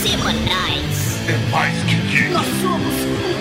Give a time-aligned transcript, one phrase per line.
[0.00, 1.18] semanais.
[1.28, 2.28] É mais que geek.
[2.30, 2.94] Nós somos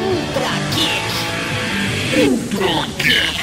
[0.03, 2.29] Ultra Geek.
[2.29, 3.39] Ultra Geek.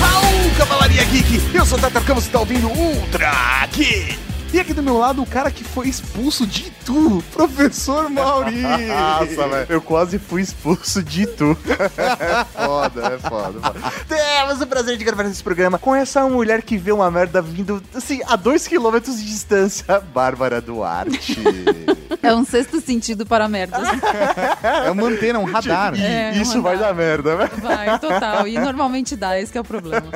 [0.00, 1.40] Raul, Cavalaria Geek!
[1.54, 4.25] Eu sou o Tatarcão, você tá ouvindo Ultra Geek!
[4.52, 8.62] E aqui do meu lado, o cara que foi expulso de Itu, professor Mauri!
[8.62, 9.66] Nossa, velho.
[9.68, 11.56] Eu quase fui expulso de Itu.
[11.68, 13.60] é foda, é foda.
[13.60, 13.92] foda.
[14.08, 17.82] Temos o prazer de gravar esse programa com essa mulher que vê uma merda vindo,
[17.94, 21.36] assim, a dois quilômetros de distância, Bárbara Duarte.
[22.22, 23.86] É um sexto sentido para merdas.
[24.62, 25.94] É uma antena, um radar.
[26.00, 26.88] É, isso um vai andar.
[26.88, 27.50] dar merda, né?
[27.58, 28.46] Vai, total.
[28.48, 30.06] E normalmente dá, esse que é o problema.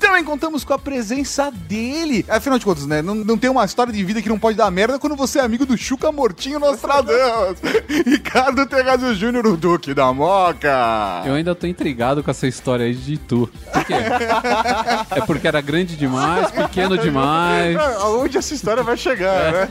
[0.00, 2.24] Também contamos com a presença dele.
[2.28, 3.02] Afinal de contas, né?
[3.02, 5.42] Não, não tem uma história de vida que não pode dar merda quando você é
[5.42, 7.58] amigo do Chuca Mortinho Nostradamus.
[8.06, 11.22] Ricardo Terrazio Júnior, o Duque da Moca.
[11.24, 13.50] Eu ainda tô intrigado com essa história aí de Itu.
[13.72, 13.94] Por quê?
[15.10, 17.76] É porque era grande demais, pequeno demais.
[17.76, 19.68] Ah, Aonde essa história vai chegar, né?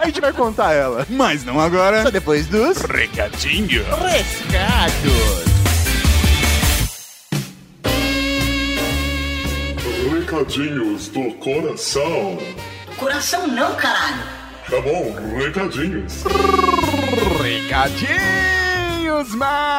[0.00, 1.06] A gente vai contar ela.
[1.08, 2.02] Mas não agora.
[2.02, 3.84] Só depois dos Recadinho.
[3.84, 5.49] rescados.
[10.30, 12.38] Recadinhos do coração.
[12.96, 14.22] Coração não, caralho.
[14.70, 16.22] Tá bom, recadinhos.
[17.42, 19.72] Recadinhos, mal.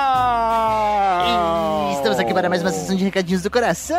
[1.93, 3.97] Estamos aqui para mais uma sessão de recadinhos do coração.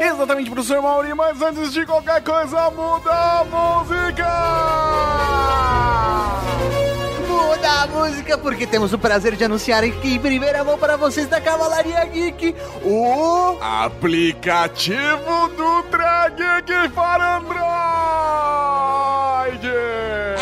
[0.00, 4.26] Exatamente, professor Mauri, mas antes de qualquer coisa, muda a música!
[7.44, 11.28] Muda a música porque temos o prazer de anunciar aqui em primeira mão para vocês
[11.28, 17.54] da Cavalaria Geek o Aplicativo do Drag para Android!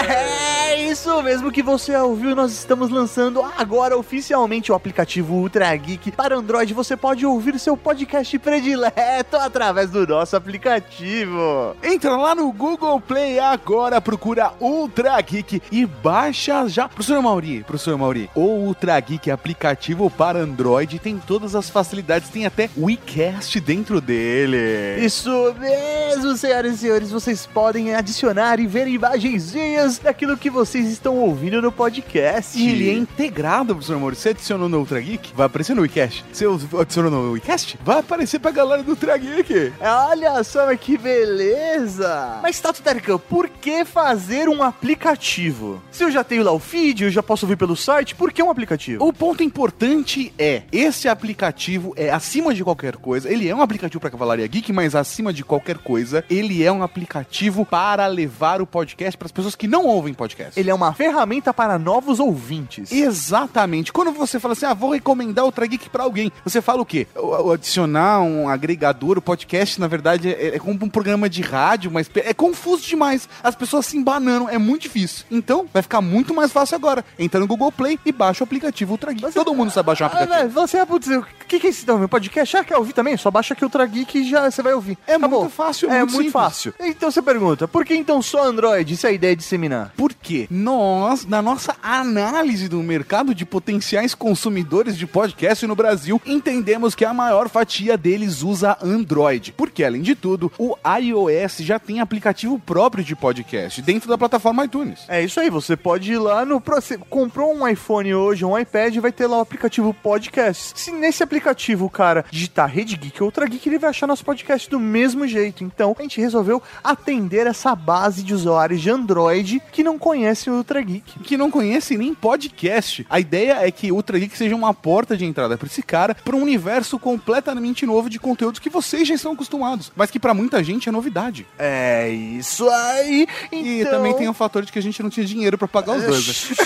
[0.08, 0.51] É
[0.92, 6.36] isso mesmo que você ouviu, nós estamos lançando agora oficialmente o aplicativo Ultra Geek para
[6.36, 6.74] Android.
[6.74, 11.74] Você pode ouvir seu podcast predileto através do nosso aplicativo.
[11.82, 16.86] Entra lá no Google Play agora, procura Ultra Geek e baixa já.
[16.86, 22.44] Professor Mauri, professor Mauri, o Ultra Geek aplicativo para Android tem todas as facilidades, tem
[22.44, 25.02] até WeCast dentro dele.
[25.02, 31.16] Isso mesmo, senhoras e senhores, vocês podem adicionar e ver imagenzinhas daquilo que vocês estão
[31.18, 32.58] ouvindo no podcast.
[32.58, 34.16] E ele é integrado, professor Mauri.
[34.16, 36.24] Você adicionou no Ultra Geek, vai aparecer no WeCast.
[36.32, 36.46] Você
[36.80, 39.72] adicionou no WeCast, vai aparecer pra galera do Ultra Geek.
[39.80, 42.38] Olha só, mas que beleza!
[42.42, 45.82] Mas Tato Tarkan, por que fazer um aplicativo?
[45.90, 48.42] Se eu já tenho lá o feed, eu já posso ouvir pelo site, por que
[48.42, 49.04] um aplicativo?
[49.06, 54.00] O ponto importante é, esse aplicativo é acima de qualquer coisa, ele é um aplicativo
[54.00, 58.66] para Cavalaria Geek, mas acima de qualquer coisa, ele é um aplicativo para levar o
[58.66, 60.58] podcast para as pessoas que não ouvem podcast.
[60.58, 62.90] Ele é uma ferramenta para novos ouvintes.
[62.92, 63.92] Exatamente.
[63.92, 67.06] Quando você fala assim, ah, vou recomendar o Geek pra alguém, você fala o quê?
[67.14, 71.40] O, o adicionar um agregador, o podcast, na verdade, é, é como um programa de
[71.42, 73.28] rádio, mas é confuso demais.
[73.42, 75.24] As pessoas se embanando, é muito difícil.
[75.30, 77.04] Então, vai ficar muito mais fácil agora.
[77.18, 79.32] Entra no Google Play e baixa o aplicativo Ultra Geek.
[79.32, 80.38] Todo mundo sabe baixar o Ah, aplicativo.
[80.38, 82.56] velho, você vai dizer, o que, que é esse então, meu podcast?
[82.56, 83.16] Ah, quer ouvir também?
[83.16, 84.98] Só baixa aqui o Trageek e já você vai ouvir.
[85.06, 85.40] É Acabou.
[85.40, 86.32] muito fácil, é muito muito, simples.
[86.32, 86.74] fácil.
[86.80, 88.92] Então você pergunta, por que então só Android?
[88.94, 89.92] Isso é a ideia de disseminar.
[89.96, 96.94] Porque nós, na nossa análise do mercado de potenciais consumidores de podcast no Brasil, entendemos
[96.94, 99.52] que a maior fatia deles usa Android.
[99.56, 104.64] Porque, além de tudo, o iOS já tem aplicativo próprio de podcast dentro da plataforma
[104.64, 105.00] iTunes.
[105.08, 106.62] É isso aí, você pode ir lá no.
[106.64, 110.78] Você comprou um iPhone hoje, um iPad, vai ter lá o aplicativo podcast.
[110.78, 114.24] Se nesse aplicativo o cara digitar Rede Geek ou Ultra Geek, ele vai achar nosso
[114.24, 115.64] podcast do mesmo jeito.
[115.64, 120.56] Então a gente resolveu atender essa base de usuários de Android que não conhecem o
[120.58, 121.20] Ultra Geek.
[121.20, 123.06] Que não conhece nem podcast.
[123.08, 126.14] A ideia é que o Ultra Geek seja uma porta de entrada para esse cara
[126.14, 130.34] para um universo completamente novo de conteúdos que vocês já estão acostumados, mas que para
[130.34, 131.46] muita gente é novidade.
[131.58, 133.26] É isso aí.
[133.50, 133.92] E Então...
[133.92, 136.50] também tem o fator de que a gente não tinha dinheiro para pagar os dois.
[136.50, 136.56] né?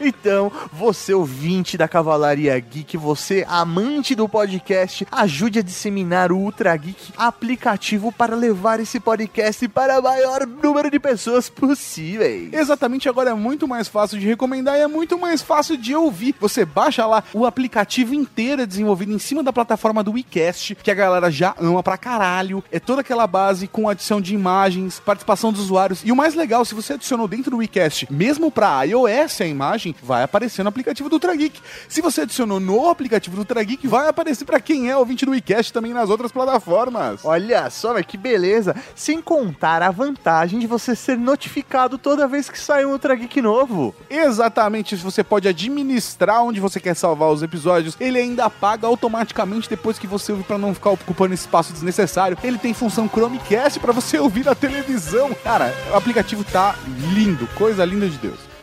[0.00, 6.76] então, você ouvinte da Cavalaria Geek, você amante do podcast, ajude a disseminar o Ultra
[6.76, 12.52] Geek, aplicativo para levar esse podcast para maior número de pessoas possíveis.
[12.52, 16.34] Exatamente, agora é muito mais fácil de recomendar e é muito mais fácil de ouvir.
[16.40, 20.90] Você baixa lá o aplicativo inteiro é desenvolvido em cima da plataforma do WeCast, que
[20.90, 22.62] a galera já ama pra caralho.
[22.70, 26.02] É toda aquela base com adição de imagens, participação dos usuários.
[26.04, 29.94] E o mais legal, se você adicionou dentro do WeCast, mesmo pra iOS a imagem,
[30.02, 31.60] vai aparecer no aplicativo do Ultra Geek.
[31.88, 35.32] Se você adicionou no aplicativo do Ultra Geek, vai aparecer pra quem é ouvinte do
[35.32, 37.24] WeCast também nas outras plataformas.
[37.24, 38.74] Olha só, mas que beleza!
[38.94, 43.40] Sem contar a vantagem de você ser notificado toda vez que sai um Ultra Geek
[43.40, 43.94] novo.
[44.08, 47.96] Exatamente, você pode administrar onde você quer salvar os episódios.
[48.00, 52.38] Ele ainda apaga automaticamente depois que você ouve para não ficar ocupando espaço desnecessário.
[52.42, 55.34] Ele tem função Chromecast para você ouvir na televisão.
[55.42, 56.74] Cara, o aplicativo tá
[57.12, 58.53] lindo, coisa linda de Deus.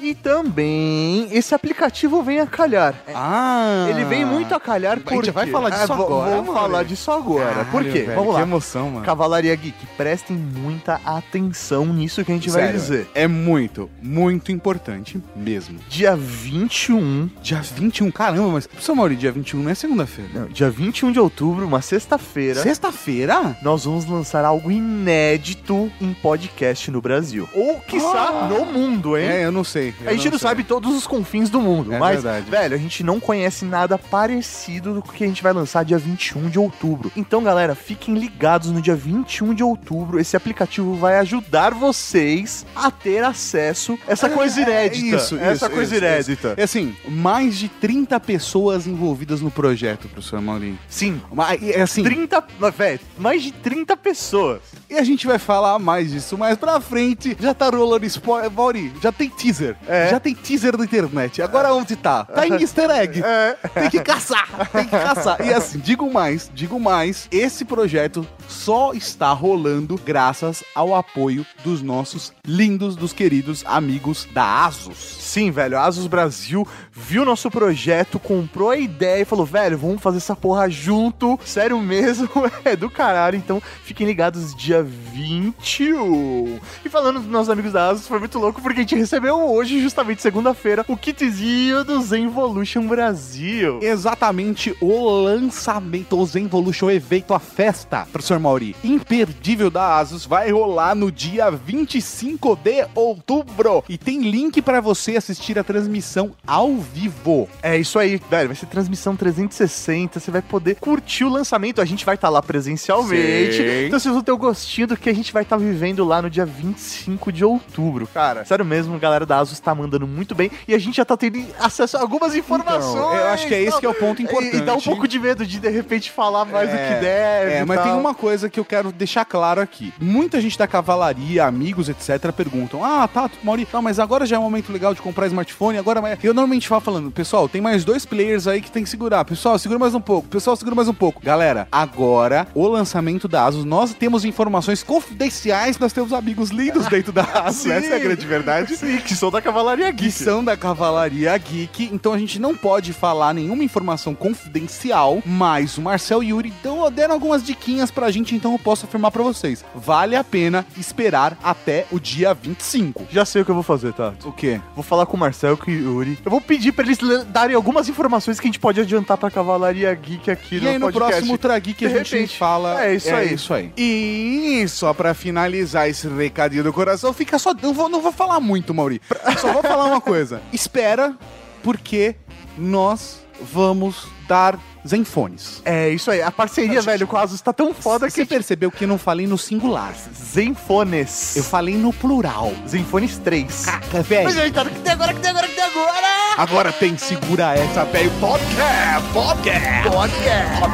[0.00, 2.94] E também esse aplicativo vem a calhar.
[3.14, 5.30] Ah, Ele vem muito a calhar A gente porque...
[5.30, 6.58] vai falar disso agora, Vamos mano.
[6.60, 7.64] falar disso agora.
[7.66, 7.90] Por quê?
[8.02, 8.42] velho, Vamos que lá.
[8.42, 9.04] emoção, mano.
[9.06, 13.10] Cavalaria Geek, prestem muita atenção nisso que a gente vai Sério, dizer.
[13.14, 15.78] É muito, muito importante mesmo.
[15.88, 20.30] Dia 21, Dia 21, caramba, mas, professor Mauri, dia 21 não é segunda-feira.
[20.34, 23.56] não, dia 21 de outubro, uma sexta-feira, Sexta-feira?
[23.62, 27.48] nós vamos lançar algo inédito em podcast no Brasil.
[27.54, 28.06] Ou, quiçá,
[28.42, 28.48] Ah.
[28.48, 29.26] no mundo, hein?
[29.28, 29.85] É, eu não sei.
[30.00, 30.48] Eu A gente não, sei.
[30.48, 32.50] sabe todos os confins do mundo, É mas, verdade.
[32.50, 36.48] velho, a gente não conhece nada parecido do que a gente vai lançar dia 21
[36.48, 37.10] de outubro.
[37.16, 40.18] Então, galera, fiquem ligados no dia 21 de outubro.
[40.18, 45.16] Esse aplicativo vai ajudar vocês a ter acesso a essa coisa É, inédita.
[45.16, 46.54] isso, essa isso, coisa isso, inédita.
[46.56, 50.78] É assim, mais de 30 pessoas envolvidas no projeto, professor Maurinho.
[50.88, 54.60] Sim, Mas, é assim, 30, mas, velho, mais de 30 pessoas.
[54.90, 57.36] e a gente vai falar mais disso mais pra frente.
[57.40, 59.75] Já tá rolando spoiler, Mauri, já tem teaser.
[59.88, 60.08] É.
[60.08, 61.42] Já tem teaser na internet.
[61.42, 62.24] Agora onde tá?
[62.24, 63.22] Tá em easter egg.
[63.22, 63.56] É.
[63.74, 65.40] Tem que caçar, tem que caçar.
[65.44, 71.82] E assim, digo mais, digo mais, esse projeto só está rolando graças ao apoio dos
[71.82, 74.96] nossos lindos, dos queridos amigos da Asus.
[74.96, 80.02] Sim, velho, a Asus Brasil viu nosso projeto, comprou a ideia e falou, velho, vamos
[80.02, 81.38] fazer essa porra junto.
[81.44, 82.28] Sério mesmo,
[82.64, 83.36] é do caralho.
[83.36, 86.58] Então, fiquem ligados dia 21.
[86.84, 89.80] E falando dos nossos amigos da Asus, foi muito louco porque a gente recebeu hoje,
[89.80, 93.78] justamente segunda-feira, o kitzinho do Zenvolution Brasil.
[93.82, 100.94] Exatamente o lançamento, o Zenvolution Evento, a festa, professor Mauri, imperdível da Asus, vai rolar
[100.94, 103.84] no dia 25 de outubro.
[103.88, 107.48] E tem link pra você assistir a transmissão ao vivo.
[107.62, 108.48] É isso aí, velho.
[108.48, 110.20] Vai ser transmissão 360.
[110.20, 111.80] Você vai poder curtir o lançamento.
[111.80, 113.56] A gente vai estar lá presencialmente.
[113.56, 113.86] Sim.
[113.86, 116.30] Então vocês vão ter o gostinho do que a gente vai estar vivendo lá no
[116.30, 118.44] dia 25 de outubro, cara.
[118.44, 120.50] Sério mesmo, a galera da Asus tá mandando muito bem.
[120.66, 122.94] E a gente já tá tendo acesso a algumas informações.
[122.94, 124.56] Então, eu acho que é esse que é o ponto importante.
[124.56, 127.52] E, e dá um pouco de medo de, de repente, falar mais do que deve.
[127.52, 128.00] É, mas tem tal.
[128.00, 129.92] uma coisa que eu quero deixar claro aqui.
[130.00, 134.38] Muita gente da cavalaria, amigos, etc., perguntam: Ah, tá, Mauri, não, mas agora já é
[134.38, 136.00] um momento legal de comprar smartphone, agora.
[136.02, 139.24] mas-" Eu normalmente falo falando, pessoal, tem mais dois players aí que tem que segurar.
[139.24, 140.28] Pessoal, segura mais um pouco.
[140.28, 141.20] Pessoal, segura mais um pouco.
[141.22, 147.12] Galera, agora, o lançamento da Asus, nós temos informações confidenciais, nós temos amigos lindos dentro
[147.12, 147.66] da Asus.
[147.66, 148.76] Essa é a grande verdade.
[148.76, 150.12] Sim, que são da Cavalaria Que Geek.
[150.24, 155.82] são da Cavalaria Geek, então a gente não pode falar nenhuma informação confidencial, mas o
[155.82, 159.22] Marcel e o Yuri dão, deram algumas diquinhas pra gente, então eu posso afirmar pra
[159.22, 159.64] vocês.
[159.74, 163.06] Vale a pena esperar até o dia 25.
[163.10, 164.28] Já sei o que eu vou fazer, Tato.
[164.28, 164.60] O quê?
[164.74, 166.18] Vou falar com o Marcel e com o Yuri.
[166.24, 169.30] Eu vou pedir pra eles le- darem algumas informações que a gente pode adiantar pra
[169.30, 171.12] Cavalaria Geek aqui E aí no podcast.
[171.16, 172.36] próximo Tragui que a gente repente.
[172.38, 172.84] fala.
[172.84, 173.34] É isso aí.
[173.34, 173.72] isso aí.
[173.76, 177.52] E só pra finalizar esse recadinho do coração, fica só.
[177.54, 179.00] Não vou, não vou falar muito, Mauri.
[179.38, 180.40] Só vou falar uma coisa.
[180.52, 181.14] Espera,
[181.62, 182.14] porque
[182.56, 185.62] nós vamos dar Zenfones.
[185.64, 186.22] É isso aí.
[186.22, 188.28] A parceria, velho, com a Asus tá tão foda Você que...
[188.28, 189.94] percebeu que eu não falei no singular.
[190.14, 191.36] Zenfones.
[191.36, 192.52] Eu falei no plural.
[192.66, 193.66] Zenfones 3.
[193.66, 194.24] Caca, velho.
[194.24, 196.06] Mas aí, cara, que tem agora, que tem agora, que tem agora?
[196.36, 198.10] Agora tem Segura Essa, velho.
[198.20, 199.12] Podcast!
[199.12, 199.90] Podcast!
[199.90, 200.66] Podcast.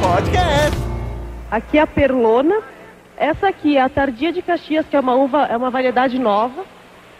[0.00, 0.78] Podcast.
[1.50, 2.60] Aqui é a Perlona.
[3.16, 6.64] Essa aqui é a Tardia de Caxias, que é uma uva, é uma variedade nova.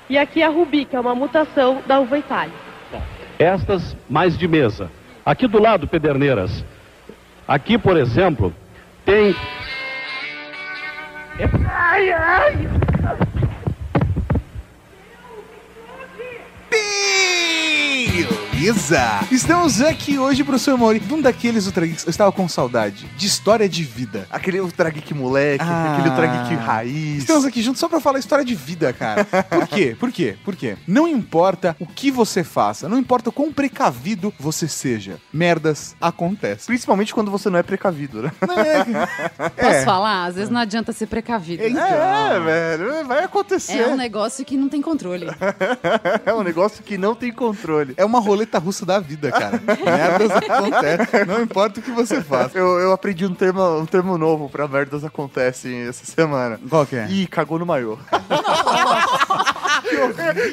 [0.09, 2.68] E aqui é a Rubi, que é uma mutação da uva Itália.
[3.39, 4.91] Estas mais de mesa.
[5.25, 6.65] Aqui do lado, Pederneiras.
[7.47, 8.53] Aqui, por exemplo,
[9.05, 9.35] tem
[18.59, 19.21] Beleza!
[19.31, 22.05] Estamos aqui hoje, professor Mori, de um daqueles Ultra Geeks.
[22.05, 24.27] Eu estava com saudade de história de vida.
[24.31, 25.93] Aquele Ultra Geek moleque, Ah.
[25.95, 27.19] aquele Ultra Geek raiz.
[27.19, 29.25] Estamos aqui juntos só pra falar história de vida, cara.
[29.25, 29.97] Por quê?
[29.99, 30.37] Por quê?
[30.45, 30.77] Por quê?
[30.87, 36.67] Não importa o que você faça, não importa o quão precavido você seja, merdas acontecem.
[36.67, 38.33] Principalmente quando você não é precavido, né?
[39.57, 40.27] Posso falar?
[40.27, 41.63] Às vezes não adianta ser precavido.
[41.65, 41.81] Então.
[41.83, 43.79] É, velho, vai acontecer.
[43.79, 45.27] É um negócio que não tem controle.
[46.27, 47.95] É um negócio que não tem controle.
[47.97, 49.61] É uma roleta russa da vida, cara.
[49.85, 52.57] Merdas acontecem, não importa o que você faça.
[52.59, 56.61] Eu, eu aprendi um termo, um termo novo pra merdas acontecem essa semana.
[56.69, 57.09] Qual que é?
[57.09, 57.99] Ih, cagou no maiô.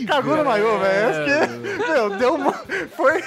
[0.07, 0.85] Cagou no maiô, velho.
[1.09, 2.53] É porque, meu, deu uma.
[2.95, 3.21] Foi.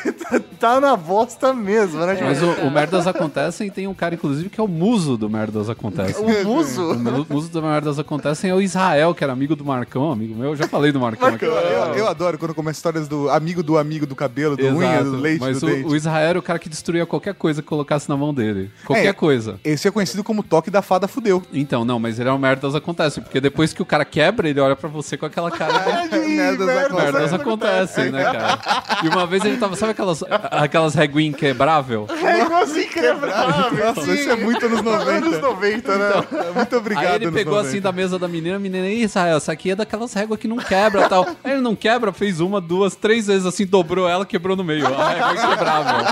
[0.58, 2.18] Tá na bosta mesmo, né?
[2.20, 5.68] Mas o, o Merdas Acontecem tem um cara, inclusive, que é o muso do Merdas
[5.70, 6.24] Acontecem.
[6.24, 6.92] O muso.
[6.92, 10.34] O mu- muso do Merdas Acontecem é o Israel, que era amigo do Marcão, amigo
[10.34, 10.50] meu.
[10.50, 11.44] Eu já falei do Marcão aqui.
[11.44, 15.10] Eu, eu adoro quando começa histórias do amigo do amigo do cabelo, do unha, Exato.
[15.10, 15.86] do leite, Mas do o, dente.
[15.88, 18.70] o Israel era o cara que destruía qualquer coisa que colocasse na mão dele.
[18.84, 19.12] Qualquer É.
[19.12, 19.58] coisa.
[19.64, 21.42] Esse é conhecido como toque da fada fudeu.
[21.52, 24.60] Então, não, mas ele é um merdas acontece, porque depois que o cara quebra, ele
[24.60, 25.72] olha pra você com aquela cara
[26.06, 28.58] de Merdas merdas acontecem, né, cara?
[29.02, 32.06] E uma vez ele tava, sabe aquelas, aquelas reguinhas inquebrável?
[32.22, 33.84] É igualzinho quebrável.
[33.94, 35.10] Nossa, isso é muito anos 90.
[35.10, 36.10] Anos 90, né?
[36.54, 37.68] Muito obrigado, Aí ele pegou 90.
[37.68, 40.46] assim da mesa da menina, a menina, "Ih, Israel, essa aqui é daquelas réguas que
[40.48, 41.26] não quebra e tal.
[41.42, 44.86] Aí ele não quebra, fez uma, duas, três vezes assim, dobrou ela, quebrou no meio.
[44.86, 46.06] A régua inquebrável.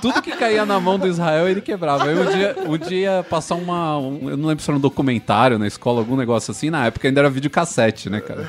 [0.00, 2.04] Tudo que caía na mão do Israel, ele quebrava.
[2.04, 3.98] Aí um dia, um dia passar uma.
[3.98, 6.70] um- eu não lembro se era um documentário na escola, algum negócio assim.
[6.70, 8.48] Na época ainda era videocassete, né, cara?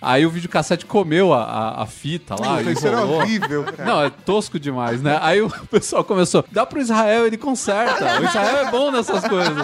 [0.00, 2.62] Aí o videocassete comeu a, a, a fita lá.
[2.62, 3.84] Isso era horrível, cara.
[3.84, 5.18] Não, é tosco demais, né?
[5.20, 8.20] Aí o pessoal começou, dá pro Israel, ele conserta.
[8.20, 9.54] O Israel é bom nessas coisas.
[9.54, 9.62] né?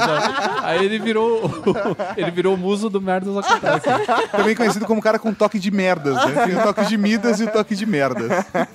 [0.62, 1.50] Aí ele virou
[2.16, 3.86] ele virou o muso do merdas acontece.
[4.30, 6.46] Também conhecido como cara com toque de merdas, né?
[6.46, 8.30] Tem o toque de Midas e o toque de merdas.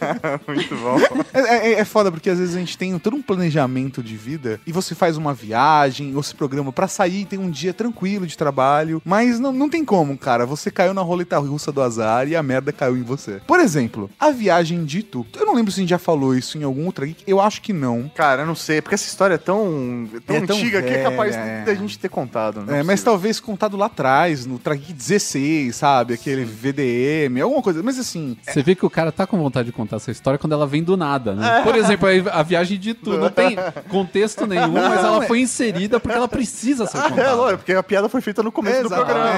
[0.48, 0.98] Muito bom.
[1.34, 4.60] É, é, é foda, porque às vezes a gente tem todo um planejamento de vida
[4.66, 8.38] e você faz uma viagem ou se programa pra sair, tem um dia tranquilo de
[8.38, 10.46] trabalho, mas não, não tem como, cara.
[10.46, 13.42] Você caiu na roleta russa do azar e a merda caiu em você.
[13.46, 15.26] Por exemplo, a viagem de Itu.
[15.38, 17.62] Eu não lembro se a gente já falou isso em algum outro geek, eu acho
[17.62, 18.10] que não.
[18.16, 21.04] Cara, eu não sei, porque essa história é tão, tão É tão antiga que é
[21.04, 21.64] capaz é.
[21.64, 22.64] da gente ter contado.
[22.66, 26.14] não É, mas talvez contado lá atrás, no Trageek 16, sabe?
[26.14, 27.82] Aquele VDM, alguma coisa.
[27.84, 30.54] Mas assim, Você vê que o cara tá com vontade de contar essa história quando
[30.54, 31.62] ela vem do nada, né?
[31.64, 33.56] Por exemplo, a viagem de Tu não tem
[33.90, 37.34] contexto nenhum, mas ela foi inserida porque ela precisa ser É, contada.
[37.34, 39.32] lógico, porque a piada foi feita no começo do programa.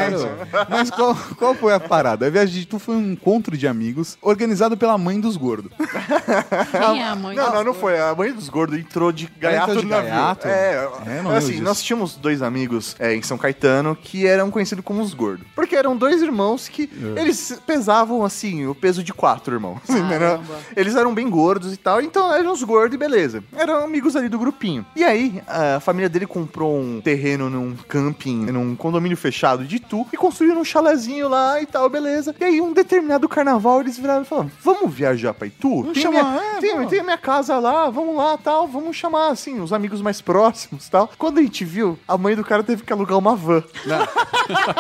[0.70, 2.03] Mas qual, qual foi a parada?
[2.12, 5.72] A viagem de Tu foi um encontro de amigos organizado pela mãe dos gordos.
[6.72, 7.36] Quem é a mãe?
[7.36, 8.00] Não, não, não foi.
[8.00, 10.10] A mãe dos gordos entrou de gaiato entrou de no navio.
[10.10, 10.48] gaiato?
[10.48, 14.84] É, É, não assim, nós tínhamos dois amigos é, em São Caetano que eram conhecidos
[14.84, 15.46] como os gordos.
[15.56, 19.80] Porque eram dois irmãos que eles pesavam, assim, o peso de quatro irmãos.
[19.90, 20.42] entendeu?
[20.76, 23.44] Eles eram bem gordos e tal, então eram os gordos e beleza.
[23.56, 24.86] Eram amigos ali do grupinho.
[24.96, 30.06] E aí, a família dele comprou um terreno num camping, num condomínio fechado de Itu,
[30.14, 32.36] e construíram um chalezinho lá e tal, beleza.
[32.40, 35.84] E aí, um determinado carnaval, eles viraram e falaram: Vamos viajar pra Itu?
[35.94, 36.90] Tem, chamar, minha, é, tem, vamos.
[36.90, 40.90] tem a minha casa lá, vamos lá tal, vamos chamar, assim, os amigos mais próximos
[40.90, 41.12] tal.
[41.18, 43.64] Quando a gente viu, a mãe do cara teve que alugar uma van.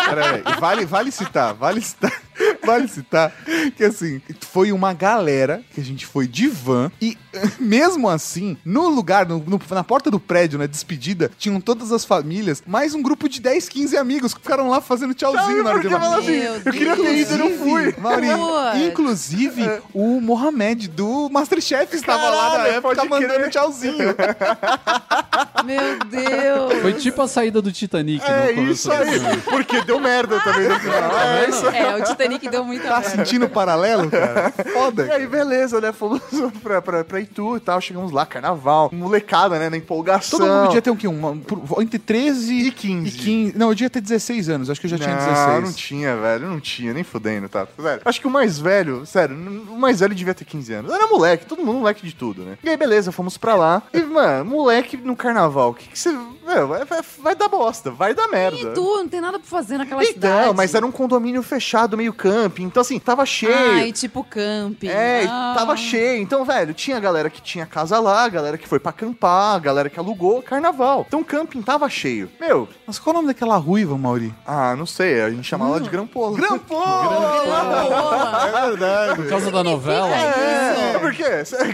[0.06, 2.12] Peraí, vale, vale citar, vale citar,
[2.66, 3.32] vale citar
[3.78, 7.18] que assim, foi uma galera que a gente foi de van e
[7.60, 12.06] mesmo assim, no lugar, no- no- na porta do prédio, na despedida, tinham todas as
[12.06, 15.80] famílias, mais um grupo de 10, 15 amigos que ficaram lá fazendo tchauzinho na hora
[15.80, 16.36] de assim,
[16.66, 17.96] eu queria ter ido e não fui.
[17.98, 18.86] Mauri, Putz.
[18.88, 23.50] inclusive o Mohamed do Masterchef estava lá na época mandando crer.
[23.50, 23.94] tchauzinho.
[25.64, 26.82] Meu Deus.
[26.82, 31.18] Foi tipo a saída do Titanic É isso aí, porque deu merda também no final.
[31.18, 33.10] É isso É, o Titanic deu muita Tá merda.
[33.10, 34.52] sentindo o paralelo, cara?
[34.74, 35.06] Foda.
[35.08, 35.92] E aí, beleza, né?
[35.92, 36.22] Fomos
[36.62, 37.80] pra, pra, pra Itu e tal.
[37.82, 38.90] Chegamos lá, carnaval.
[38.94, 39.70] Molecada, né?
[39.70, 40.40] Na empolgação.
[40.40, 41.08] Todo mundo devia ter o quê?
[41.08, 43.08] Uma, por- entre 13 E 15.
[43.08, 43.58] e 15.
[43.58, 44.70] Não, eu devia ter 16 anos.
[44.70, 45.64] Acho que eu já tinha não, 16.
[45.64, 46.48] não tinha, velho.
[46.50, 47.68] Não tinha, nem fudendo, tá?
[47.80, 48.02] Sério.
[48.06, 49.36] Acho que o mais velho, sério,
[49.70, 50.92] o mais velho devia ter 15 anos.
[50.94, 52.58] Era moleque, todo mundo moleque de tudo, né?
[52.64, 53.84] E aí, beleza, fomos pra lá.
[53.94, 56.12] E, mano, moleque no carnaval, o que que você.
[56.46, 58.58] Meu, vai, vai, vai dar bosta, vai dar merda.
[58.58, 60.56] E tu, não tem nada pra fazer naquela Então, cidade.
[60.58, 62.64] mas era um condomínio fechado, meio camping.
[62.64, 63.54] Então, assim, tava cheio.
[63.56, 64.88] Ai, tipo camping.
[64.90, 65.54] É, e Ah.
[65.58, 66.22] tava cheio.
[66.22, 70.00] Então, velho, tinha galera que tinha casa lá, galera que foi pra acampar, galera que
[70.00, 71.06] alugou carnaval.
[71.08, 72.30] Então, o camping tava cheio.
[72.40, 74.34] Meu, Mas qual é o nome daquela ruiva, Mauri?
[74.46, 76.38] ah, não sei, a gente chamava ela de Grampola.
[76.68, 76.84] Boa.
[78.64, 79.16] É verdade.
[79.16, 80.10] Por causa da novela.
[80.16, 81.24] É, porque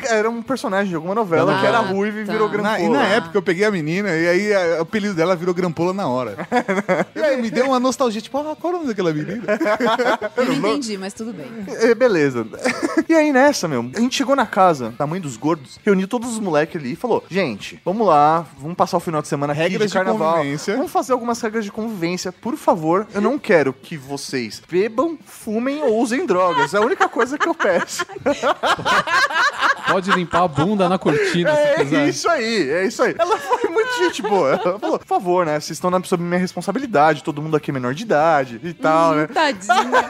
[0.08, 2.31] era um personagem de alguma novela Ah, que era ruiva e tá.
[2.31, 2.77] virou Grampola.
[2.77, 5.53] Na, e na época eu peguei a menina e aí a- o apelido dela virou
[5.53, 6.36] Grampola na hora.
[7.15, 9.43] e aí me deu uma nostalgia, tipo, ah, qual é o nome daquela menina?
[10.38, 11.48] Eu não entendi, mas tudo bem.
[11.79, 12.46] É, beleza.
[13.10, 16.29] E aí nessa, meu, a gente chegou na casa da mãe dos gordos, reuniu todos
[16.31, 19.62] os moleques ali e falou: gente, vamos lá, vamos passar o final de semana aqui
[19.62, 20.38] Regras de de carnaval.
[20.38, 20.75] convivência.
[20.75, 22.31] Vamos fazer algumas regras de convivência.
[22.31, 26.74] Por favor, eu não quero que vocês bebam, fumem ou usem drogas.
[26.74, 28.05] É a única coisa que eu peço.
[29.89, 32.07] Pode limpar a bunda na cortina se É quiser.
[32.09, 33.15] isso aí, é isso aí.
[33.17, 34.51] Ela foi muito gente boa.
[34.63, 35.53] Ela falou, por favor, né?
[35.59, 39.15] Vocês estão na- sob minha responsabilidade, todo mundo aqui é menor de idade e tal,
[39.15, 39.27] né?
[39.27, 40.09] Tadinha.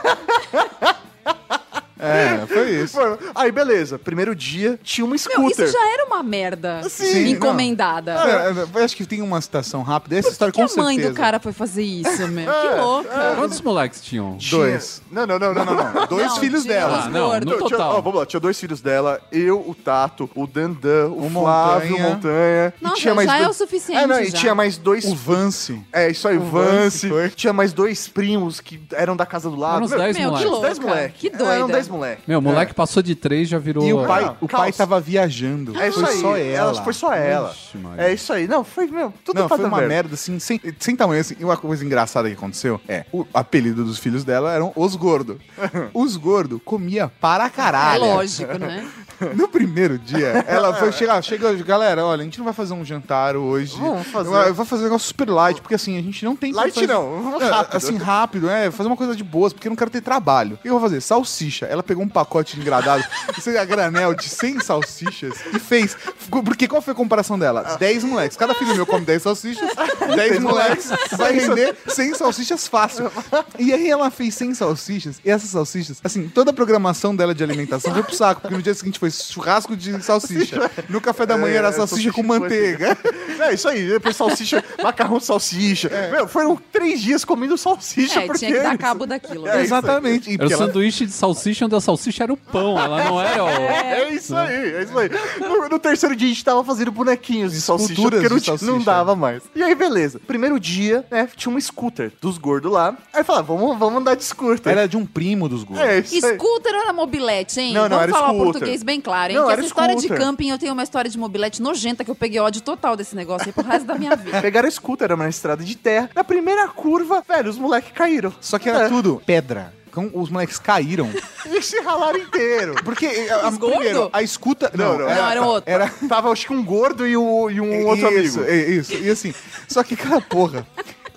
[2.00, 2.96] É, foi isso.
[2.96, 5.64] Mano, aí beleza, primeiro dia tinha uma Meu, scooter.
[5.66, 8.12] isso já era uma merda Sim, encomendada.
[8.12, 10.16] É, eu acho que tem uma citação rápida.
[10.16, 11.14] Essa Por história que, com que a mãe certeza.
[11.14, 12.50] do cara foi fazer isso, meu?
[12.50, 13.34] É, Que louca.
[13.36, 14.36] Quantos moleques tinham?
[14.38, 15.02] Tinha- Dois.
[15.10, 15.74] Não, não, não, não, não.
[15.92, 16.06] não.
[16.06, 17.02] Dois Não, filhos tinha dela.
[17.04, 17.96] Ah, não, no Tinha- total.
[17.96, 21.90] ó, vamos lá, tinha dois filhos dela, eu, o Tato, o Dandan, o, O Flávio
[21.98, 22.14] Montanha.
[22.14, 22.74] Montanha.
[22.80, 23.54] e Nossa, tinha mais já é dois...
[23.56, 25.04] o suficiente, É, não, e tinha mais dois.
[25.04, 25.80] O Vance.
[25.92, 27.08] É, isso aí, o Vance Vance.
[27.08, 27.28] foi.
[27.30, 29.76] Tinha mais dois primos que eram da casa do lado.
[29.76, 30.50] Eram uns Meu, 10 Meu, que moleques.
[30.50, 30.66] louca.
[30.66, 31.18] dez moleque.
[31.18, 31.54] Que doida.
[31.54, 32.22] Eram 10 moleque.
[32.26, 33.86] Meu, o moleque passou de 3 já virou.
[33.86, 35.78] E o pai, Ah, o pai tava viajando.
[35.80, 36.20] É isso foi aí.
[36.20, 36.74] só ela.
[36.82, 37.50] Foi só ela.
[37.50, 37.78] Ixi.
[37.98, 38.46] É isso aí.
[38.48, 39.86] Não, foi, meu, tudo Não, foi uma merda.
[39.88, 41.34] merda, assim, sem, sem tamanho, assim.
[41.38, 45.36] E uma coisa engraçada que aconteceu é, o apelido dos filhos dela eram os gordos.
[45.94, 48.04] os gordos comia para É caralho.
[48.04, 48.86] lógico, né?
[49.36, 52.82] No primeiro dia, ela foi chegar, chega, galera, olha, a gente não vai fazer um
[52.82, 53.76] jantar hoje.
[53.78, 54.30] Vamos fazer.
[54.30, 56.72] Eu, eu vou fazer um negócio super light, porque assim, a gente não tem Light
[56.72, 57.76] condições- não, É, rápido.
[57.76, 60.54] Assim, rápido, é, fazer uma coisa de boas, porque eu não quero ter trabalho.
[60.54, 61.02] O que eu vou fazer?
[61.02, 61.66] Salsicha.
[61.66, 63.04] Ela pegou um pacote de engradado,
[63.36, 65.96] isso é a granel de 100 salsichas e fez.
[66.44, 67.76] Porque qual foi a comparação dela?
[67.78, 68.36] 10 moleques.
[68.36, 69.68] Cada filho meu come 10 salsichas,
[70.16, 73.10] 10 moleques, vai render 100 salsichas fácil.
[73.58, 77.42] E aí ela fez 100 salsichas, e essas salsichas, assim, toda a programação dela de
[77.42, 80.70] alimentação foi pro saco, porque no dia seguinte foi churrasco de salsicha.
[80.88, 82.96] No café da manhã É, era salsicha com manteiga.
[83.40, 85.90] É isso aí, depois salsicha, macarrão de salsicha.
[86.12, 89.46] Meu, foram três dias comendo salsicha É, porque tinha que dar cabo daquilo.
[89.48, 90.34] É, Exatamente.
[90.34, 93.44] Era o ela- sanduíche de salsicha onde a salsicha era o pão, ela não era
[93.44, 93.48] o.
[94.00, 95.08] É isso aí, é isso aí.
[95.40, 98.70] No, no terceiro dia a gente tava fazendo bonequinhos de salsicha, porque não, de salsicha.
[98.70, 99.42] não dava mais.
[99.54, 100.20] E aí, beleza.
[100.26, 102.96] Primeiro dia, né, tinha um scooter dos gordos lá.
[103.12, 104.70] Aí fala, vamos, vamos andar de scooter.
[104.72, 105.84] Era de um primo dos gordos.
[105.84, 106.34] É isso aí.
[106.34, 107.72] Scooter era mobilete, hein?
[107.72, 108.52] Não, não, Vamos era falar o scooter.
[108.52, 109.38] português bem claro, hein?
[109.38, 110.24] Não, que era essa história de scooter.
[110.26, 113.46] camping, eu tenho uma história de mobilete nojenta que eu peguei ódio total desse negócio
[113.48, 114.40] aí pro resto da minha vida.
[114.42, 116.10] Pegaram scooter, era uma estrada de terra.
[116.14, 118.32] Na primeira curva, velho, os moleques caíram.
[118.40, 118.88] Só que era É.
[118.88, 119.72] tudo pedra.
[119.90, 121.10] Então, os moleques caíram.
[121.46, 122.74] E se ralaram inteiro.
[122.84, 124.70] Porque a, a, primeiro, a escuta.
[124.74, 125.68] Não, não, Não, era um outro.
[125.72, 125.90] Era.
[126.06, 128.52] Tava, acho que um gordo e, o- e um outro isso, amigo.
[128.52, 129.34] é, Isso, e assim.
[129.66, 130.66] Só que, cara, porra.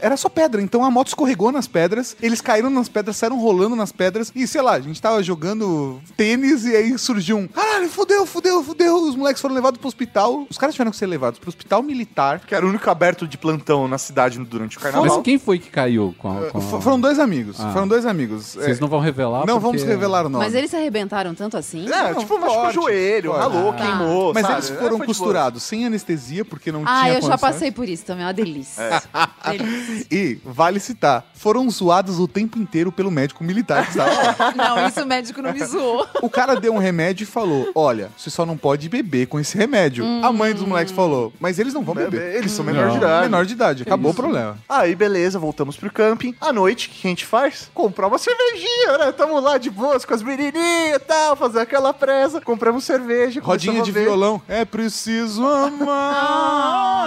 [0.03, 3.73] Era só pedra, então a moto escorregou nas pedras, eles caíram nas pedras, saíram rolando
[3.73, 7.47] nas pedras, e sei lá, a gente tava jogando tênis e aí surgiu um.
[7.47, 8.95] Caralho, fudeu, fudeu, fudeu.
[9.07, 10.45] Os moleques foram levados pro hospital.
[10.49, 12.41] Os caras tiveram que ser levados pro hospital militar.
[12.45, 15.15] Que era o único aberto de plantão na cidade durante o carnaval.
[15.15, 16.49] Mas quem foi que caiu com a.
[16.49, 17.57] Com a- Foram dois amigos.
[17.61, 17.71] Ah.
[17.71, 18.45] Foram dois amigos.
[18.55, 19.45] Vocês É, não vão revelar?
[19.45, 20.43] não porque- vamos revelar o nome.
[20.43, 21.87] Mas eles se arrebentaram tanto assim?
[21.87, 23.41] É, Não, tipo, machucou o joelho, forte.
[23.41, 23.73] ralou, Ah.
[23.75, 24.53] queimou, Mas sabe?
[24.55, 25.05] eles É, foram boa.
[25.05, 28.33] costurados sem anestesia, porque não Ah, tinha eu já passei por isso também, é uma
[28.33, 29.01] delícia.
[29.49, 29.92] delícia.
[30.11, 34.53] E, vale citar, foram zoados o tempo inteiro pelo médico militar que estava lá.
[34.55, 36.07] Não, isso o médico não me zoou.
[36.21, 39.57] O cara deu um remédio e falou: Olha, você só não pode beber com esse
[39.57, 40.05] remédio.
[40.23, 42.35] A mãe dos moleques falou: Mas eles não vão beber.
[42.35, 42.97] Eles são menor de Não.
[42.97, 43.23] idade.
[43.23, 44.57] Menor de idade, acabou o problema.
[44.69, 46.35] Aí, beleza, voltamos pro camping.
[46.39, 47.69] À noite, o que a gente faz?
[47.73, 49.11] Comprar uma cervejinha, né?
[49.11, 52.39] Tamo lá de boas com as menininhas e tal, fazer aquela presa.
[52.41, 53.41] Compramos cerveja.
[53.41, 54.41] Rodinha de violão.
[54.47, 56.13] É preciso amar.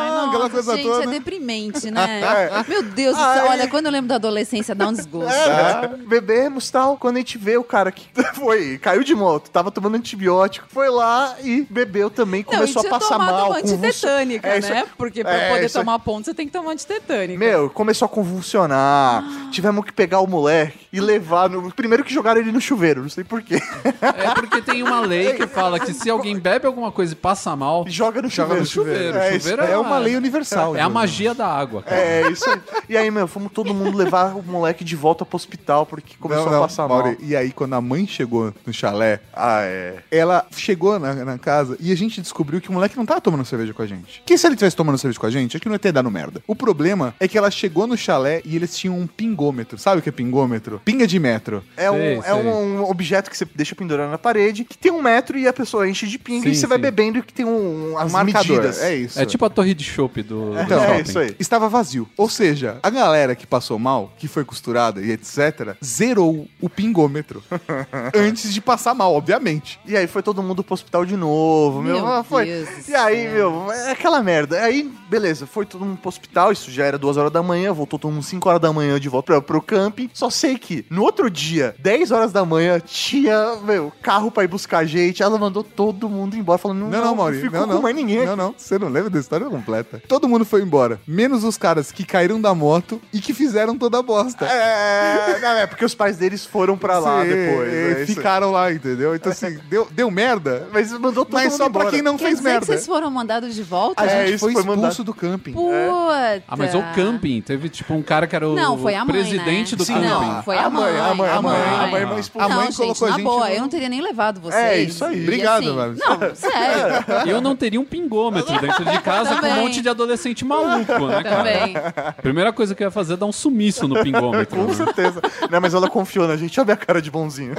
[0.01, 1.05] Ai, nossa, Aquela coisa gente, toda.
[1.05, 2.21] é deprimente, né?
[2.77, 3.39] Meu Deus do Ai.
[3.39, 5.33] céu, olha, quando eu lembro da adolescência, dá um desgosto.
[5.33, 6.97] É, bebemos tal.
[6.97, 10.89] Quando a gente vê o cara que foi, caiu de moto, tava tomando antibiótico, foi
[10.91, 13.49] lá e bebeu também, Não, e começou tinha a passar mal.
[13.51, 14.85] uma antitetânica, É, isso- né?
[14.99, 17.39] Porque pra é, poder isso- tomar ponto, você tem que tomar antitetânica.
[17.39, 19.25] Meu, começou a convulsionar.
[19.25, 19.49] Ah.
[19.51, 21.71] Tivemos que pegar o moleque e levar no.
[21.73, 23.57] Primeiro que jogaram ele no chuveiro, não sei porquê.
[24.01, 27.55] É porque tem uma lei que fala que se alguém bebe alguma coisa e passa
[27.55, 28.65] mal, Joga no Joga chuveiro.
[28.65, 29.19] no chuveiro.
[29.19, 30.75] É, Chuveiro É uma lei universal.
[30.75, 30.95] é a Júlio.
[30.95, 31.97] magia da água, cara.
[32.01, 32.61] é isso aí.
[32.89, 36.47] E aí, meu, fomos todo mundo levar o moleque de volta pro hospital porque começou
[36.47, 37.15] Não, não, a passar mal.
[37.21, 39.97] E aí, quando a mãe chegou no chalé, Ah, é.
[40.11, 43.45] ela chegou na, na casa e a gente descobriu que o moleque não tava tomando
[43.45, 44.23] cerveja com a gente.
[44.25, 46.11] Que se ele tivesse tomando cerveja com a gente, acho que não ia ter dado
[46.11, 46.43] merda.
[46.47, 49.79] O problema é que ela chegou no chalé e eles tinham um pingômetro.
[49.79, 50.81] Sabe o que é pingômetro?
[50.87, 51.65] Pinga de metro.
[51.77, 52.33] É, um, Sei, é sei.
[52.33, 55.53] um, um objeto que você deixa pendurado na parede, que tem um metro e a
[55.53, 56.83] pessoa enche de pinga Sim, e você vai sim.
[56.83, 58.49] bebendo e que tem um, as marcador.
[58.57, 58.81] medidas.
[58.81, 59.21] É isso.
[59.21, 61.35] É tipo a torre de chopp do, do Então, é isso aí.
[61.41, 62.09] Estava vazio.
[62.17, 67.43] Ou seja, a galera que passou mal, que foi costurada e etc., zerou o pingômetro
[68.15, 69.81] antes de passar mal, obviamente.
[69.85, 72.01] E aí foi todo mundo pro hospital de novo, meu.
[72.07, 72.45] Meu foi.
[72.45, 73.33] Deus E aí, céu.
[73.33, 74.63] meu, é aquela merda.
[74.63, 77.99] Aí, beleza, foi todo mundo pro hospital, isso já era duas horas da manhã, voltou
[77.99, 80.09] todo mundo 5 horas da manhã de volta pra, pro camping.
[80.15, 84.49] Só sei que no outro dia, 10 horas da manhã, tinha, meu, carro pra ir
[84.49, 85.23] buscar a gente.
[85.23, 87.41] Ela mandou todo mundo embora, falando, não, Não, não, Mauri.
[87.41, 87.83] ficou Não, com não.
[87.83, 88.25] mais ninguém.
[88.27, 88.55] Não, não.
[88.57, 90.03] Você não lembra da história completa.
[90.09, 91.01] Todo mundo foi embora.
[91.07, 94.45] Menos os caras que caíram da moto e que fizeram toda a bosta.
[94.47, 97.73] É, não, é porque os pais deles foram pra lá Sim, depois.
[97.73, 99.15] e é ficaram lá, entendeu?
[99.15, 101.91] Então, assim, deu, deu merda, Mas mandou todo mas mundo só pra embora.
[101.91, 102.61] quem não Quer fez dizer merda.
[102.61, 104.03] que vocês foram mandados de volta?
[104.03, 105.05] A É, gente foi foi expulso mandado.
[105.05, 105.53] do camping.
[105.53, 106.43] Puta.
[106.49, 109.13] Ah, mas o camping, teve tipo um cara que era o Não, foi a mãe,
[109.15, 109.79] presidente né?
[109.79, 110.07] do Sim, camping.
[110.09, 111.01] não, foi foi a A mãe, mãe.
[111.01, 113.17] a mãe, a mãe, a mãe, a mãe A não, mãe gente, colocou a na
[113.17, 114.63] gente boa, no- eu não teria nem levado vocês.
[114.63, 115.21] É, isso aí.
[115.21, 115.99] E Obrigado, assim.
[115.99, 117.05] Não, sério.
[117.27, 121.23] Eu não teria um pingômetro dentro de casa com um monte de adolescente maluco, né,
[121.23, 121.37] cara?
[121.37, 121.75] Também.
[122.23, 124.57] Primeira coisa que eu ia fazer é dar um sumiço no pingômetro.
[124.57, 124.75] Com né?
[124.75, 125.21] certeza.
[125.51, 126.59] Não, mas ela confiou na gente.
[126.61, 127.55] Olha a cara de bonzinho.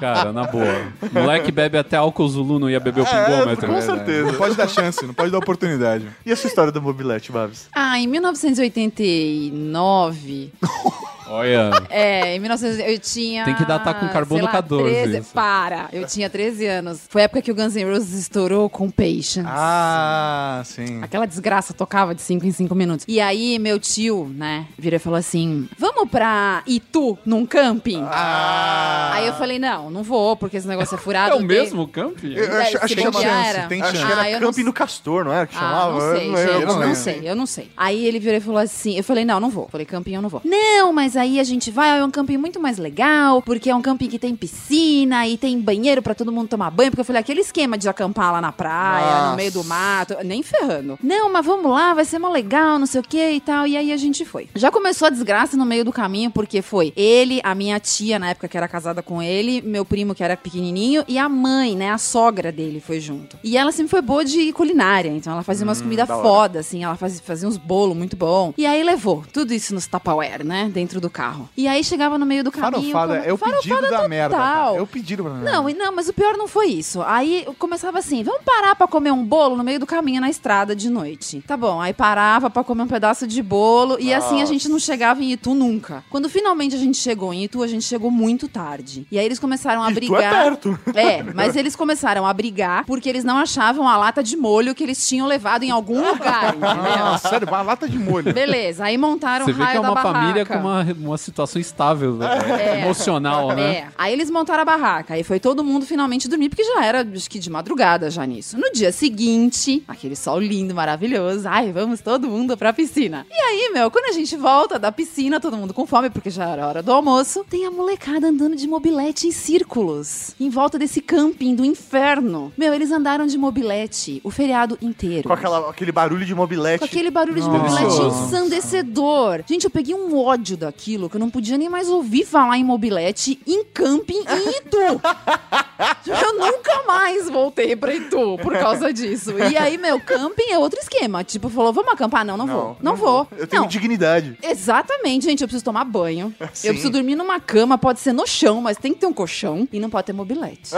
[0.00, 0.86] Cara, na boa.
[1.12, 3.66] Moleque bebe até álcool Zulu, não ia beber o pingômetro.
[3.66, 3.80] com né?
[3.80, 4.26] certeza.
[4.32, 6.06] Não pode dar chance, não pode dar oportunidade.
[6.24, 7.68] E a sua história da mobilete, Babs?
[7.74, 10.52] Ah, em 1989,
[11.28, 13.44] Olha, é, em 1900, eu tinha.
[13.44, 15.32] Tem que datar com carbono sei lá, 14 13, isso.
[15.32, 17.00] Para, eu tinha 13 anos.
[17.08, 19.42] Foi a época que o Guns N' Roses estourou com Patience.
[19.46, 21.02] Ah, sim.
[21.02, 23.04] Aquela desgraça tocava de 5 em 5 minutos.
[23.08, 28.02] E aí, meu tio, né, virou e falou assim: Vamos pra Itu, num camping?
[28.08, 29.10] Ah.
[29.14, 31.32] Aí eu falei: Não, não vou, porque esse negócio é furado.
[31.36, 32.32] é o mesmo camping?
[32.34, 33.66] Eu É, acho, acho que chama era.
[33.66, 34.06] tem Acho chance.
[34.06, 35.46] que era Ah, eu não Camping do Castor, não era?
[35.46, 35.92] Que Ah, chamava?
[35.92, 37.70] não sei, Eu eu eu não, sei, eu não sei.
[37.76, 39.68] Aí ele virou e falou assim, eu falei, não, não vou.
[39.68, 40.40] Falei, camping eu não vou.
[40.44, 43.82] Não, mas aí a gente vai, é um camping muito mais legal, porque é um
[43.82, 47.20] camping que tem piscina e tem banheiro pra todo mundo tomar banho, porque eu falei,
[47.20, 49.30] aquele esquema de acampar lá na praia, Nossa.
[49.30, 50.98] no meio do mato, nem ferrando.
[51.02, 53.66] Não, mas vamos lá, vai ser mó legal, não sei o que e tal.
[53.66, 54.48] E aí a gente foi.
[54.54, 58.30] Já começou a desgraça no meio do caminho, porque foi ele, a minha tia, na
[58.30, 61.90] época que era casada com ele, meu primo que era pequenininho, e a mãe, né,
[61.90, 63.38] a sogra dele foi junto.
[63.42, 66.28] E ela sempre foi boa de culinária, então ela fazia umas comidas da hora.
[66.28, 68.52] foda, assim, ela fazia, fazia uns bolos muito bom.
[68.56, 71.48] E aí levou tudo isso nos Tupperware, né, dentro do carro.
[71.56, 72.90] E aí chegava no meio do caminho...
[72.92, 74.76] Farofada como- é o pedido Farofada da merda, cara.
[74.76, 75.52] É o pedido da merda.
[75.52, 77.02] Não, e não, mas o pior não foi isso.
[77.02, 80.28] Aí eu começava assim, vamos parar pra comer um bolo no meio do caminho na
[80.30, 81.42] estrada de noite.
[81.46, 84.78] Tá bom, aí parava pra comer um pedaço de bolo e assim a gente não
[84.78, 86.04] chegava em Itu nunca.
[86.10, 89.06] Quando finalmente a gente chegou em Itu, a gente chegou muito tarde.
[89.10, 90.32] E aí eles começaram a Itu é brigar.
[90.44, 90.78] perto.
[90.96, 94.82] É, mas eles começaram a brigar porque eles não achavam a lata de molho que
[94.82, 96.66] eles tinham levado em algum lugar, entendeu?
[97.06, 98.32] Ah, sério, uma lata de molho.
[98.32, 100.54] Beleza, aí montaram Você o vê raio que é da uma família barraca.
[100.58, 102.26] com uma, uma situação estável, né?
[102.66, 102.80] É.
[102.82, 103.76] emocional, né?
[103.76, 103.88] É.
[103.96, 105.14] Aí eles montaram a barraca.
[105.14, 108.56] Aí foi todo mundo finalmente dormir, porque já era, acho que de madrugada já nisso.
[108.58, 111.46] No dia seguinte, aquele sol lindo, maravilhoso.
[111.48, 113.26] Ai, vamos todo mundo pra piscina.
[113.30, 116.48] E aí, meu, quando a gente volta da piscina, todo mundo com fome, porque já
[116.48, 120.34] era hora do almoço, tem a molecada andando de mobilete em círculos.
[120.40, 122.52] Em volta desse camping do inferno.
[122.56, 125.28] Meu, eles andaram de mobilete o feriado inteiro.
[125.28, 126.78] Com aquela, aquele barulho de mobilete.
[126.78, 127.58] Com aquele barulho de Nossa.
[127.58, 128.24] mobilete Delicioso.
[128.26, 129.42] ensandecedor.
[129.46, 130.56] Gente, eu peguei um ódio
[130.86, 134.76] daquilo que eu não podia nem mais ouvir falar em mobilete em camping em Itu.
[136.06, 139.32] eu nunca mais voltei pra Itu por causa disso.
[139.50, 141.24] E aí, meu, camping é outro esquema.
[141.24, 142.24] Tipo, falou, vamos acampar?
[142.24, 142.76] Não, não, vou.
[142.80, 143.26] Não, vou.
[143.36, 143.68] Eu tenho não.
[143.68, 144.38] dignidade.
[144.42, 145.40] Exatamente, gente.
[145.40, 146.32] Eu preciso tomar banho.
[146.52, 146.68] Sim.
[146.68, 147.76] Eu preciso dormir numa cama.
[147.78, 149.66] Pode ser no chão, mas tem que ter um colchão.
[149.72, 150.70] E não pode ter mobilete.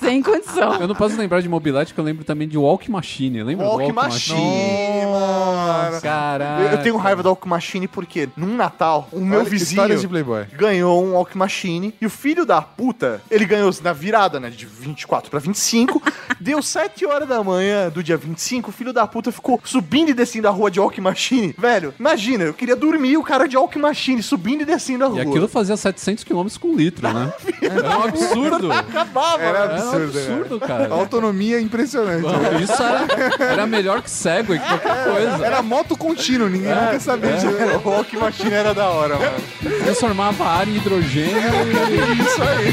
[0.00, 0.74] Sem condição.
[0.80, 3.42] Eu não posso lembrar de mobilete, que eu lembro também de Walk Machine.
[3.42, 6.00] Lembra Walk do Walk Machine, mano.
[6.00, 6.64] Caralho.
[6.64, 10.00] Eu, eu tenho raiva da Walk Machine porque num Natal, o meu Olha, vizinho Histórias
[10.00, 10.44] de Playboy.
[10.54, 14.64] ganhou um Walk Machine e o filho da puta, ele ganhou na virada, né, de
[14.64, 16.02] 24 pra 25,
[16.40, 20.14] deu 7 horas da manhã do dia 25, o filho da puta ficou subindo e
[20.14, 21.54] descendo a rua de Walk Machine.
[21.58, 25.18] Velho, imagina, eu queria dormir o cara de Walk Machine subindo e descendo a rua.
[25.18, 27.32] E aquilo fazia 700 km com litro, né?
[27.60, 28.72] Era um absurdo.
[28.72, 29.74] acabava, Era né?
[29.76, 30.94] Era um absurdo, absurdo, A cara.
[30.94, 32.26] autonomia é impressionante.
[32.62, 35.44] Isso era, era melhor que cego e qualquer coisa.
[35.44, 37.46] Era moto contínua, ninguém É, quer saber disso.
[37.84, 39.36] O Walk Machine era da hora, mano.
[39.84, 42.22] Transformava ar em hidrogênio e...
[42.22, 42.72] Isso aí.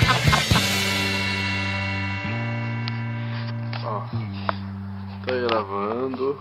[5.26, 6.38] Tá gravando.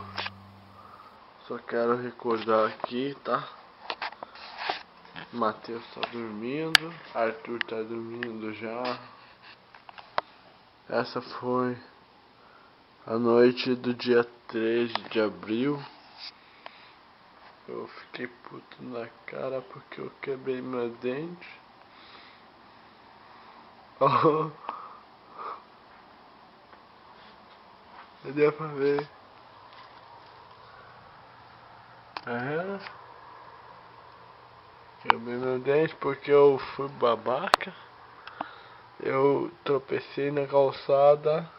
[1.48, 3.48] Só quero recordar aqui, tá?
[5.32, 6.94] Matheus tá dormindo.
[7.16, 9.00] Arthur tá dormindo já.
[10.89, 11.78] Essa foi
[13.08, 15.82] a noite do dia 13 de abril.
[17.65, 21.49] Eu fiquei puto na cara porque eu quebrei meu dente.
[23.99, 24.52] Oh.
[28.32, 29.08] Deu pra ver.
[32.26, 32.80] É.
[35.04, 37.73] Quebrei meu dente porque eu fui babaca.
[38.99, 41.49] Eu tropecei na calçada.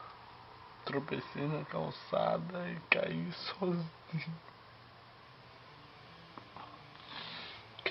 [0.84, 4.53] Tropecei na calçada e caí sozinho.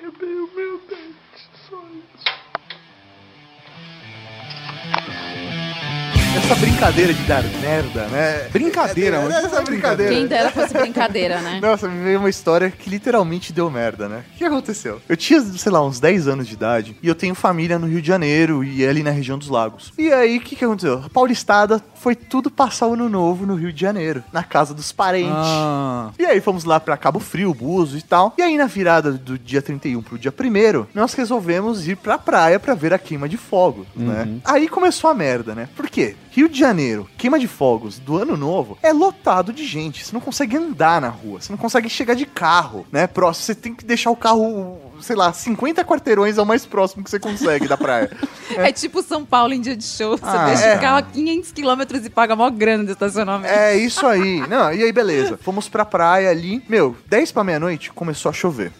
[0.03, 2.25] Quebrei o meu dente, só isso.
[6.35, 8.47] Essa brincadeira de dar merda, né?
[8.51, 9.31] Brincadeira, mano.
[9.33, 10.11] Essa brincadeira.
[10.13, 11.59] Quem dera fosse brincadeira, né?
[11.61, 14.23] Nossa, me veio uma história que literalmente deu merda, né?
[14.33, 14.99] O que aconteceu?
[15.07, 18.01] Eu tinha, sei lá, uns 10 anos de idade e eu tenho família no Rio
[18.01, 19.93] de Janeiro e ali na região dos lagos.
[19.97, 21.03] E aí, o que, que aconteceu?
[21.05, 24.91] A Paulistada foi tudo passar o ano novo no Rio de Janeiro, na casa dos
[24.91, 25.31] parentes.
[25.35, 28.33] Ah, E aí fomos lá pra Cabo Frio, Buzo e tal.
[28.37, 32.59] E aí na virada do dia 31 pro dia 1 nós resolvemos ir pra praia
[32.59, 34.27] pra ver a queima de fogo, né?
[34.43, 35.69] Aí começou a merda, né?
[35.75, 36.15] Por quê?
[36.35, 40.03] Rio de Janeiro, queima de fogos do ano novo, é lotado de gente.
[40.03, 43.05] Você não consegue andar na rua, você não consegue chegar de carro, né?
[43.05, 47.03] Próximo, você tem que deixar o carro, sei lá, 50 quarteirões é o mais próximo
[47.03, 48.09] que você consegue da praia.
[48.55, 48.71] É.
[48.71, 50.15] tipo São Paulo em dia de show.
[50.15, 50.77] Você Ah, deixa é.
[50.77, 53.51] o carro a 500 quilômetros e paga mó grana de estacionamento.
[53.51, 54.45] É isso aí.
[54.47, 55.39] Não, e aí, beleza.
[55.41, 56.61] Fomos pra praia ali.
[56.69, 58.71] Meu, 10 pra meia-noite começou a chover.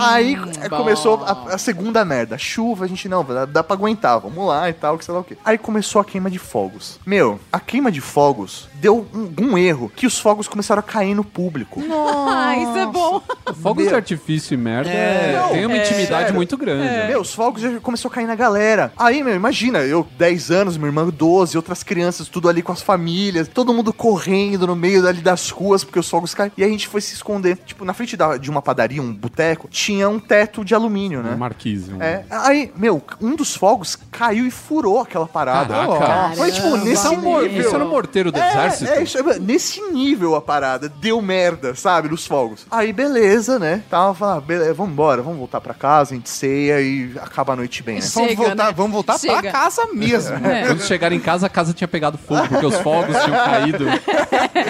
[0.00, 0.78] aí é, bom.
[0.78, 2.36] começou a, a segunda merda.
[2.38, 5.20] Chuva, a gente não, dá, dá pra aguentar, vamos lá e tal, que sei lá
[5.20, 5.36] o quê.
[5.44, 6.98] Aí começou a queima de fogos.
[7.06, 11.14] Meu, a queima de fogos deu um, um erro que os fogos começaram a cair
[11.14, 11.80] no público.
[12.32, 13.20] Ah, isso é bom.
[13.60, 13.90] Fogos Meu.
[13.92, 16.34] de artifício e merda é, Não, tem uma é, intimidade sério.
[16.34, 16.84] muito grande.
[16.84, 17.06] né?
[17.08, 18.92] Meu, os fogos já começou a cair na galera.
[18.96, 22.82] Aí, meu, imagina, eu 10 anos, minha irmã 12, outras crianças, tudo ali com as
[22.82, 26.52] famílias, todo mundo correndo no meio ali das ruas, porque os fogos caem.
[26.56, 27.56] E aí a gente foi se esconder.
[27.64, 31.34] Tipo, na frente da- de uma padaria, um boteco, tinha um teto de alumínio, né?
[31.36, 31.92] Marquise.
[31.92, 35.74] um- É, aí, meu, um dos fogos caiu e furou aquela parada.
[35.74, 36.36] Caraca.
[36.36, 37.60] Foi tipo, nesse Isso é um nível.
[37.60, 38.90] isso era um morteiro do É, exército?
[38.90, 40.88] É, isso, é, nesse nível a parada.
[40.88, 42.08] Deu merda, sabe?
[42.08, 42.66] Nos fogos.
[42.70, 43.82] Aí, beleza, né?
[43.90, 47.56] Tava, ah, beleza, vamos embora, vamos voltar pra casa, a gente ceia e acaba a
[47.56, 48.02] noite bem, né?
[48.02, 48.72] Chega, vamos voltar, né?
[48.76, 49.50] vamos voltar pra Chega.
[49.50, 50.36] casa mesmo.
[50.46, 50.66] É.
[50.68, 53.84] Quando chegaram em casa, a casa tinha pegado fogo, porque os fogos tinham caído.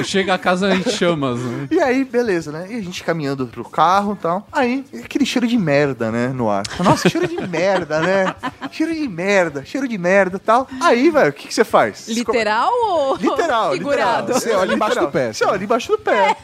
[0.05, 1.39] Chega a casa em chamas.
[1.39, 1.69] né?
[1.71, 2.67] E aí, beleza, né?
[2.71, 4.47] E a gente caminhando pro carro e tal.
[4.51, 6.29] Aí, aquele cheiro de merda, né?
[6.29, 6.63] No ar.
[6.83, 8.35] Nossa, cheiro de merda, né?
[8.71, 10.67] Cheiro de merda, cheiro de merda e tal.
[10.81, 12.09] Aí, velho, o que que você faz?
[12.09, 14.33] Literal ou Literal, figurado?
[14.33, 14.41] literal.
[14.41, 15.33] Você olha embaixo do pé.
[15.33, 16.37] Você olha embaixo do pé.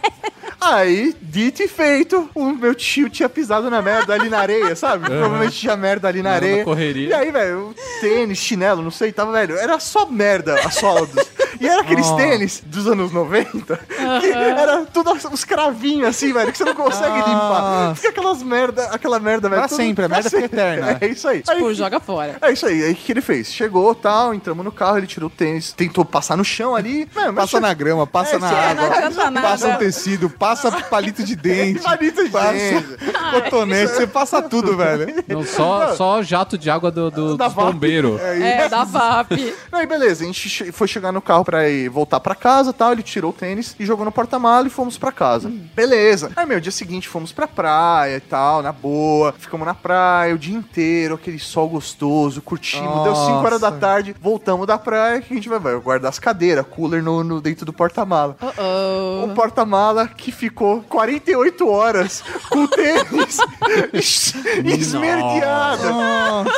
[0.74, 5.06] Aí, dito e feito, o meu tio tinha pisado na merda ali na areia, sabe?
[5.06, 6.64] Provavelmente tinha merda ali na Na da areia.
[6.64, 7.08] correria.
[7.08, 11.36] E aí, velho, tênis, chinelo, não sei, tava, velho, era só merda a sola dos...
[11.58, 13.80] E era aqueles tênis dos anos 90,
[14.20, 17.94] que era tudo os cravinhos assim, velho, que você não consegue limpar.
[17.96, 19.60] Fica aquelas merda, aquela merda, velho.
[19.62, 20.56] Pra tudo- sempre, a merda fica sempre.
[20.60, 20.98] eterna.
[21.00, 21.40] É isso aí.
[21.42, 22.36] Tipo, Aí- joga fora.
[22.42, 23.50] é isso aí, aí o que ele fez?
[23.50, 27.08] Chegou, tal, entramos no carro, ele tirou o tênis, tentou passar no chão ali.
[27.14, 29.48] Mano, Passa na grama, passa É, na água, não adianta nada.
[29.48, 30.55] passa um tecido, passa
[30.90, 32.98] palito de dente, Palito de passa dente.
[33.32, 35.24] cotonete, você passa tudo, velho.
[35.28, 37.72] Não, só, só jato de água do, do, Da dos vaca.
[37.72, 38.20] bombeiros.
[38.20, 39.32] É, da VAP.
[39.72, 42.92] Aí, beleza, a gente foi chegar no carro pra ir voltar pra casa tal.
[42.92, 45.50] Ele tirou o tênis e jogou no porta-mala e fomos pra casa.
[45.74, 46.30] Beleza.
[46.36, 49.34] Aí, meu, dia seguinte fomos pra praia e tal, na boa.
[49.38, 53.04] Ficamos na praia o dia inteiro, aquele sol gostoso, curtimos.
[53.04, 55.20] Deu 5 horas da tarde, voltamos da praia.
[55.20, 58.36] que a gente vai, vai guardar as cadeiras, cooler no, no- dentro do porta-mala.
[58.58, 63.38] Oh, O porta-mala que ficou 48 horas com o tênis
[63.92, 65.88] es- esmerdeado,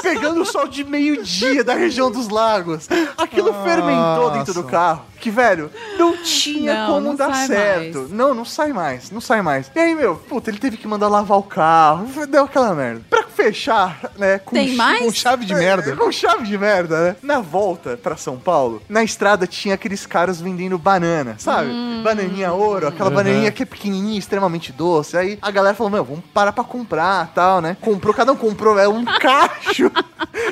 [0.03, 2.89] pegando o sol de meio-dia da região dos lagos.
[3.17, 5.03] Aquilo fermentou dentro do carro.
[5.21, 7.99] Que, velho, não tinha Não, como não dar certo.
[7.99, 8.11] mais.
[8.13, 9.69] Não, não sai mais, não sai mais.
[9.75, 12.07] E aí, meu, puta, ele teve que mandar lavar o carro.
[12.29, 13.03] Deu aquela merda.
[13.11, 14.39] Pra fechar, né?
[14.39, 15.01] Com Tem mais?
[15.05, 15.97] Com chave de merda.
[15.97, 17.17] com chave de merda, né?
[17.21, 21.69] Na volta pra São Paulo, na estrada tinha aqueles caras vendendo banana, sabe?
[21.69, 22.01] Hum.
[22.05, 25.17] Bananinha ouro, aquela bananinha que é pequenininha, extremamente doce.
[25.17, 27.77] Aí a galera falou, meu, vamos parar pra comprar tal, né?
[27.81, 29.91] Comprou, cada um comprou, é um cacho.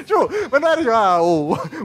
[0.04, 1.18] tipo, mas não era já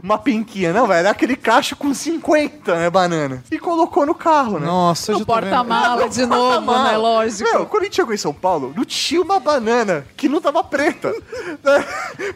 [0.03, 0.99] uma penquinha, não, velho.
[0.99, 3.43] Era aquele cacho com 50, né, banana.
[3.51, 4.65] E colocou no carro, né?
[4.65, 6.91] Nossa, no porta-mala de novo, Porta-mala.
[6.91, 6.97] né?
[6.97, 7.49] Lógico.
[7.51, 10.63] Meu, quando a gente chegou em São Paulo, não tinha uma banana que não tava
[10.63, 11.11] preta.
[11.63, 11.85] né?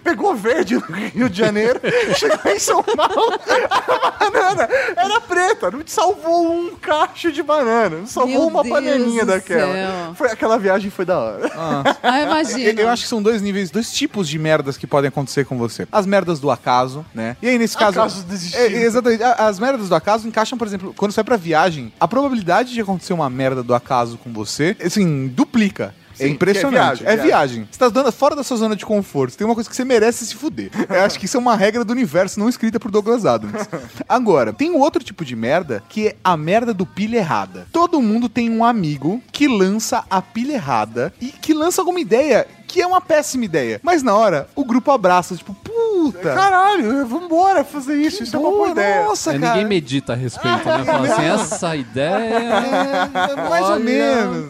[0.04, 1.80] Pegou verde no Rio de Janeiro,
[2.16, 5.72] chegou em São Paulo, a banana era preta.
[5.72, 7.98] Não te salvou um cacho de banana.
[7.98, 9.74] Não salvou Meu uma Deus bananinha do daquela.
[9.74, 10.16] céu.
[10.16, 11.52] Foi, aquela viagem foi da hora.
[11.56, 12.82] Ah, Eu, imagina.
[12.82, 15.88] eu acho que são dois níveis, dois tipos de merdas que podem acontecer com você.
[15.92, 17.36] As merdas do acaso, né?
[17.42, 18.00] E aí, nesse caso.
[18.00, 18.26] Acaso.
[18.56, 19.24] É, exatamente.
[19.24, 22.82] As merdas do acaso encaixam, por exemplo, quando você vai pra viagem, a probabilidade de
[22.82, 25.94] acontecer uma merda do acaso com você, assim, duplica.
[26.20, 27.00] É Sim, impressionante.
[27.04, 27.68] que é É viagem, viagem.
[27.72, 29.38] Você tá dando fora da sua zona de conforto.
[29.38, 30.70] Tem uma coisa que você merece se fuder.
[30.90, 33.68] Eu acho que isso é uma regra do universo não escrita por Douglas Adams.
[34.08, 37.68] Agora, tem um outro tipo de merda que é a merda do pilha errada.
[37.72, 42.48] Todo mundo tem um amigo que lança a pilha errada e que lança alguma ideia
[42.68, 43.80] que é uma péssima ideia.
[43.82, 45.56] Mas na hora, o grupo abraça, tipo,
[45.96, 46.34] Puta!
[46.34, 48.24] Caralho, vambora fazer isso.
[48.24, 49.04] Isso é uma boa ideia.
[49.06, 49.54] Nossa, É, cara.
[49.54, 50.84] ninguém medita a respeito, né?
[50.86, 52.36] Fala assim, essa ideia.
[52.36, 54.46] É, mais ou menos.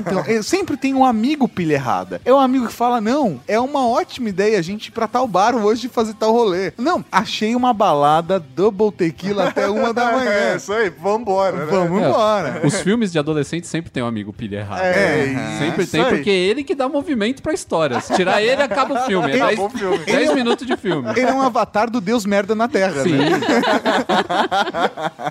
[0.00, 2.20] Então, eu sempre tem um amigo pilha errada.
[2.24, 5.26] É um amigo que fala: não, é uma ótima ideia a gente ir pra tal
[5.26, 6.72] bar hoje fazer tal rolê.
[6.78, 10.56] Não, achei uma balada double tequila até uma da É, manhã.
[10.56, 11.56] isso aí, vambora.
[11.56, 11.66] né?
[11.70, 12.60] Vamos É, embora.
[12.64, 14.80] Os filmes de adolescente sempre tem um amigo pilha errado.
[14.82, 16.10] É, Sempre isso tem, aí.
[16.10, 18.00] porque é ele que dá movimento pra história.
[18.00, 19.32] Se tirar ele, acaba o filme.
[19.32, 19.98] É Acabou 10, o filme.
[20.04, 20.83] 10 minutos de filme.
[21.16, 23.16] Ele é um avatar do Deus merda na Terra, Sim.
[23.16, 23.40] né?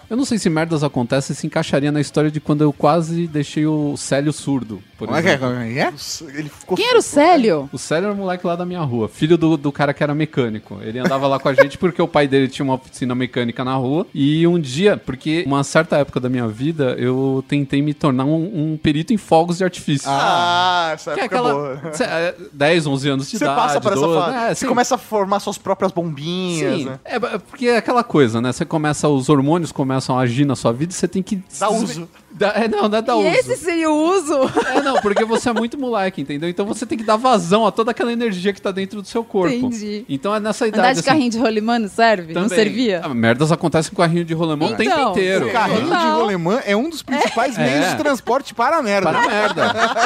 [0.10, 3.66] Eu não sei se merdas acontecem se encaixaria na história de quando eu quase deixei
[3.66, 5.34] o Célio surdo, por Como é que é?
[5.34, 5.50] exemplo.
[5.54, 6.40] Como é que é?
[6.40, 7.70] Ele ficou Quem era o Célio?
[7.72, 10.14] O Célio era o moleque lá da minha rua, filho do, do cara que era
[10.14, 10.80] mecânico.
[10.82, 13.76] Ele andava lá com a gente porque o pai dele tinha uma oficina mecânica na
[13.76, 14.06] rua.
[14.14, 18.74] E um dia, porque uma certa época da minha vida, eu tentei me tornar um,
[18.74, 20.08] um perito em fogos de artifício.
[20.10, 21.54] Ah, essa que é época é aquela.
[21.54, 21.94] boa.
[21.94, 23.60] cê- é, 10, 11 anos de Você idade.
[23.60, 24.38] passa por essa 12, fase.
[24.52, 27.00] é, você começa a formar suas próprias bombinhas, Sim, né?
[27.06, 28.52] é, é porque é aquela coisa, né?
[28.52, 31.42] Você começa, os hormônios começam a agir na sua vida e você tem que.
[31.60, 32.08] Dá uso.
[32.34, 33.28] Dá- é, não, não é dar E uso.
[33.28, 34.34] esse seria o uso?
[34.74, 36.50] É, não, porque você é muito moleque, entendeu?
[36.50, 39.24] Então você tem que dar vazão a toda aquela energia que tá dentro do seu
[39.24, 39.54] corpo.
[39.54, 40.06] Entendi.
[40.10, 40.80] Então é nessa idade.
[40.82, 42.34] Andar de assim, carrinho de rolimã não serve?
[42.34, 42.58] Não também.
[42.58, 43.02] servia?
[43.04, 45.48] Ah, merdas acontecem com carrinho de rolemão o tempo Então, inteiro.
[45.48, 47.64] O carrinho de rolemã é um dos principais É.
[47.64, 49.12] meios de transporte para a merda.
[49.12, 49.64] Para a merda.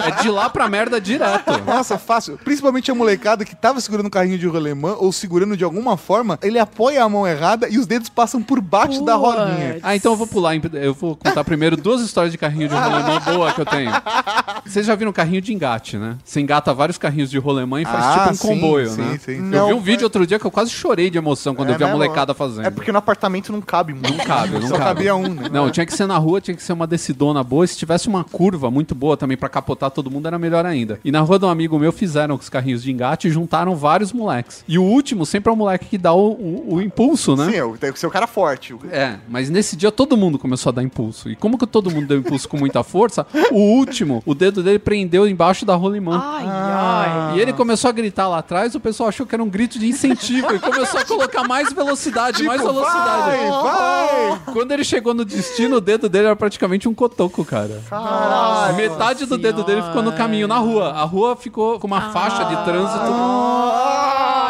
[0.07, 1.57] É de lá pra merda direto.
[1.65, 2.37] Nossa, fácil.
[2.43, 6.37] Principalmente a molecada que tava segurando o carrinho de rolemã ou segurando de alguma forma,
[6.43, 9.33] ele apoia a mão errada e os dedos passam por baixo da Putz.
[9.39, 9.79] rodinha.
[9.81, 10.55] Ah, então eu vou pular.
[10.73, 13.91] Eu vou contar primeiro duas histórias de carrinho de rolemã boa que eu tenho.
[14.65, 16.17] Vocês já viram carrinho de engate, né?
[16.23, 19.19] Você engata vários carrinhos de rolemã e faz Ah, tipo um sim, comboio, sim, né?
[19.23, 19.35] sim.
[19.37, 21.73] Eu Não, vi um vídeo outro dia que eu quase chorei de emoção quando É
[21.73, 21.99] eu vi a mesmo?
[22.01, 22.65] molecada fazendo.
[22.67, 24.11] É porque no apartamento não cabe muito.
[24.11, 24.85] Não cabe, não Só cabe.
[24.85, 25.49] cabia um, né?
[25.51, 27.65] Não, tinha que ser na rua, tinha que ser uma decidona boa.
[27.65, 30.99] E se tivesse uma curva muito boa também pra capotar todo mundo, era melhor ainda.
[31.03, 33.75] E na rua de um amigo meu fizeram com os carrinhos de engate e juntaram
[33.75, 34.63] vários moleques.
[34.67, 37.45] E o último sempre é o moleque que dá o, o- o impulso, né?
[37.51, 38.75] Sim, eu tenho que ser o cara forte.
[38.91, 41.29] É, mas nesse dia todo mundo começou a dar impulso.
[41.29, 44.79] E como que todo mundo deu impulso com muita força, o último, o dedo dele
[44.79, 46.21] prendeu embaixo da rolimã.
[46.23, 47.37] Ai, ai.
[47.37, 49.87] E ele começou a gritar lá atrás, o pessoal achou que era um grito de
[49.87, 53.37] incentivo e começou a colocar mais velocidade, mais velocidade.
[53.37, 54.39] Vai, vai!
[54.53, 57.81] Quando ele chegou no destino, o dedo dele era praticamente um cotoco, cara.
[57.89, 58.75] Caralho.
[58.75, 60.91] Metade do dedo dele ficou no caminho, na rua.
[60.91, 63.11] A rua ficou com uma faixa de trânsito.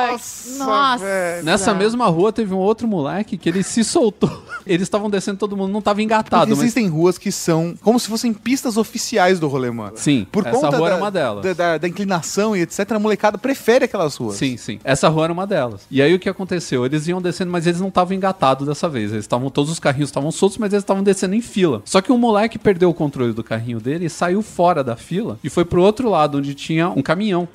[0.08, 1.42] Nossa, Nossa.
[1.44, 4.30] Nessa mesma rua teve um outro moleque que ele se soltou.
[4.66, 7.98] Eles estavam descendo, todo mundo não estava engatado, Porque mas existem ruas que são como
[8.00, 9.92] se fossem pistas oficiais do rolemã.
[9.96, 11.44] Sim, Por essa conta rua da, era uma delas.
[11.44, 14.36] Da, da- da inclinação e etc, a molecada prefere aquelas ruas.
[14.36, 14.80] Sim, sim.
[14.84, 15.82] Essa rua era uma delas.
[15.90, 16.86] E aí o que aconteceu?
[16.86, 19.12] Eles iam descendo, mas eles não estavam engatados dessa vez.
[19.14, 21.82] Eles estavam, todos os carrinhos estavam soltos, mas eles estavam descendo em fila.
[21.86, 25.40] Só que um moleque perdeu o controle do carrinho dele e saiu fora da fila
[25.44, 27.48] e foi pro outro lado, onde tinha um caminhão.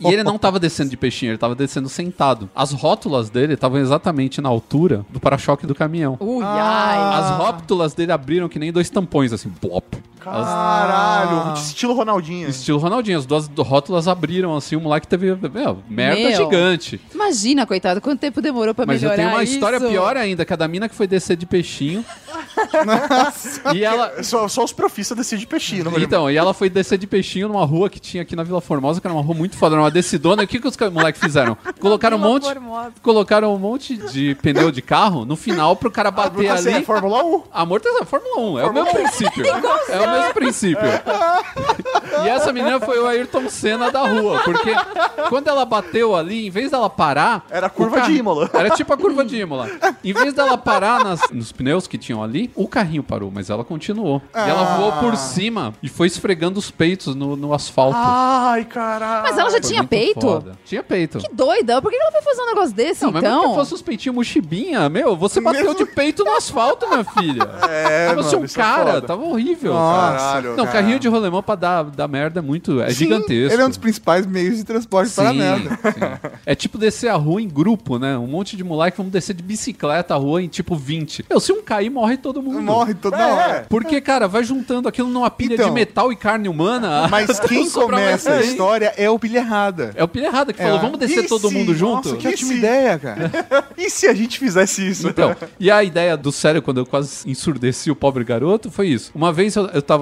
[0.00, 2.48] E ele não tava descendo de peixinho, ele tava descendo sentado.
[2.54, 6.16] As rótulas dele estavam exatamente na altura do para-choque do caminhão.
[6.20, 7.20] Ui, ai.
[7.20, 10.03] As rótulas dele abriram que nem dois tampões, assim, plop.
[10.30, 12.48] As- Caralho, estilo Ronaldinho.
[12.48, 15.34] Estilo Ronaldinho, as duas rótulas abriram assim, o moleque teve.
[15.34, 16.36] Meu, merda Meu.
[16.44, 17.00] gigante.
[17.14, 19.54] Imagina, coitado, quanto tempo demorou pra Mas eu melhorar tenho uma isso?
[19.54, 22.04] história pior ainda, que a da mina que foi descer de peixinho.
[23.74, 24.22] e ela.
[24.22, 25.84] Só, só os profissas decidem de peixinho.
[25.84, 28.60] não Então, e ela foi descer de peixinho numa rua que tinha aqui na Vila
[28.60, 30.42] Formosa, que era uma rua muito foda, era uma decidona.
[30.42, 31.56] E o que, que os moleques fizeram?
[31.80, 32.44] Colocaram um monte.
[32.44, 32.92] Formosa.
[33.02, 36.84] Colocaram um monte de pneu de carro no final pro cara bater Você é ali.
[36.84, 37.42] Fórmula 1?
[37.52, 39.44] Amortecedor, é Fórmula 1, é o mesmo princípio.
[39.88, 40.82] É o mesmo princípio.
[42.24, 44.72] E essa menina foi o Ayrton Senna da rua, porque
[45.28, 47.44] quando ela bateu ali, em vez dela parar.
[47.50, 48.48] Era a curva de Imola.
[48.52, 49.68] Era tipo a curva de Imola.
[50.02, 53.64] Em vez dela parar nas- nos pneus que tinham ali, o carrinho parou, mas ela
[53.64, 54.22] continuou.
[54.34, 57.96] E ela voou por cima e foi esfregando os peitos no, no asfalto.
[57.98, 59.22] Ai, caralho.
[59.24, 60.20] Mas ela já Foi tinha peito?
[60.20, 60.52] foda.
[60.64, 61.18] Tinha peito.
[61.18, 61.80] Que doida.
[61.82, 63.22] Por que ela foi fazer um negócio desse, Não, então?
[63.22, 67.42] mesmo que fosse os peitinhos mochibinha, meu, você bateu de peito no asfalto, minha filha.
[67.68, 69.02] É, Tava mano, um é cara, foda.
[69.06, 69.72] tava horrível.
[70.12, 70.70] Caralho, Não, cara.
[70.72, 72.80] carrinho de rolemão pra dar, dar merda é muito.
[72.80, 73.52] É Sim, gigantesco.
[73.54, 75.70] Ele é um dos principais meios de transporte para a Sim, merda.
[75.70, 76.28] sim.
[76.46, 78.16] É tipo descer a rua em grupo, né?
[78.18, 81.24] Um monte de moleque vamos descer de bicicleta a rua em tipo 20.
[81.28, 82.60] Meu, se um cair, morre todo mundo.
[82.62, 83.26] Morre toda É.
[83.32, 83.66] hora.
[83.68, 85.68] Porque, cara, vai juntando aquilo numa pilha Então.
[85.68, 87.08] de metal e carne humana.
[87.10, 89.92] Mas quem começa a história é o pilha errada.
[89.94, 90.80] É o pilha errada que falou, É.
[90.80, 92.08] vamos descer E todo se- mundo junto?
[92.08, 93.30] Nossa, que ótima ideia, cara.
[93.76, 95.08] E se a gente fizesse isso?
[95.08, 99.10] Então, e a ideia do sério, quando eu quase ensurdeci o pobre garoto, foi isso.
[99.14, 99.93] Uma vez eu, eu tava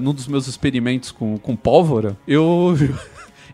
[0.00, 2.74] num dos meus experimentos com, com pólvora, eu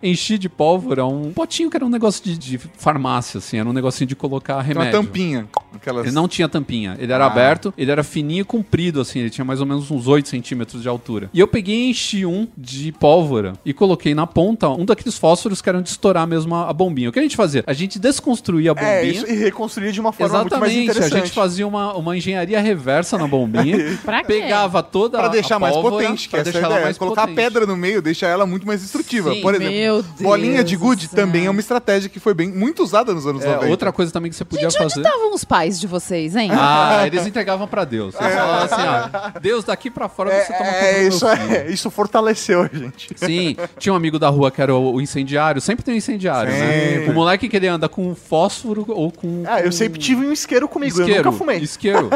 [0.06, 3.72] enchi de pólvora um potinho que era um negócio de, de farmácia, assim, era um
[3.72, 4.92] negocinho de colocar remédio.
[4.98, 5.48] uma tampinha.
[5.74, 6.06] Aquelas...
[6.06, 6.96] Ele não tinha tampinha.
[6.98, 7.28] Ele era Ah.
[7.28, 9.18] aberto, ele era fininho e comprido, assim.
[9.20, 11.28] Ele tinha mais ou menos uns 8 centímetros de altura.
[11.34, 15.60] E eu peguei e enchi um de pólvora e coloquei na ponta um daqueles fósforos
[15.60, 17.08] que eram de estourar mesmo a, a bombinha.
[17.08, 17.62] O que a gente fazia?
[17.66, 18.90] A gente desconstruía a bombinha.
[18.92, 21.26] É, isso, e reconstruir de uma forma muito mais Exatamente, a interessante.
[21.26, 24.26] gente fazia uma, uma engenharia reversa na bombinha, Pra quê?
[24.40, 26.84] pegava toda Pra a deixar mais pólvora, potente, que pra essa a deixar ela ideia.
[26.86, 27.36] mais Colocar a potente.
[27.44, 29.32] pedra no meio deixa ela muito mais destrutiva.
[29.34, 29.42] Sim.
[29.42, 32.82] Por exemplo, Meu Deus bolinha de gude também é uma estratégia que foi bem muito
[32.82, 33.70] usada nos anos É, 90.
[33.70, 35.06] outra coisa também que você podia Gente, onde fazer.
[35.06, 36.50] estavam os pais de vocês, hein?
[36.52, 38.14] Ah, eles entregavam pra Deus.
[38.20, 41.26] Eles falavam assim, ó, Deus, daqui pra fora você toma conta do É, meu isso,
[41.28, 43.08] é, isso fortaleceu a gente.
[43.16, 45.60] Sim, tinha um amigo da rua que era o, o incendiário.
[45.60, 46.92] Sempre tem um incendiário, né?
[46.94, 47.10] Sempre.
[47.10, 49.44] O moleque que ele anda com fósforo ou com.
[49.46, 51.20] Ah, eu com sempre tive um isqueiro comigo, isqueiro.
[51.20, 51.58] eu nunca fumei.
[51.58, 52.10] Isqueiro.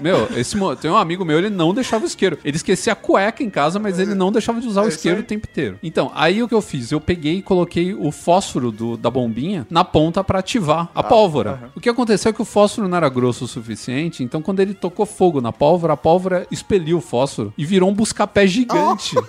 [0.00, 2.38] Meu, esse, mo- tem um amigo meu, ele não deixava o isqueiro.
[2.44, 5.22] Ele esquecia a cueca em casa, mas ele não deixava de usar o isqueiro o
[5.22, 5.78] tempo inteiro.
[5.82, 6.90] Então, aí o que eu fiz?
[6.92, 11.70] Eu peguei e coloquei o fósforo do- da bombinha na ponta pra ativar a pólvora.
[11.74, 14.74] O que aconteceu é que o fósforo não era grosso o suficiente, então quando ele
[14.74, 19.14] tocou fogo na pólvora, a pólvora expeliu o fósforo e virou um busca-pé gigante.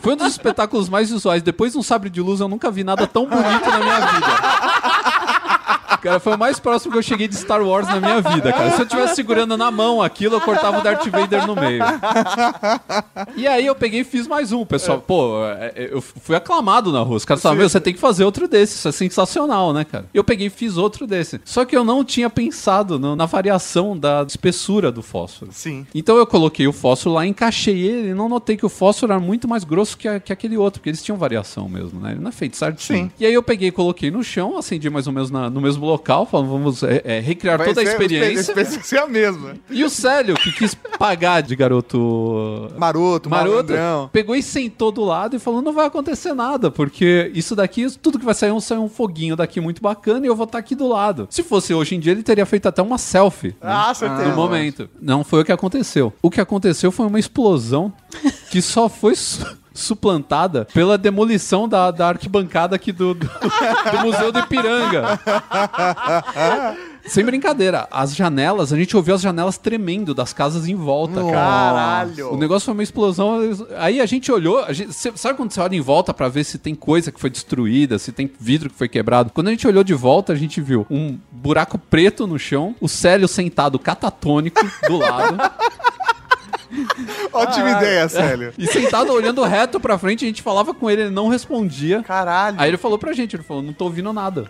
[0.00, 1.42] Foi um dos espetáculos mais visuais.
[1.42, 4.26] Depois de um sabre de luz, eu nunca vi nada tão bonito na minha vida.
[6.02, 8.72] Cara, foi o mais próximo que eu cheguei de Star Wars na minha vida, cara.
[8.72, 11.82] Se eu tivesse segurando na mão aquilo, eu cortava o Darth Vader no meio.
[13.36, 15.00] E aí eu peguei e fiz mais um, pessoal.
[15.00, 17.16] Pô, é, é, eu fui aclamado na rua.
[17.16, 18.74] Os caras falaram, meu, você tem que fazer outro desse.
[18.76, 20.06] Isso é sensacional, né, cara?
[20.12, 21.40] Eu peguei e fiz outro desse.
[21.44, 25.50] Só que eu não tinha pensado no- na variação da espessura do fósforo.
[25.52, 25.86] Sim.
[25.94, 29.20] Então eu coloquei o fósforo lá, encaixei ele e não notei que o fósforo era
[29.20, 32.12] muito mais grosso que, a- que aquele outro, porque eles tinham variação mesmo, né?
[32.12, 33.04] Ele não é feito certinho.
[33.04, 33.10] Sim.
[33.18, 35.84] E aí eu peguei e coloquei no chão, acendi mais ou menos na- no mesmo
[35.92, 38.28] local, falando, vamos é, é, recriar Vai toda a experiência.
[38.28, 39.54] A experiência ser a mesma.
[39.70, 44.10] E o Célio, que quis pagar de garoto Maroto, Maroto malandrão.
[44.12, 48.18] pegou e sentou do lado e falou: não vai acontecer nada, porque isso daqui, tudo
[48.18, 50.58] que vai sair é um, sai um foguinho daqui muito bacana e eu vou estar
[50.58, 51.26] aqui do lado.
[51.30, 53.48] Se fosse hoje em dia, ele teria feito até uma selfie.
[53.48, 53.54] né?
[53.62, 54.28] Ah, certeza.
[54.28, 54.88] no momento.
[55.00, 56.12] Não foi o que aconteceu.
[56.22, 57.92] O que aconteceu foi uma explosão
[58.50, 59.14] que só foi
[59.74, 65.18] suplantada pela demolição da, da arquibancada aqui do, do, do Museu do Ipiranga.
[67.04, 71.32] Sem brincadeira, as janelas, a gente ouviu as janelas tremendo das casas em volta, cara.
[71.32, 72.32] Caralho.
[72.32, 73.40] O negócio foi uma explosão.
[73.76, 76.58] Aí a gente olhou, a gente- sabe quando você olha em volta pra ver se
[76.58, 79.32] tem coisa que foi destruída, se tem vidro que foi quebrado?
[79.34, 82.88] Quando a gente olhou de volta, a gente viu um buraco preto no chão, o
[82.88, 85.36] Célio sentado catatônico do lado.
[87.32, 88.52] Ótima ideia, Célio.
[88.58, 92.02] E sentado olhando reto pra frente, a gente falava com ele, ele não respondia.
[92.02, 92.56] Caralho.
[92.60, 94.44] Aí ele falou pra gente, ele falou, não tô ouvindo nada.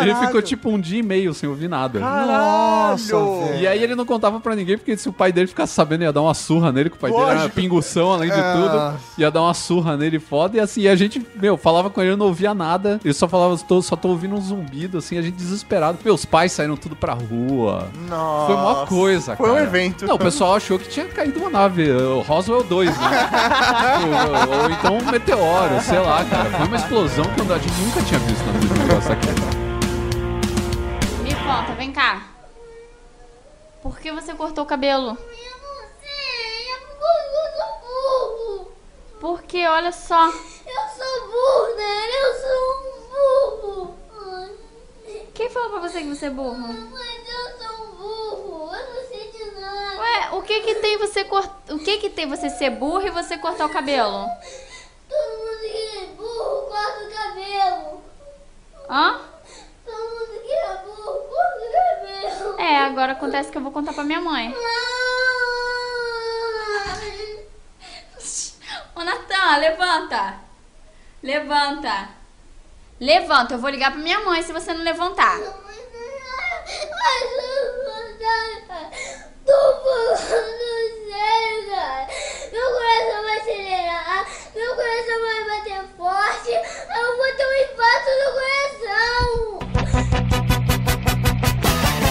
[0.00, 2.00] Ele ficou tipo um dia e meio sem ouvir nada.
[2.00, 3.54] Caralho.
[3.60, 6.12] E aí ele não contava pra ninguém, porque se o pai dele ficasse sabendo, ia
[6.12, 7.54] dar uma surra nele, que o pai dele era Lógico.
[7.54, 8.94] pingução, além de tudo.
[9.18, 10.56] Ia dar uma surra nele foda.
[10.56, 13.00] E assim, a gente, meu, falava com ele, eu não ouvia nada.
[13.04, 15.98] Ele só falava, tô, só tô ouvindo um zumbido, assim, a gente desesperado.
[16.04, 17.88] Meus pais saíram tudo pra rua.
[18.08, 18.46] Nossa.
[18.46, 19.64] Foi uma coisa, Foi um cara.
[19.66, 20.06] evento.
[20.06, 23.08] Não, o pessoal achou que tinha caído uma nave, o Roswell 2, né?
[24.48, 26.50] ou, ou então um meteoro, sei lá, cara.
[26.50, 29.28] Foi uma explosão que a gente nunca tinha visto na vida negócio aqui.
[31.22, 32.22] Me conta, vem cá.
[33.82, 35.18] Por que você cortou o cabelo?
[39.20, 40.26] Porque, olha só.
[40.26, 42.06] Eu sou burro, né?
[42.22, 44.03] Eu sou um burro.
[45.34, 46.56] Quem falou pra você que você é burro?
[46.58, 48.72] Mas eu sou um burro.
[48.72, 50.00] Eu não sei de nada.
[50.00, 51.50] Ué, o que que tem você cort...
[51.70, 54.28] O que que tem você ser burro e você cortar o cabelo?
[55.08, 58.02] Todo mundo que é burro corta o cabelo.
[58.88, 59.20] Hã?
[59.84, 62.60] Todo mundo que é burro corta o cabelo.
[62.60, 64.54] É, agora acontece que eu vou contar pra minha mãe.
[68.94, 70.38] Ô, Natan, levanta.
[71.20, 72.23] Levanta.
[73.00, 75.40] Levanta, eu vou ligar pra minha mãe se você não levantar.
[79.44, 81.74] Tô falando sério.
[82.52, 88.28] Meu coração vai acelerar, meu coração vai bater forte, eu vou ter um infarto no
[88.32, 90.33] coração.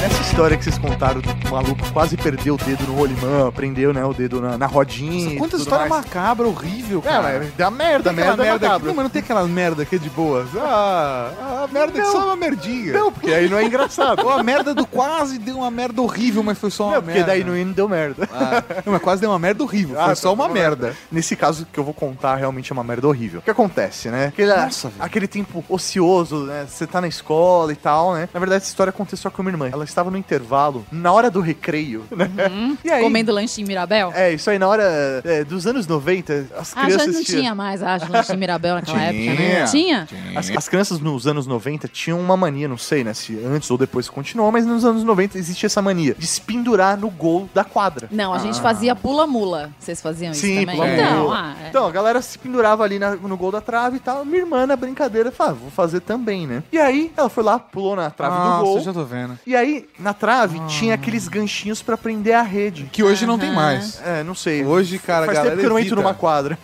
[0.03, 4.03] Nessa história que vocês contaram do maluco quase perdeu o dedo no rolimã, prendeu, né,
[4.03, 5.35] o dedo na, na rodinha.
[5.35, 6.03] e Quanta tudo história mais.
[6.05, 7.39] macabra, horrível, É, cara.
[7.39, 8.87] mas dá merda, merda, merda macabra.
[8.89, 10.49] Não, mas não tem aquela merda que é de boas.
[10.57, 12.11] Ah, a merda que Não.
[12.11, 12.91] só é uma merdinha.
[12.91, 14.21] Não, porque aí não é engraçado.
[14.25, 17.13] Ou a merda do quase deu uma merda horrível, mas foi só uma Não, porque
[17.19, 17.31] merda.
[17.31, 18.27] daí no hino deu merda.
[18.33, 19.97] Ah, não, mas quase deu uma merda horrível.
[19.97, 20.97] Ah, foi só tá, uma tá, merda.
[21.09, 23.39] Nesse caso que eu vou contar, realmente é uma merda horrível.
[23.39, 24.25] O que acontece, né?
[24.27, 25.01] Aquele, Nossa, velho.
[25.01, 26.65] aquele tempo ocioso, né?
[26.67, 28.27] Você tá na escola e tal, né?
[28.33, 29.69] Na verdade, essa história aconteceu só com a minha irmã.
[29.71, 32.29] Ela estava no intervalo, na hora do recreio, né?
[32.83, 34.11] E aí, Comendo lanche em Mirabel?
[34.13, 34.83] É, isso aí na hora
[35.23, 38.37] é, dos anos 90, as Ah, já crianças não tinham- tinha mais, acho, lanche em
[38.37, 39.09] Mirabel naquela Tinha.
[39.31, 39.65] época, né?
[39.65, 40.07] Tinha?
[40.35, 43.77] As, as crianças nos anos 90 tinham uma mania, não sei, né, se antes ou
[43.77, 47.63] depois continuou, mas nos anos 90 existia essa mania de se pendurar no gol da
[47.63, 48.07] quadra.
[48.11, 49.69] Não, a gente fazia pula-mula.
[49.79, 50.75] Vocês faziam isso Sim, também?
[50.75, 51.01] pula-mula.
[51.03, 51.55] Então, ah.
[51.73, 54.23] Então, a galera se pendurava ali na- no gol da trave e tal.
[54.23, 56.61] Minha irmã, na brincadeira, falou, ah, vou fazer também, né?
[56.71, 58.79] E aí, ela foi lá, pulou na trave Nossa, do gol.
[58.81, 59.39] já tô vendo.
[59.43, 62.87] E aí, na trave, tinha aqueles ganchinhos pra prender a rede.
[62.91, 63.99] Que hoje não tem mais.
[64.05, 64.63] É, não sei.
[64.63, 66.59] Hoje, cara, a Faz galera tempo que eu não entro numa quadra.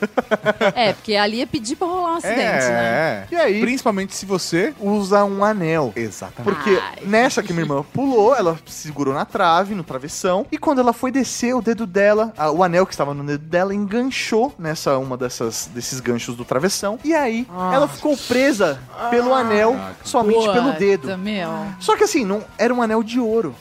[0.76, 2.38] É, porque ali é pedir pra rolar um acidente,
[2.68, 2.70] né?
[2.70, 3.28] É.
[3.32, 3.62] E aí?
[3.62, 4.76] Principalmente se você.
[4.80, 5.92] Usa um anel.
[5.96, 6.54] Exatamente.
[6.56, 7.00] Porque Ai.
[7.08, 11.12] nessa que minha irmã pulou, ela segurou na trave, no travessão, e quando ela foi
[11.12, 15.18] descer, o dedo dela, a- o anel que estava no dedo dela, enganchou nessa uma
[15.18, 17.00] dessas desses ganchos do travessão.
[17.04, 18.80] E aí, ela ficou presa
[19.10, 21.18] pelo anel, somente pelo Puta, dedo.
[21.18, 21.50] meu.
[21.80, 23.56] Só que assim, não era um anel de ouro.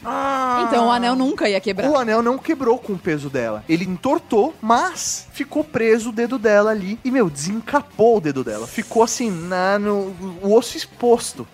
[0.67, 1.89] Então o anel nunca ia quebrar.
[1.89, 3.65] O anel não quebrou com o peso dela.
[3.69, 6.99] Ele entortou, mas ficou preso o dedo dela ali.
[7.05, 8.67] E, meu, desencapou o dedo dela.
[8.67, 11.47] Ficou assim, na, no, o osso exposto.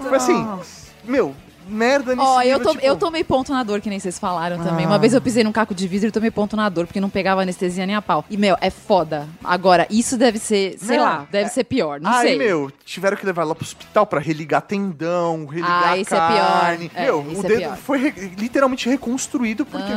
[0.00, 0.46] Foi assim,
[1.04, 1.34] meu,
[1.66, 4.58] merda nesse Ó, eu, to- tipo, eu tomei ponto na dor, que nem vocês falaram
[4.62, 4.84] também.
[4.84, 4.88] Ah.
[4.88, 7.10] Uma vez eu pisei num caco de vidro e tomei ponto na dor, porque não
[7.10, 8.24] pegava anestesia nem a pau.
[8.30, 9.28] E, meu, é foda.
[9.42, 12.38] Agora, isso deve ser, sei Não, lá, deve é- ser pior, não Aí, sei.
[12.38, 16.50] meu, tiveram que levar ela pro hospital pra religar tendão, religar Ah, isso é pior.
[16.60, 16.90] carne.
[16.94, 17.72] É, meu, isso o é dedo pior.
[17.72, 17.76] Ah.
[17.76, 19.92] foi re- literalmente reconstruído porque,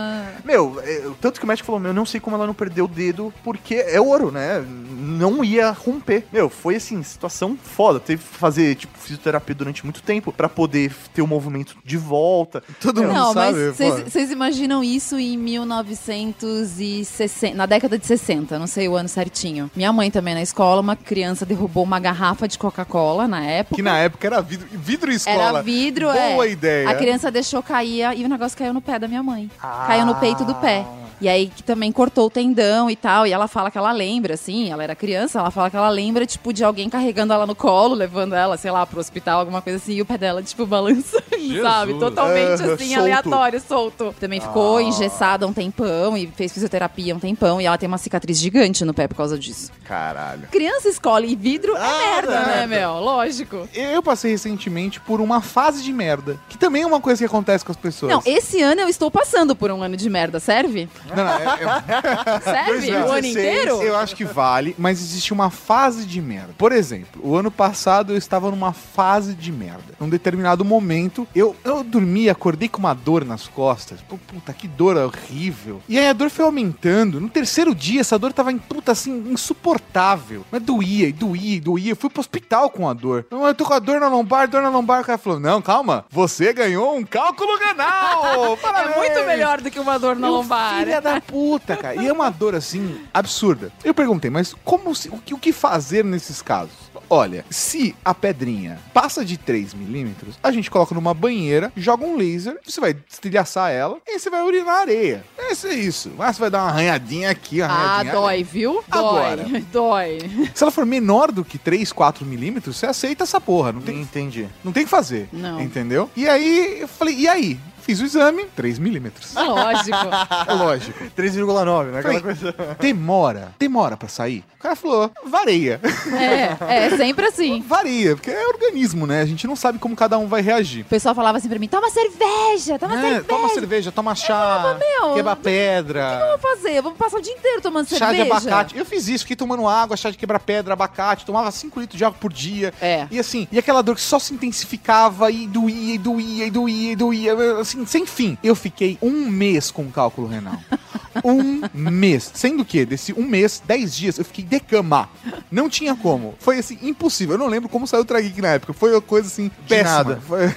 [0.45, 2.85] meu, é, tanto que o médico falou, meu, eu não sei como ela não perdeu
[2.85, 4.63] o dedo porque é ouro, né?
[4.99, 6.25] Não ia romper.
[6.31, 7.99] Meu, foi assim, situação foda.
[7.99, 12.63] Teve que fazer, tipo, fisioterapia durante muito tempo pra poder ter o movimento de volta.
[12.81, 14.03] Todo mundo Não, mas sabe.
[14.09, 19.69] vocês- imaginam isso em 1960, na década de 60, não sei o ano certinho.
[19.75, 23.75] Minha mãe também na escola, uma criança derrubou uma garrafa de Coca-Cola na época.
[23.75, 25.43] Que na época era vidro, vidro e escola.
[25.49, 26.33] Era vidro, é.
[26.33, 26.89] Boa ideia.
[26.89, 29.49] A criança deixou cair e o negócio caiu no pé da minha mãe.
[29.61, 30.85] Caiu no peito do pé.
[31.19, 33.25] E aí que também cortou o tendão e tal.
[33.25, 36.25] E ela fala que ela lembra, assim, ela era criança, ela fala que ela lembra,
[36.25, 39.77] tipo, de alguém carregando ela no colo, levando ela, sei lá, pro hospital, alguma coisa
[39.77, 41.23] assim, e o pé dela, tipo, balançando,
[41.61, 41.93] sabe?
[41.99, 42.99] Totalmente Ah, assim, solto.
[42.99, 44.15] aleatório, solto.
[44.19, 47.59] Também ficou engessada um tempão e fez fisioterapia um tempão.
[47.59, 49.71] E ela tem uma cicatriz gigante no pé por causa disso.
[49.85, 50.47] Caralho.
[50.51, 52.67] Criança escolhe vidro é Ah, merda, né, merda.
[52.67, 52.93] meu?
[52.99, 53.67] Lógico.
[53.73, 56.37] Eu passei recentemente por uma fase de merda.
[56.49, 58.11] Que também é uma coisa que acontece com as pessoas.
[58.11, 60.87] Não, esse ano eu estou passando por um ano de merda, serve?
[61.15, 62.91] Não, não, é- é- Serve?
[62.91, 63.81] O ano 2016, inteiro?
[63.83, 66.53] Eu acho que vale, mas existe uma fase de merda.
[66.57, 69.93] Por exemplo, o ano passado eu estava numa fase de merda.
[69.99, 73.99] Num determinado momento, eu, eu dormi, acordei com uma dor nas costas.
[74.01, 75.81] Pô, Puta, que dor horrível.
[75.87, 77.19] E aí a dor foi aumentando.
[77.21, 80.45] No terceiro dia, essa dor tava, em, puta, assim, insuportável.
[80.51, 81.91] Mas doía, e doía, e doía.
[81.91, 83.25] Eu fui pro hospital com a dor.
[83.31, 85.01] Eu tô com a dor na lombar, dor na lombar.
[85.01, 88.57] O cara falou, não, calma, você ganhou um cálculo renal.
[88.77, 90.79] É muito melhor do que uma dor na Eu, lombar.
[90.79, 91.95] Filha da puta, cara.
[92.01, 93.71] E é uma dor assim, absurda.
[93.83, 96.75] Eu perguntei, mas como se- o, que, o que fazer nesses casos?
[97.09, 102.17] Olha, se a pedrinha passa de 3 milímetros, a gente coloca numa banheira, joga um
[102.17, 105.23] laser, você vai estilhaçar ela e você vai urinar areia.
[105.39, 106.11] Esse é isso.
[106.17, 108.21] Mas você vai dar uma arranhadinha aqui, uma Ah, arranhadinha ali.
[108.21, 108.83] dói, viu?
[108.91, 109.43] Agora.
[109.43, 109.65] Dói.
[109.71, 110.49] Dói.
[110.53, 113.71] Se ela for menor do que 3, 4 milímetros, você aceita essa porra.
[113.71, 114.47] Não tem, Entendi.
[114.63, 115.29] não tem o que fazer.
[115.31, 115.61] Não.
[115.61, 116.09] Entendeu?
[116.15, 117.59] E aí, eu falei, e aí?
[117.87, 119.33] Fiz o exame, 3 milímetros.
[119.33, 119.97] Lógico.
[120.45, 121.03] É lógico.
[121.17, 121.99] 3,9, né?
[121.99, 122.55] Aquela Falei, coisa.
[122.79, 124.43] demora, demora pra sair.
[124.59, 125.79] O cara falou, varia.
[126.13, 127.61] É, é sempre assim.
[127.67, 129.21] Varia, porque é organismo, né?
[129.21, 130.81] A gente não sabe como cada um vai reagir.
[130.81, 133.23] O pessoal falava assim pra mim: toma cerveja, toma É, cerveja.
[133.23, 136.81] toma cerveja, toma chá, meu, quebra O que eu pedra, vou fazer?
[136.81, 138.35] Vamos passar o dia inteiro tomando chá de cerveja.
[138.35, 138.77] abacate.
[138.77, 142.03] Eu fiz isso, fiquei tomando água, chá de quebra pedra, abacate, tomava 5 litros de
[142.03, 142.73] água por dia.
[142.81, 143.07] É.
[143.11, 146.91] E assim, e aquela dor que só se intensificava e doía, e doía, e doía,
[146.91, 148.37] e doía, assim, sem fim.
[148.43, 150.59] Eu fiquei um mês com cálculo renal.
[151.23, 152.29] Um mês.
[152.33, 155.09] Sendo que, desse um mês, 10 dias, eu fiquei de cama.
[155.51, 156.35] Não tinha como.
[156.39, 157.35] Foi assim, impossível.
[157.35, 158.71] Eu não lembro como saiu o Trageek na época.
[158.71, 159.89] Foi uma coisa assim, péssima.
[159.89, 160.21] nada.
[160.27, 160.47] Foi...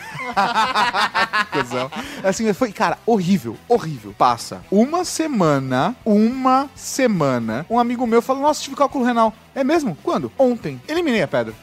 [2.22, 4.14] Assim, foi, cara, horrível, horrível.
[4.16, 9.34] Passa uma semana, uma semana, um amigo meu falou, nossa, tive cálculo renal.
[9.54, 9.96] É mesmo?
[10.02, 10.30] Quando?
[10.38, 10.80] Ontem.
[10.86, 11.54] Eliminei a pedra.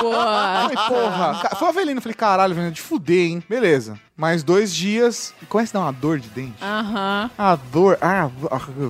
[0.00, 1.56] Pô, Ai, porra.
[1.56, 1.98] Foi a Avelina.
[1.98, 3.42] Eu falei, caralho, Avelina, de fuder, hein?
[3.48, 3.98] Beleza.
[4.20, 5.32] Mais dois dias.
[5.48, 6.52] Começa a dar uma dor de dente.
[6.62, 7.30] Aham.
[7.38, 7.96] A dor.
[8.02, 8.28] Ah,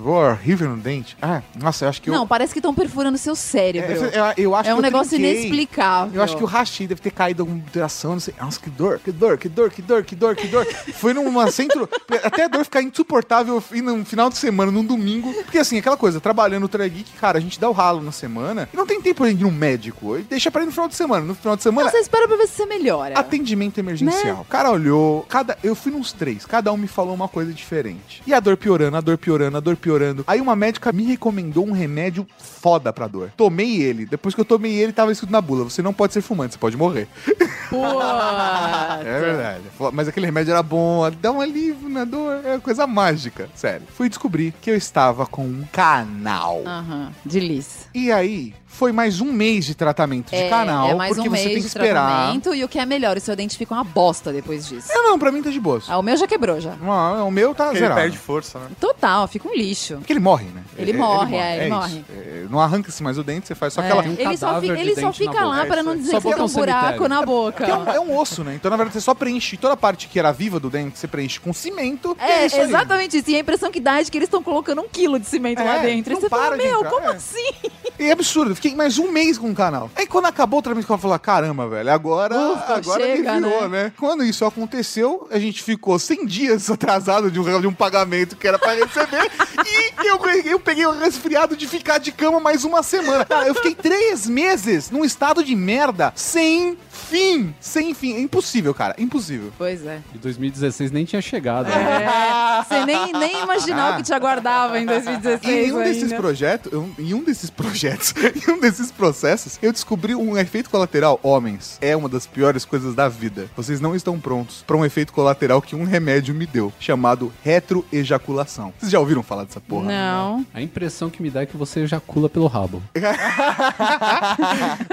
[0.04, 1.16] horrível no dente.
[1.22, 2.14] Ah, nossa, eu acho que eu.
[2.14, 3.92] Não, parece que estão perfurando seu cérebro.
[3.92, 5.30] É, eu, eu acho É que um eu negócio trinquei.
[5.38, 6.14] inexplicável.
[6.16, 8.34] Eu acho que o Rashi deve ter caído alguma alteração, não sei.
[8.40, 10.66] Nossa, que dor, que dor, que dor, que dor, que dor, que dor.
[10.94, 11.88] Foi numa centro.
[12.24, 15.32] Até a dor ficar insuportável e num final de semana, num domingo.
[15.44, 18.68] Porque assim, aquela coisa, trabalhando no Trageek, cara, a gente dá o ralo na semana
[18.72, 20.18] e não tem tempo de ir no médico.
[20.28, 21.24] Deixa pra ir no final de semana.
[21.24, 21.84] No final de semana.
[21.84, 23.16] Não, você espera pra ver se você melhora.
[23.18, 24.36] Atendimento emergencial.
[24.36, 24.40] Né?
[24.40, 27.52] O cara olhou, falou, cada, eu fui nos três, cada um me falou uma coisa
[27.52, 28.22] diferente.
[28.26, 30.24] E a dor piorando, a dor piorando, a dor piorando.
[30.26, 33.32] Aí uma médica me recomendou um remédio foda pra dor.
[33.36, 34.06] Tomei ele.
[34.06, 36.58] Depois que eu tomei ele, tava escrito na bula: você não pode ser fumante, você
[36.58, 37.08] pode morrer.
[37.70, 39.62] É verdade.
[39.92, 43.48] Mas aquele remédio era bom, dá um alívio na dor, é coisa mágica.
[43.54, 43.86] Sério.
[43.94, 46.62] Fui descobrir que eu estava com um canal.
[46.66, 47.88] Aham, de Liz.
[47.94, 51.36] E aí, foi mais um mês de tratamento de canal, é mais porque um você
[51.36, 52.08] mês tem que de esperar.
[52.08, 54.90] tratamento e o que é melhor, o seu dente fica uma bosta depois disso.
[54.90, 55.82] É, não, pra mim tá de boa.
[55.86, 56.72] Ah, o meu já quebrou já.
[56.82, 58.00] Ah, o meu tá Porque ele zerado.
[58.00, 58.68] perde força, né?
[58.80, 59.96] Total, fica um lixo.
[59.96, 60.62] Porque ele morre, né?
[60.78, 61.74] Ele morre, é, ele isso.
[61.74, 62.04] morre.
[62.10, 64.02] É, não arranca-se mais o dente, você faz só É, aquela...
[64.06, 65.44] ele só cadáver de ele só dente na fica boca.
[65.44, 65.98] lá É para isso não aí.
[65.98, 66.80] dizer Só que tem botar um um cemitério.
[66.82, 67.64] buraco na boca.
[67.66, 68.54] É um, é um osso, né?
[68.54, 71.06] Então, na verdade, você só preenche toda a parte que era viva do dente, você
[71.06, 72.16] preenche com cimento.
[72.18, 72.62] e É, isso aí.
[72.62, 73.30] exatamente isso.
[73.30, 75.62] E a impressão que dá é de que eles estão colocando um quilo de cimento
[75.62, 76.12] lá É, dentro.
[76.12, 77.14] E não você fala, de meu, entrar, como é.
[77.14, 77.52] assim?
[77.98, 79.90] E é absurdo, eu fiquei mais um mês com o canal.
[79.96, 83.92] Aí quando acabou o tratamento, eu falei, caramba, velho, agora, Ufa, agora chega, virou, né?
[83.98, 88.46] Quando isso aconteceu, a gente ficou 100 dias atrasado de um, de um pagamento que
[88.46, 89.30] era pra receber
[90.02, 93.24] e eu, eu peguei o resfriado de ficar de cama mais uma semana.
[93.24, 98.14] Cara, eu fiquei três meses num estado de merda sem fim, sem fim.
[98.14, 99.52] É impossível, cara, impossível.
[99.58, 100.00] Pois é.
[100.14, 101.68] E 2016 nem tinha chegado.
[101.68, 102.04] né?
[102.04, 105.92] É, você nem, nem imaginou o que te aguardava em 2016 Em um ainda.
[105.92, 108.14] desses projetos, em um desses projetos,
[108.48, 111.18] em um desses processos, eu descobri um efeito colateral.
[111.22, 113.46] Homens, é uma das piores coisas da vida.
[113.56, 118.72] Vocês não estão prontos para um efeito colateral que um remédio me deu, chamado retroejaculação.
[118.78, 119.86] Vocês já ouviram falar dessa porra?
[119.86, 120.44] Não.
[120.52, 122.82] A impressão que me dá é que você ejacula pelo rabo.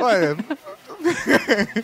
[0.01, 0.37] Olha,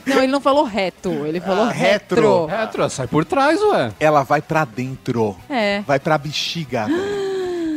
[0.06, 2.16] Não, ele não falou reto, ele falou Ah, retro.
[2.16, 2.46] retro.
[2.48, 3.92] Retro, sai por trás, ué.
[4.00, 5.36] ela vai pra dentro.
[5.50, 5.82] É.
[5.82, 6.88] Vai pra bexiga.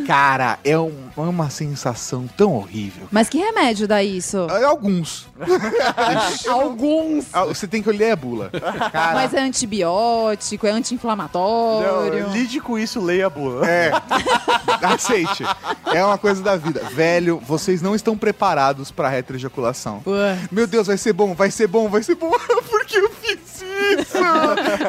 [0.06, 3.08] Cara, é, um- é uma sensação tão horrível.
[3.10, 4.46] Mas que remédio dá isso?
[4.50, 5.26] É, Alguns.
[6.48, 7.26] Alguns.
[7.32, 8.50] Ah, Você tem que olhar a bula.
[8.92, 12.28] Cara, Mas é antibiótico, é anti-inflamatório.
[12.30, 13.66] Lide com isso, leia a bula.
[13.68, 13.90] É.
[14.82, 15.44] Aceite.
[15.86, 16.80] É uma coisa da vida.
[16.92, 20.02] Velho, vocês não estão preparados pra retroejaculação.
[20.50, 22.30] Meu Deus, vai ser bom, vai ser bom, vai ser bom.
[22.70, 23.38] Por que eu fiz
[24.00, 24.16] isso?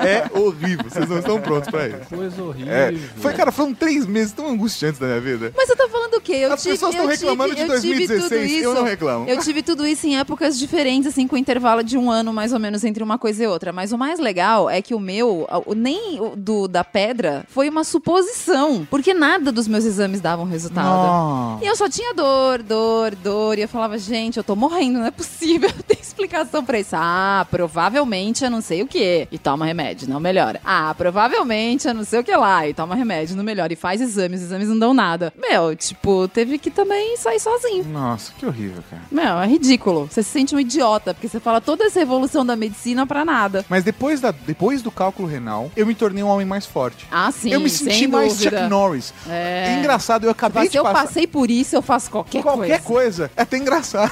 [0.05, 0.85] É horrível.
[0.89, 1.97] Vocês não estão prontos pra isso.
[2.09, 2.73] Coisa horrível.
[2.73, 2.93] É.
[3.17, 5.53] Foi, cara, foram três meses tão angustiantes da minha vida.
[5.55, 6.33] Mas você tá falando o quê?
[6.33, 9.29] Eu As pessoas eu estão reclamando de eu tive 2016, tudo eu isso- não reclamo.
[9.29, 12.59] Eu tive tudo isso em épocas diferentes, assim, com intervalo de um ano, mais ou
[12.59, 13.71] menos, entre uma coisa e outra.
[13.71, 17.83] Mas o mais legal é que o meu, nem o do da pedra, foi uma
[17.83, 18.85] suposição.
[18.89, 20.87] Porque nada dos meus exames davam resultado.
[20.87, 21.59] Não.
[21.61, 23.57] E eu só tinha dor, dor, dor.
[23.57, 26.95] E eu falava, gente, eu tô morrendo, não é possível ter explicação pra isso.
[26.95, 28.86] Ah, provavelmente eu não sei o
[29.31, 30.59] E toma remédio, não melhora.
[30.63, 32.67] Ah, provavelmente eu não sei o que lá.
[32.67, 33.73] E toma remédio, não melhora.
[33.73, 35.33] E faz exames, exames não dão nada.
[35.37, 37.83] Meu, tipo, teve que também sair sozinho.
[37.85, 39.03] Nossa, que horrível, cara.
[39.11, 40.07] Meu, é ridículo.
[40.09, 43.65] Você se sente um idiota, porque você fala toda essa evolução da medicina pra nada.
[43.69, 47.05] Mas depois, da, depois do cálculo renal, eu me tornei um homem mais forte.
[47.11, 48.59] Ah, sim, eu me senti mais dúvida.
[48.59, 49.13] Chuck Norris.
[49.29, 49.77] É.
[49.79, 51.01] Engraçado, eu acabei Mas de se eu passar...
[51.05, 53.27] passei por isso, eu faço qualquer, qualquer coisa.
[53.27, 53.31] coisa.
[53.35, 54.11] É até engraçado.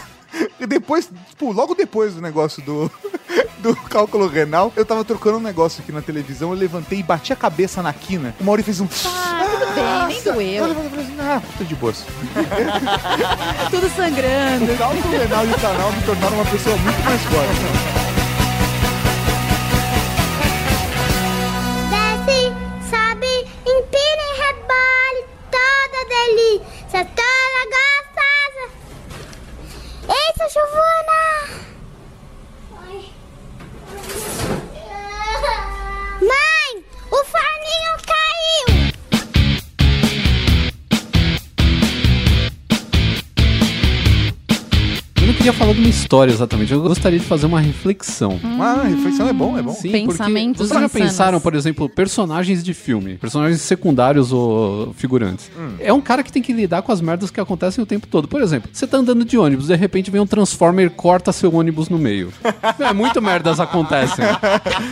[0.60, 2.92] E depois, tipo, logo depois do negócio do,
[3.60, 7.32] do cálculo renal, eu tava trocando um negócio aqui na televisão, eu levantei e bati
[7.34, 8.36] a cabeça na quina.
[8.40, 8.88] O Mauri fez um.
[9.06, 10.68] Ah, tudo bem, nem Eu doeu.
[10.68, 11.94] levantei e falei assim, ah, tô de boa.
[13.72, 14.72] Tudo sangrando.
[14.74, 17.62] O cálculo renal e o canal me tornaram uma pessoa muito mais forte.
[21.90, 22.52] Desce,
[22.90, 23.34] sobe,
[23.66, 25.22] empina e rebole,
[25.52, 28.35] toda delícia, toda gostosa.
[30.08, 31.22] Eita, Giovana!
[36.22, 38.68] Mãe, o forninho caiu!
[45.22, 48.40] Eu não queria falar de uma história exatamente, eu gostaria de fazer uma reflexão.
[48.60, 49.74] Ah, reflexão é bom, é bom.
[49.74, 50.92] Sim, Pensamentos porque vocês já insanos.
[50.92, 55.52] pensaram, por exemplo, personagens de filme, personagens secundários ou figurantes.
[55.80, 58.28] É um cara que tem que lidar com as merdas que acontecem o tempo todo.
[58.28, 61.54] Por exemplo, você tá andando de ônibus, de repente vem um Transformer e corta seu
[61.54, 62.34] ônibus no meio.
[62.80, 64.26] É muito merdas acontecem.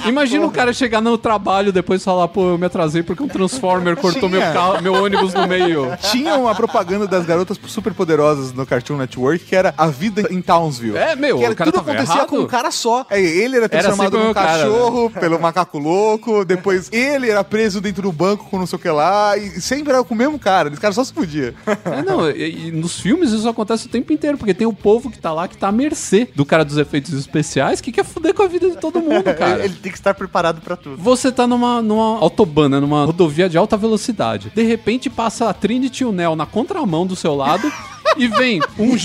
[0.07, 3.27] Imagina o cara chegar no trabalho depois e falar, pô, eu me atrasei porque um
[3.27, 5.87] Transformer cortou meu, carro, meu ônibus no meio.
[6.11, 10.42] Tinha uma propaganda das garotas super poderosas no Cartoon Network que era a vida em
[10.43, 10.97] Townsville.
[10.97, 12.29] É, meu, que era, o cara tudo tava acontecia errado.
[12.29, 13.05] com um cara só.
[13.09, 14.63] Aí ele era transformado sempre num o cara, né?
[14.63, 18.79] cachorro pelo macaco louco, depois ele era preso dentro do banco com não sei o
[18.79, 21.53] que lá, e sempre era com o mesmo cara, esse cara só se podia.
[21.85, 25.09] É, não, e, e nos filmes isso acontece o tempo inteiro, porque tem o povo
[25.09, 28.33] que tá lá que tá à mercê do cara dos efeitos especiais que quer fuder
[28.33, 29.63] com a vida de todo mundo, cara.
[29.63, 30.97] Ele tem que estar preparado pra tudo.
[30.97, 34.51] Você tá numa, numa autobana, numa rodovia de alta velocidade.
[34.53, 37.71] De repente passa a Trinity e o Neo na contramão do seu lado
[38.17, 38.95] e vem um,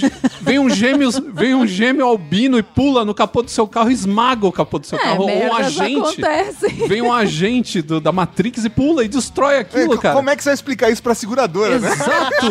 [0.40, 3.94] vem um gêmeo, vem um gêmeo albino e pula no capô do seu carro e
[3.94, 5.22] esmaga o capô do seu É, carro.
[5.22, 5.96] Ou um agente.
[6.22, 6.88] acontecem.
[6.88, 10.14] Vem um agente do- da Matrix e pula e destrói aquilo, É, cara.
[10.16, 11.90] Como é que você vai explicar isso pra seguradora, né?
[11.92, 12.46] Exato!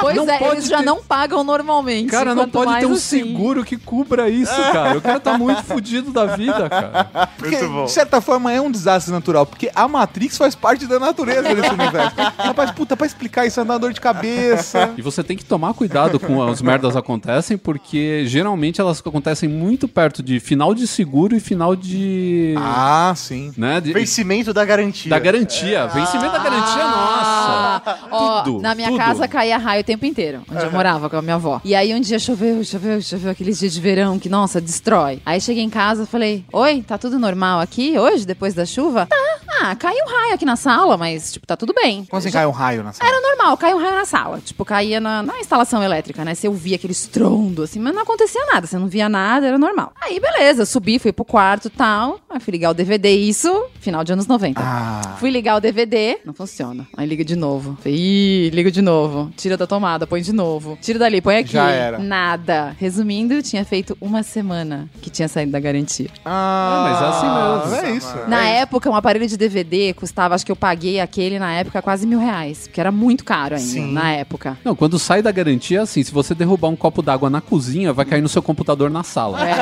[0.00, 2.10] Pois Não é, pode eles já ter- não pagam normalmente.
[2.10, 3.18] Cara, não pode ter um assim.
[3.24, 4.98] seguro que cubra isso, cara.
[4.98, 7.28] O cara tá muito fudido da vida, cara.
[7.36, 9.44] Porque, de certa forma, é um desastre natural.
[9.46, 12.16] Porque a Matrix faz parte da natureza desse universo.
[12.38, 14.90] Rapaz, puta, pra explicar isso é uma dor de cabeça.
[14.96, 19.86] E você tem que tomar cuidado com as merdas acontecem, porque geralmente elas acontecem muito
[19.88, 22.54] perto de final de seguro e final de.
[22.56, 23.52] Ah, sim.
[23.56, 25.10] Né, de- Vencimento da garantia.
[25.10, 25.86] da garantia.
[25.88, 27.82] Vencimento da garantia, nossa.
[27.86, 28.98] Ah, Ó, Tudo, na minha tudo.
[28.98, 31.60] casa caía raio o tempo inteiro, onde eu morava com a minha avó.
[31.64, 35.20] E aí um dia choveu, choveu, choveu aqueles dias de verão que, nossa, destrói.
[35.26, 39.06] Aí cheguei em casa e falei: Oi, tá tudo normal aqui hoje, depois da chuva?
[39.06, 39.16] Tá.
[39.62, 42.06] Ah, caiu um raio aqui na sala, mas, tipo, tá tudo bem.
[42.08, 43.10] Como assim cai um raio na sala?
[43.10, 44.40] Era normal, caiu um raio na sala.
[44.42, 46.34] Tipo, caía na, na instalação elétrica, né?
[46.34, 48.66] Você ouvia aquele estrondo, assim, mas não acontecia nada.
[48.66, 49.92] Você não via nada, era normal.
[50.00, 52.20] Aí, beleza, subi, fui pro quarto e tal.
[52.28, 54.60] Aí fui ligar o DVD, isso, final de anos 90.
[54.62, 55.16] Ah.
[55.18, 56.86] Fui ligar o DVD, não funciona.
[56.96, 57.76] Aí liga de novo.
[57.82, 59.32] Falei, Ih, liga de novo.
[59.36, 60.78] Tira da tomada, põe de novo.
[60.80, 61.52] Tira dali, põe aqui.
[61.52, 61.98] Já era.
[61.98, 62.76] Nada.
[62.78, 66.08] Resumindo, tinha feito uma semana que tinha saído da garantia.
[66.24, 67.86] Ah, mas é assim mesmo.
[67.86, 68.28] É isso.
[68.28, 72.06] Na época, um aparelho de DVD custava, acho que eu paguei aquele na época quase
[72.06, 72.66] mil reais.
[72.66, 73.92] Porque era muito caro ainda, Sim.
[73.92, 74.58] na época.
[74.64, 77.92] Não, quando sai da garantia, é assim, se você derrubar um copo d'água na cozinha,
[77.92, 79.40] vai cair no seu computador na sala.
[79.48, 79.52] É,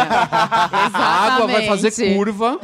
[0.94, 2.58] A água vai fazer curva,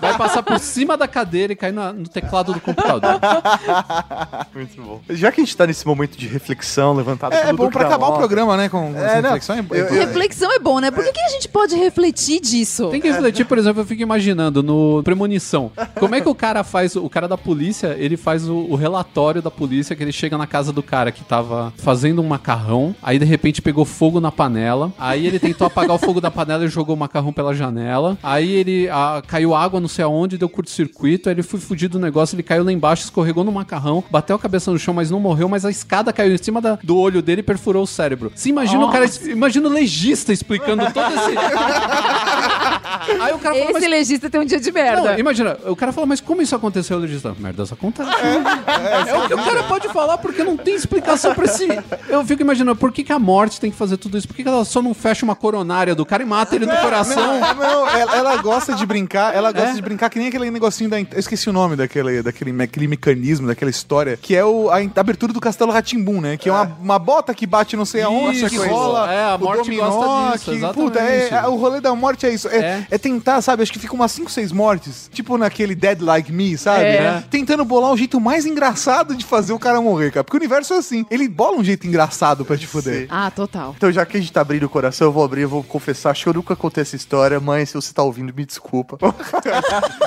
[0.00, 3.18] vai passar por cima da cadeira e cair na- no teclado do computador.
[4.54, 5.00] Muito bom.
[5.10, 7.88] Já que a gente tá nesse momento de reflexão levantado É, pelo bom pra da
[7.88, 8.68] acabar o programa, né?
[8.68, 9.56] Com, É, não, reflexão.
[9.56, 10.90] É, eu- é- Reflexão é bom, né?
[10.90, 12.88] Por que, que a gente pode refletir disso?
[12.88, 15.70] Tem que refletir, por exemplo, eu fico imaginando no Premonição.
[15.98, 19.42] Como é que o cara faz, o cara da polícia, ele faz o, o relatório
[19.42, 23.18] da polícia que ele chega na casa do cara que tava fazendo um macarrão, aí
[23.18, 26.68] de repente pegou fogo na panela, aí ele tentou apagar o fogo da panela e
[26.68, 31.28] jogou o macarrão pela janela, aí ele ah, caiu água não sei aonde, deu curto-circuito,
[31.28, 34.38] aí ele foi fugir do negócio, ele caiu lá embaixo, escorregou no macarrão, bateu a
[34.38, 37.22] cabeça no chão, mas não morreu, mas a escada caiu em cima da- do olho
[37.22, 38.32] dele e perfurou o cérebro.
[38.34, 41.36] Se imagina o cara, imagina o legista explicando todo esse...
[43.20, 45.12] Aí o cara fala, Esse mas legista tem um dia de merda.
[45.12, 46.96] não, imagina, o cara fala, mas como isso aconteceu?
[46.96, 48.12] O legista, merdas acontecem.
[48.12, 51.66] É, o que o cara pode falar porque não tem explicação pra esse.
[52.08, 54.26] Eu fico imaginando, por que, que a morte tem que fazer tudo isso?
[54.26, 56.76] Por que, que ela só não fecha uma coronária do cara e mata ele do
[56.76, 57.40] coração?
[57.40, 60.88] Não, não, ela, ela gosta de brincar, ela gosta de brincar que nem aquele negocinho
[60.90, 61.00] da.
[61.00, 64.76] Eu esqueci o nome daquele, daquele, me- aquele mecanismo, daquela história, que é o, a
[65.00, 66.36] abertura do Castelo Ratimbum, né?
[66.36, 69.12] Que é, uma, uma bota que bate não sei aonde, Isso, que rola.
[69.12, 70.74] é, a morte dominó, gosta disso, que.
[70.74, 72.48] Puta, é, é- o rolê da morte é isso.
[72.48, 72.86] É, É.
[72.92, 73.62] é tentar, sabe?
[73.62, 75.10] Acho que fica umas 5, 6 mortes.
[75.12, 76.84] Tipo naquele Dead Like Me, sabe?
[76.84, 77.22] É.
[77.30, 80.24] Tentando bolar o jeito mais engraçado de fazer o cara morrer, cara.
[80.24, 81.04] Porque o universo é assim.
[81.10, 81.95] Ele bola um jeito engraçado
[82.44, 83.06] pra te foder.
[83.10, 83.74] Ah, total.
[83.76, 86.10] Então, já que a gente tá abrindo o coração, eu vou abrir, eu vou confessar.
[86.10, 87.38] Acho que eu nunca contei essa história.
[87.40, 88.98] Mãe, se você tá ouvindo, me desculpa.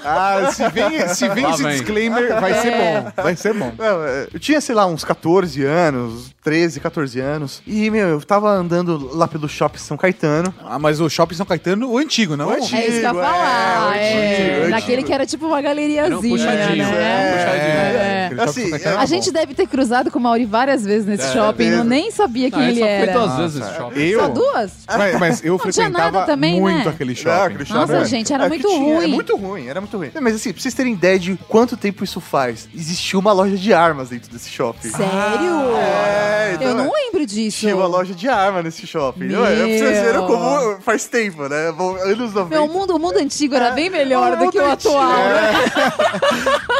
[0.04, 1.72] Ah, se vem, se vem Lá esse vem.
[1.74, 3.12] disclaimer, vai ser bom.
[3.24, 3.72] Vai ser bom.
[3.80, 7.62] É, eu tinha, sei lá, uns 14 anos, 13, 14 anos.
[7.66, 10.54] E, meu, eu tava andando lá pelo shopping São Caetano.
[10.66, 12.48] Ah, mas o Shopping São Caetano, o antigo, não?
[12.48, 12.78] O antigo.
[12.78, 13.98] É isso que eu ia Antigo, falar.
[13.98, 14.70] é, É, antigo, antigo.
[14.70, 18.26] Naquele que era tipo uma um galeriazinha, puxadinho, né?
[18.26, 18.76] é, puxadinho.
[18.76, 18.76] É.
[18.80, 21.70] Assim, A gente deve ter cruzado com o Mauri várias vezes nesse shopping.
[21.80, 23.13] Eu nem sabia quem ele só foi era.
[23.13, 23.99] duas vezes esse shopping.
[23.99, 24.19] Eu?
[24.19, 24.71] Só duas?
[24.88, 26.89] Mas, mas eu Não tinha frequentava nada também, muito né?
[26.89, 27.45] aquele Não, shopping.
[27.53, 28.05] aquele shopping, Nossa, é.
[28.05, 29.03] gente, era É muito tinha- ruim.
[29.03, 30.11] É muito ruim, era muito ruim.
[30.21, 33.73] Mas assim, pra vocês terem ideia de quanto tempo isso faz, existiu uma loja de
[33.73, 34.89] armas dentro desse shopping.
[34.89, 35.75] Sério?
[35.77, 36.99] É, então Eu não é.
[37.03, 37.59] lembro disso.
[37.59, 39.25] Tinha uma loja de arma nesse shopping.
[39.25, 39.39] Meu.
[39.39, 39.55] Não é?
[39.55, 41.69] Pra vocês verem como faz tempo, né?
[41.69, 42.45] Anos 90.
[42.45, 45.07] Meu, o mundo, o mundo antigo era bem melhor do que o atual.
[45.09, 45.53] né?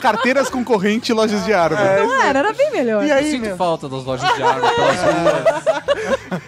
[0.02, 1.78] Carteiras concorrente e lojas de arma.
[1.78, 3.04] Não era, era bem melhor.
[3.04, 5.32] E Eu aí, sinto meu, falta das lojas de arma そんな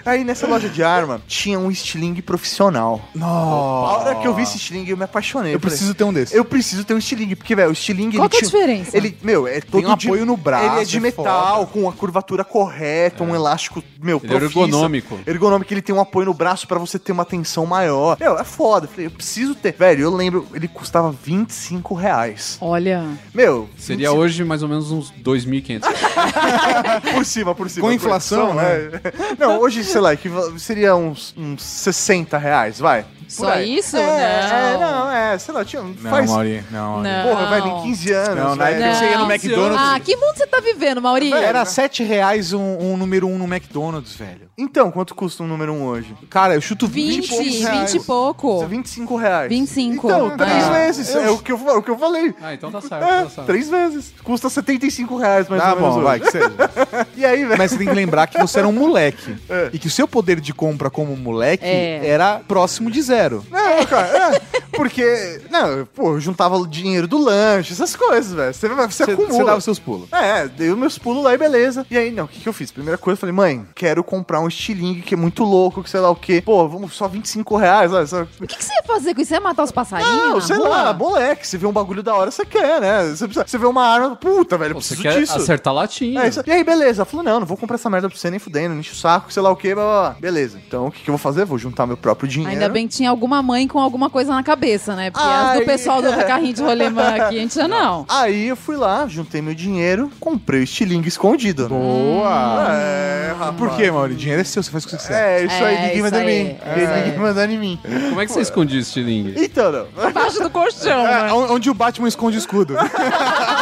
[0.05, 3.01] aí nessa loja de arma tinha um estilingue profissional.
[3.15, 3.97] A Nossa.
[4.09, 5.53] hora que eu vi esse estilingue, eu me apaixonei.
[5.55, 6.35] Eu falei, preciso ter um desse.
[6.35, 8.17] Eu preciso ter um estilingue, porque, velho, o estilingue.
[8.17, 8.97] Qual ele que é a diferença?
[8.97, 11.87] Ele, meu, é todo um de- apoio no braço, Ele é de é metal, com
[11.89, 14.59] a curvatura correta, um elástico, meu, Ele é profissa.
[14.59, 15.19] ergonômico.
[15.25, 18.17] Ergonômico, ele tem um apoio no braço pra você ter uma tensão maior.
[18.19, 18.85] Meu, é foda.
[18.85, 19.73] Eu falei, eu preciso ter.
[19.77, 22.57] Velho, eu lembro, ele custava 25 reais.
[22.61, 23.05] Olha.
[23.33, 25.81] Meu, Seria 25 hoje mais ou menos uns 2.500.
[27.13, 27.87] por cima, por cima.
[27.87, 28.89] Com inflação, né?
[29.37, 33.05] Não, hoje, sei lá, equiva- seria uns, uns 60 reais, vai.
[33.31, 33.77] Só aí.
[33.77, 33.97] isso?
[33.97, 34.57] É, Não.
[34.57, 35.81] é, não, é, sei lá, tinha.
[35.81, 37.01] Não, faz, Mauri, não.
[37.01, 37.27] Não.
[37.27, 38.35] Porra, vai em 15 anos.
[38.43, 39.31] Não, na época você ia no.
[39.31, 39.77] McDonald's.
[39.79, 41.31] Ah, que mundo você tá vivendo, Mauri?
[41.33, 44.49] Era 7 reais um, um número 1 um no McDonald's, velho.
[44.57, 46.15] Então, quanto custa um número 1 hoje?
[46.29, 47.93] Cara, eu chuto 20, 20, e poucos 20 reais.
[47.95, 48.65] e pouco.
[48.67, 49.49] 25 reais.
[49.49, 50.07] 25.
[50.07, 50.69] Então, três Ah.
[50.71, 51.15] vezes.
[51.15, 52.33] É o que, eu, o que eu falei.
[52.41, 53.03] Ah, então tá certo.
[53.03, 53.47] É, tá certo.
[53.47, 54.13] três vezes.
[54.23, 56.03] Custa 75 reais mais Tá ou menos bom, hoje.
[56.05, 56.51] vai, que seja.
[57.15, 57.57] E aí, velho?
[57.57, 59.35] Mas você tem que lembrar que você era um moleque.
[59.49, 59.69] É.
[59.73, 62.01] E que o seu poder de compra como moleque É.
[62.07, 63.20] era próximo de zero.
[63.29, 64.41] Não, cara, é,
[64.75, 68.53] porque, não, pô, eu juntava o dinheiro do lanche, essas coisas, velho.
[68.53, 69.31] Você, você Você, acumula.
[69.33, 70.11] você dava os seus pulos.
[70.11, 71.85] É, dei os meus pulos lá e beleza.
[71.89, 72.71] E aí, não, o que, que eu fiz?
[72.71, 75.99] Primeira coisa, eu falei, mãe, quero comprar um estilingue que é muito louco, que sei
[75.99, 76.41] lá o quê.
[76.43, 78.21] Pô, vamos só 25 reais, olha só.
[78.23, 79.29] O que, que você ia fazer com isso?
[79.29, 80.11] Você ia matar os passarinhos?
[80.15, 80.67] Não, sei rua?
[80.69, 83.03] lá, moleque, você vê um bagulho da hora, você quer, né?
[83.09, 85.37] Você, precisa- você vê uma arma, puta, velho, eu Você quer disso.
[85.37, 86.23] acertar latinha.
[86.23, 86.41] É isso.
[86.45, 87.01] E aí, beleza.
[87.01, 89.31] Ela falou, não, não vou comprar essa merda pra você nem fudendo, enche o saco,
[89.31, 90.15] sei lá o que, blá, blá, blá.
[90.19, 90.59] Beleza.
[90.67, 91.45] Então, o que, que eu vou fazer?
[91.45, 92.51] Vou juntar meu próprio dinheiro.
[92.53, 95.11] Ainda bem que tinha alguma mãe com alguma coisa na cabeça, né?
[95.11, 98.05] Porque as do pessoal do carrinho de rolemã aqui, a gente já não.
[98.09, 101.63] Aí eu fui lá, juntei meu dinheiro, comprei o estilingue escondido.
[101.63, 101.69] né?
[101.69, 102.67] Boa!
[102.71, 103.55] É, rapaz.
[103.57, 104.15] Por quê, Mauri?
[104.15, 105.41] Dinheiro é seu, você faz o que você quiser.
[105.41, 106.57] É, isso aí, É, ninguém isso manda em mim.
[106.65, 107.79] é Ninguém manda em mim.
[108.09, 109.35] Como é que você escondia o estilingue?
[109.37, 110.09] Então, não.
[110.09, 111.33] Embaixo do colchão, É, né?
[111.33, 112.75] onde o Batman esconde o escudo.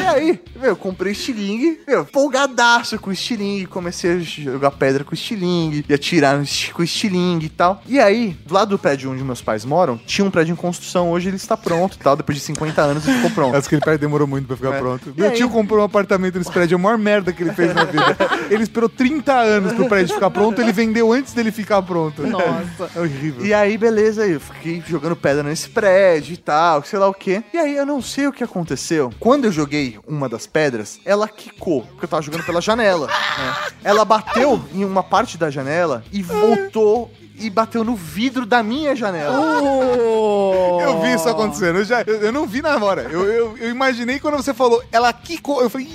[0.00, 5.04] E aí, meu, eu comprei estilingue, meu, folgadaço com o estilingue, comecei a jogar pedra
[5.04, 6.36] com o estilingue, e atirar
[6.72, 7.82] com o estilingue e tal.
[7.86, 11.10] E aí, do lado do prédio onde meus pais moram, tinha um prédio em construção,
[11.10, 13.56] hoje ele está pronto e tal, depois de 50 anos ele ficou pronto.
[13.56, 14.78] Acho que ele pai demorou muito pra ficar É.
[14.78, 15.12] pronto.
[15.16, 15.36] E Meu aí?
[15.36, 18.16] tio comprou um apartamento nesse prédio, é a maior merda que ele fez na vida.
[18.50, 22.22] Ele esperou 30 anos pro prédio ficar pronto, ele vendeu antes dele ficar pronto.
[22.26, 22.90] Nossa.
[22.94, 23.44] É horrível.
[23.44, 27.42] E aí, beleza, eu fiquei jogando pedra nesse prédio e tal, sei lá o quê.
[27.52, 29.12] E aí, eu não sei o que aconteceu.
[29.20, 33.06] Quando eu joguei uma das pedras, ela quicou, porque eu tava jogando pela janela.
[33.06, 33.56] né?
[33.84, 38.96] Ela bateu em uma parte da janela e voltou e bateu no vidro da minha
[38.96, 39.38] janela.
[39.38, 40.80] Oh.
[40.80, 43.02] Eu vi isso acontecendo, eu, já, eu, eu não vi na hora.
[43.02, 45.60] Eu, eu, eu imaginei quando você falou, ela quicou.
[45.60, 45.88] Eu falei.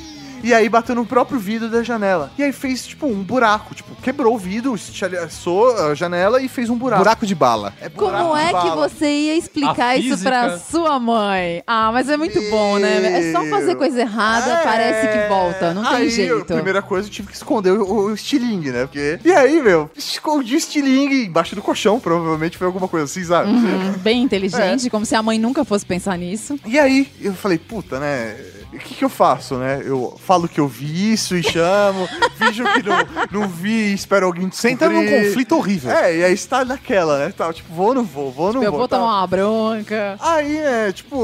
[0.44, 2.32] E aí bateu no próprio vidro da janela.
[2.38, 3.74] E aí fez, tipo, um buraco.
[3.76, 7.02] Tipo, quebrou o vidro, estilhaçou a janela e fez um buraco.
[7.04, 7.74] buraco de bala.
[7.82, 8.90] É buraco Como de é que bala.
[8.90, 10.66] você ia explicar A isso pra física.
[10.72, 11.64] sua mãe?
[11.68, 13.30] Ah, mas é muito bom, né?
[13.30, 14.64] É só fazer coisa errada, É.
[14.64, 15.74] parece que volta.
[15.74, 16.52] Não tem aí, jeito.
[16.52, 18.86] A primeira coisa, eu tive que esconder o, o estilingue, né?
[18.86, 19.20] Porque...
[19.24, 23.50] E aí, meu, escondi o estilingue embaixo do colchão, provavelmente foi alguma coisa assim, sabe?
[23.52, 24.90] Uhum, bem inteligente, É.
[24.90, 26.60] como se a mãe nunca fosse pensar nisso.
[26.66, 28.36] E aí, eu falei, puta, né?
[28.74, 29.82] O que, que eu faço, né?
[29.84, 32.08] Eu falo que eu vi isso e chamo,
[32.38, 34.98] finjo que não, não vi e espero alguém Você descobrir.
[34.98, 35.92] entra num conflito horrível.
[35.92, 37.34] É, e aí está naquela, né?
[37.36, 38.80] Tá, tipo, vou ou não vou, vou ou não eu vou.
[38.80, 38.98] vou tá.
[38.98, 40.16] tomar uma bronca.
[40.20, 41.16] Aí, é, tipo,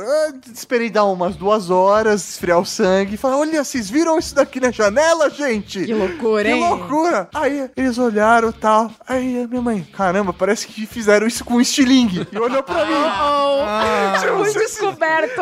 [0.00, 4.34] eu esperei dar umas duas horas, esfriar o sangue e falar: olha, vocês viram isso
[4.34, 5.84] daqui na janela, gente?
[5.84, 6.60] Que loucura, Que hein?
[6.60, 7.28] loucura!
[7.34, 8.90] Aí eles olharam e tal.
[9.08, 12.26] Aí a minha mãe, caramba, parece que fizeram isso com estilingue.
[12.32, 12.92] E olhou pra mim.
[12.94, 15.40] Oh, Ah, fui você- descoberto.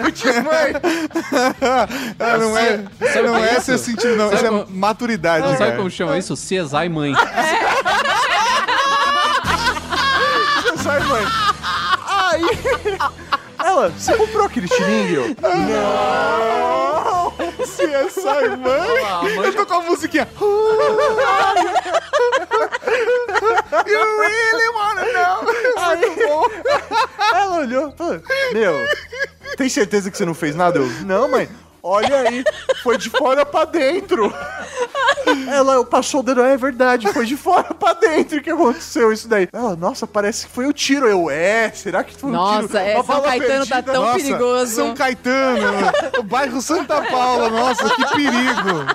[0.00, 0.72] Eu tinha, mãe.
[2.20, 4.24] Ah, não é, Sabe não é é seu sentido, não.
[4.30, 5.76] Sabe Isso é como- maturidade, Sabe cara.
[5.76, 6.34] como chama isso?
[6.34, 7.14] CSI mãe.
[10.82, 11.24] Sai, mãe.
[12.06, 12.42] Aí.
[13.64, 15.14] Ela, você comprou aquele estilingue?
[15.14, 17.03] Eu, Não!
[17.94, 20.28] É só mãe, eu tô com a musiquinha.
[23.86, 25.46] you really wanna know?
[25.76, 26.02] Aí,
[27.34, 28.20] ela olhou, falou,
[28.52, 28.74] meu,
[29.56, 30.80] tem certeza que você não fez nada?
[30.80, 31.48] Eu, não, mãe.
[31.86, 32.42] Olha aí,
[32.82, 34.32] foi de fora pra dentro.
[35.52, 39.48] Ela passou o dedo, é verdade, foi de fora pra dentro que aconteceu isso daí.
[39.52, 41.06] Ela, nossa, parece que foi o tiro.
[41.06, 42.62] Eu, é, será que foi um tiro?
[42.62, 43.92] Nossa, é, São Caetano tá perdida?
[43.92, 44.74] tão Nossa, perigoso.
[44.74, 45.66] São Caetano,
[46.18, 48.86] o bairro Santa Paula, nossa, que perigo.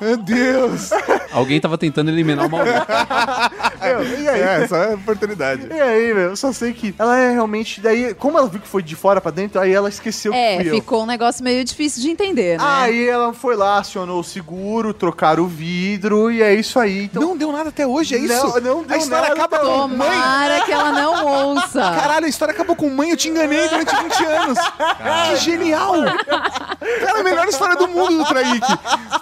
[0.00, 0.90] Meu Deus.
[1.32, 2.82] Alguém tava tentando eliminar o Maurício.
[3.82, 4.40] Meu, e aí?
[4.40, 5.66] É, essa é a oportunidade.
[5.68, 7.80] E aí, meu, eu só sei que ela é realmente.
[7.80, 10.56] Daí, como ela viu que foi de fora pra dentro, aí ela esqueceu que É,
[10.60, 10.74] fui eu.
[10.76, 12.56] ficou um negócio meio difícil de entender, né?
[12.60, 17.04] Aí ela foi lá, acionou o seguro, trocaram o vidro e é isso aí.
[17.04, 18.34] Então, Não deu nada até hoje, é isso?
[18.60, 19.94] Não, não deu a história nada acaba até com hoje.
[19.96, 20.08] mãe.
[20.10, 21.80] Tomara que ela não ouça.
[21.80, 24.58] Caralho, a história acabou com mãe, eu te enganei durante 20 anos.
[25.30, 25.94] Que genial!
[27.04, 28.60] Cara, a melhor história do mundo do Traik.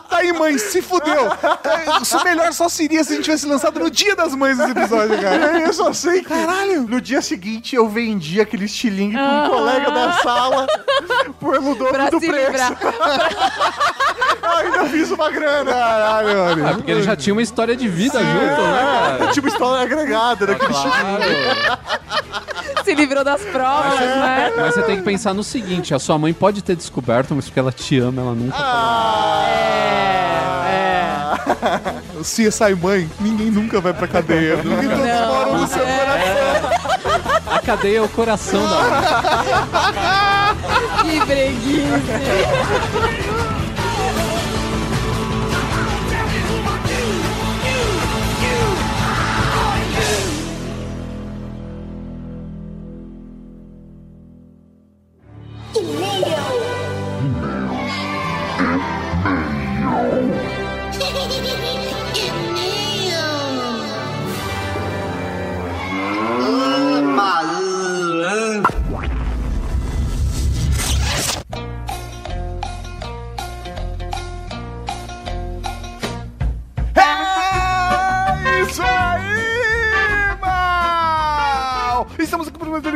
[0.08, 1.26] Tá aí, mãe, se fudeu.
[1.64, 4.70] É, Isso melhor só seria se a gente tivesse lançado no dia das mães esse
[4.70, 5.60] episódio, cara.
[5.60, 6.82] eu só sei que Caralho.
[6.88, 10.66] no dia seguinte eu vendi aquele estilingue pra um colega da sala
[11.40, 12.34] dobro Pra do preço.
[12.34, 12.76] livrar.
[14.42, 15.72] Eu ainda fiz uma grana.
[15.72, 16.68] Caralho, mano.
[16.68, 19.32] Ah, porque ele já tinha uma história de vida junto, né, cara?
[19.32, 20.94] Tipo história agregada daquele estilingue.
[21.64, 21.78] Claro.
[22.84, 24.52] Se livrou das provas, né?
[24.56, 27.58] Mas você tem que pensar no seguinte: a sua mãe pode ter descoberto, mas porque
[27.58, 29.42] ela te ama, ela nunca Ah.
[30.68, 31.32] É,
[32.18, 34.56] O CSI Mãe, ninguém nunca vai pra cadeia.
[34.58, 35.96] Porque todos Não, moram no seu é.
[35.96, 37.54] coração.
[37.54, 40.16] A cadeia é o coração da mãe.
[41.06, 43.22] Que breguice.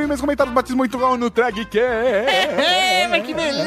[0.07, 3.65] meus comentários batismo muito no Drag É, mas que beleza,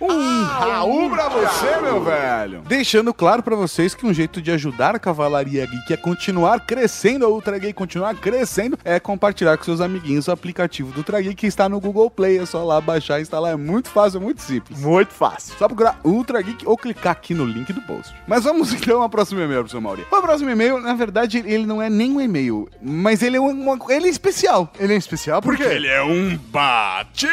[0.00, 2.62] Um Raul pra você, meu velho.
[2.66, 7.24] Deixando claro pra vocês que um jeito de ajudar a Cavalaria Geek a continuar crescendo,
[7.24, 11.34] a Ultra Geek continuar crescendo, é compartilhar com seus amiguinhos o aplicativo do Ultra Geek
[11.34, 12.38] que está no Google Play.
[12.38, 13.52] É só lá baixar e instalar.
[13.52, 14.80] É muito fácil, é muito simples.
[14.80, 15.54] Muito fácil.
[15.58, 18.14] Só procurar Ultra Geek ou clicar aqui no link do post.
[18.26, 20.06] Mas vamos então ao próximo e-mail, professor Mauri.
[20.10, 23.78] O próximo e-mail, na verdade, ele não é nem um e-mail, mas ele é, uma,
[23.90, 24.72] ele é especial.
[24.78, 27.28] Ele é especial porque Ele é um batismo!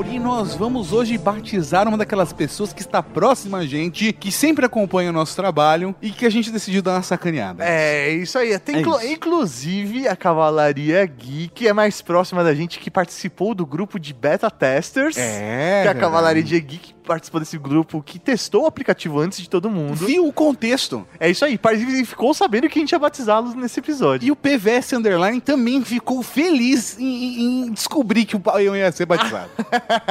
[0.00, 4.30] Professor Mauri, nós vamos hoje batizar uma daquelas pessoas que está próxima a gente, que
[4.30, 7.64] sempre acompanha o nosso trabalho e que a gente decidiu dar uma sacaneada.
[7.64, 8.58] É, isso aí.
[8.58, 9.06] Tem É inclu- isso.
[9.12, 14.50] Inclusive, a Cavalaria Geek é mais próxima da gente que participou do grupo de beta
[14.50, 15.16] testers.
[15.16, 15.94] É, Que a.
[15.94, 20.06] Cavalaria Geek participou desse grupo que testou o aplicativo antes de todo mundo.
[20.06, 21.04] Viu o contexto.
[21.18, 21.58] É isso aí.
[21.72, 24.26] E ficou sabendo que a gente ia batizá-los nesse episódio.
[24.28, 29.06] E o PVS Underline também ficou feliz em, em- descobrir que o Baião ia ser
[29.06, 29.50] batizado.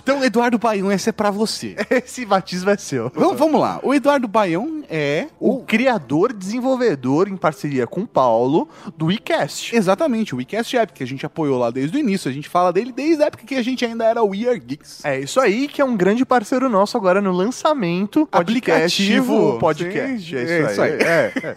[0.00, 1.76] então, Eduardo Baião, essa é pra você.
[1.90, 3.10] Esse batismo é seu.
[3.14, 3.80] Vamos, vamos lá.
[3.82, 9.74] O Eduardo Baião é O criador, desenvolvedor, em parceria com o Paulo, do WeCast.
[9.74, 12.30] Exatamente, o WeCast App, que a gente apoiou lá desde o início.
[12.30, 15.04] A gente fala dele desde a época que a gente ainda era We Are Geeks.
[15.04, 20.30] É isso aí, que é um grande parceiro nosso agora no lançamento Aplicativo podcast.
[20.30, 20.92] Sim, é isso aí.
[20.92, 21.54] É, é.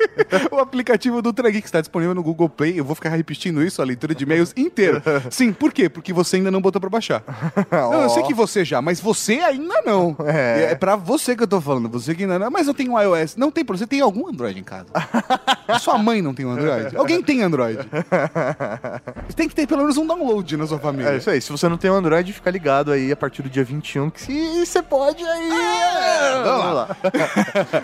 [0.54, 2.80] o aplicativo do Ultra Geek está disponível no Google Play.
[2.80, 5.02] Eu vou ficar repetindo isso, a leitura de e-mails inteira.
[5.30, 5.90] Sim, por quê?
[5.90, 7.24] Porque você ainda não botou pra baixar.
[7.76, 10.16] Não, eu sei que você já, mas você ainda não.
[10.26, 10.72] É.
[10.72, 12.50] É, pra você que eu tô falando, você que ainda não.
[12.52, 13.36] Mas eu tenho um iOS?
[13.38, 13.80] Não tem problema.
[13.86, 14.88] Você tem algum Android em casa?
[15.68, 16.96] A sua mãe não tem um Android?
[16.96, 17.80] Alguém tem Android?
[19.36, 21.10] Tem que ter pelo menos um download na sua família.
[21.10, 21.42] É isso aí.
[21.42, 24.22] Se você não tem um Android, fica ligado aí a partir do dia 21, que
[24.22, 25.50] se você pode aí.
[25.52, 26.98] é, vamos lá.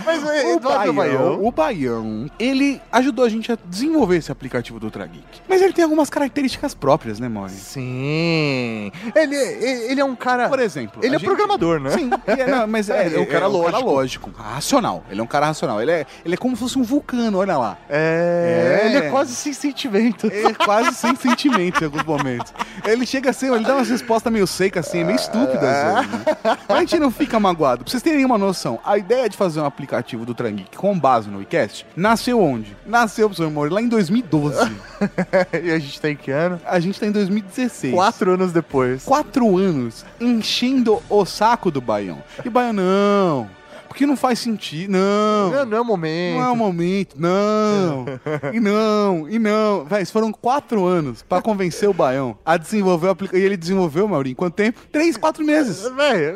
[0.06, 1.44] Mas é, O Baião, Baião.
[1.46, 5.42] o Baião, ele ajudou a gente a desenvolver esse aplicativo do Ultra Geek.
[5.50, 7.52] Mas ele tem algumas características próprias, né, Mauri?
[7.52, 8.92] Sim.
[9.16, 10.48] Ele, ele, ele é um cara.
[10.50, 11.90] Por exemplo, Ele é gente- programador, né?
[11.92, 13.84] Sim, é, não, mas é, É, é um cara lógico.
[13.84, 15.04] lógico, racional.
[15.10, 15.82] Ele é um cara racional.
[15.82, 17.78] Ele é, ele é como se fosse um vulcano, olha lá.
[17.90, 18.88] É, É.
[18.88, 20.28] ele é quase sem sentimento.
[20.28, 22.54] É quase sem sentimento em alguns momentos.
[22.86, 25.62] Ele chega assim, ele dá umas respostas meio secas assim, meio estúpidas.
[25.62, 26.58] vezes, né?
[26.68, 27.84] Mas a gente não fica magoado.
[27.84, 31.30] Pra vocês terem uma noção, a ideia de fazer um aplicativo do Trangeek com base
[31.30, 32.76] no WeCast nasceu onde?
[32.86, 34.72] Nasceu, professor Mori, lá em 2012.
[35.64, 36.60] e a gente tá em que ano?
[36.66, 37.94] A gente tá em 2016.
[37.94, 39.04] Quatro anos depois.
[39.04, 39.71] Quatro anos
[40.20, 42.24] enchendo o saco do Baião.
[42.44, 43.61] E o Baião, não.
[43.92, 44.90] Porque não faz sentido.
[44.92, 45.52] Não.
[45.52, 46.38] Não, não é o momento.
[46.38, 48.06] Não é o momento, não.
[48.54, 49.84] e não, e não.
[49.84, 53.44] Véi, foram quatro anos pra convencer o Baião a desenvolver o aplicativo.
[53.44, 54.80] E ele desenvolveu, Maurinho, quanto tempo?
[54.94, 55.82] Três, quatro meses.
[55.92, 56.34] Véi,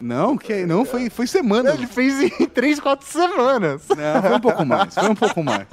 [0.00, 1.70] Não, que não, foi, foi semana.
[1.74, 3.82] ele fez em três, quatro semanas.
[3.88, 5.66] Não, foi um pouco mais, foi um pouco mais.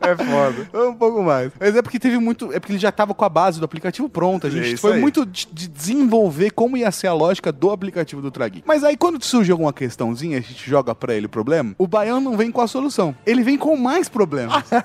[0.00, 0.68] É foda.
[0.70, 1.52] Foi um pouco mais.
[1.60, 2.52] Mas é porque teve muito.
[2.54, 4.46] É porque ele já tava com a base do aplicativo pronta.
[4.46, 5.00] A É gente isso foi aí.
[5.00, 8.62] muito de, de desenvolver como ia ser a lógica do aplicativo do Tragui.
[8.66, 9.72] Mas aí, quando surge alguma
[10.06, 13.14] questãozinha, a gente joga pra ele o problema, o baiano não vem com a solução.
[13.26, 14.64] Ele vem com mais problemas.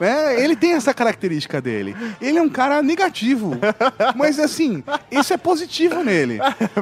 [0.00, 1.94] É, ele tem essa característica dele.
[2.20, 3.52] Ele é um cara negativo.
[4.16, 6.38] Mas assim, isso é positivo nele.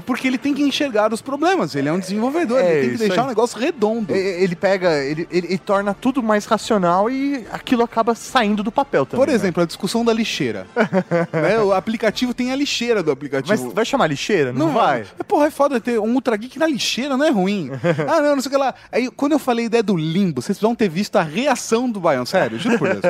[0.07, 1.75] Porque ele tem que enxergar os problemas.
[1.75, 2.61] Ele é um desenvolvedor.
[2.61, 3.27] É, ele tem que deixar aí.
[3.27, 4.15] um negócio redondo.
[4.15, 9.05] Ele pega, ele, ele, ele torna tudo mais racional e aquilo acaba saindo do papel
[9.05, 9.25] também.
[9.25, 9.35] Por né?
[9.35, 10.67] exemplo, a discussão da lixeira.
[11.33, 13.65] Né, O aplicativo tem a lixeira do aplicativo.
[13.65, 14.53] Mas vai chamar lixeira?
[14.53, 15.05] Não, vai.
[15.27, 17.71] Porra, é foda ter um Ultra Geek na lixeira, não é ruim.
[18.09, 18.75] ah, não, não sei o que lá.
[18.91, 22.01] Aí, quando eu falei a ideia do limbo, vocês vão ter visto a reação do
[22.01, 23.05] Baião, sério, juro por Deus.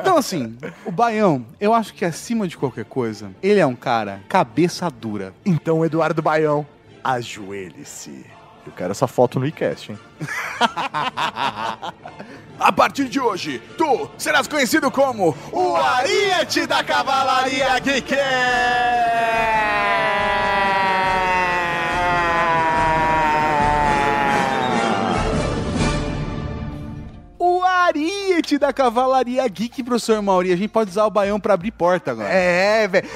[0.00, 4.20] Então, assim, o Baião, eu acho que acima de qualquer coisa, ele é um cara
[4.28, 5.32] cabeça dura.
[5.44, 6.66] Então, Eduardo Baião,
[7.02, 8.24] ajoelhe-se.
[8.66, 9.98] Eu quero essa foto no iCast, hein?
[12.58, 18.16] A partir de hoje, tu serás conhecido como o Ariete da Cavalaria Geek!
[27.86, 30.52] Ariete da Cavalaria Geek, professor Mauri.
[30.52, 32.28] A gente pode usar o baião pra abrir porta agora.
[32.28, 33.06] É, velho.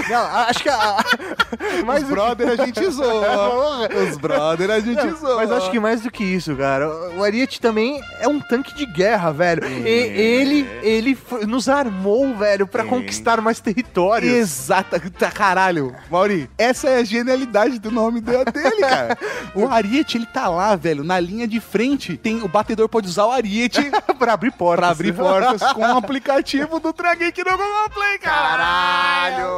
[0.48, 0.96] Acho que a...
[1.84, 3.88] Mas os brother a gente zoa.
[4.10, 5.36] Os brother a gente Não, zoa.
[5.36, 6.88] Mas acho que mais do que isso, cara.
[7.16, 9.64] O Ariete também é um tanque de guerra, velho.
[9.66, 14.32] E ele, ele nos armou, velho, pra conquistar mais territórios.
[14.32, 15.94] Exata, tá, caralho.
[16.10, 19.18] Mauri, essa é a genialidade do nome de- dele, cara.
[19.54, 22.16] O Ariete, ele tá lá, velho, na linha de frente.
[22.16, 24.80] Tem, o batedor pode usar o Ariete pra abrir portas.
[24.80, 29.48] pra abrir portas com o aplicativo do Trageek no Google Play, caralho.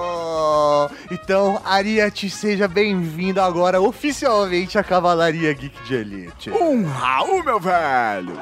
[1.10, 6.50] Então, Ariete, seja bem-vindo agora oficialmente à Cavalaria Geek de Elite.
[6.50, 8.36] Um Raul, meu velho.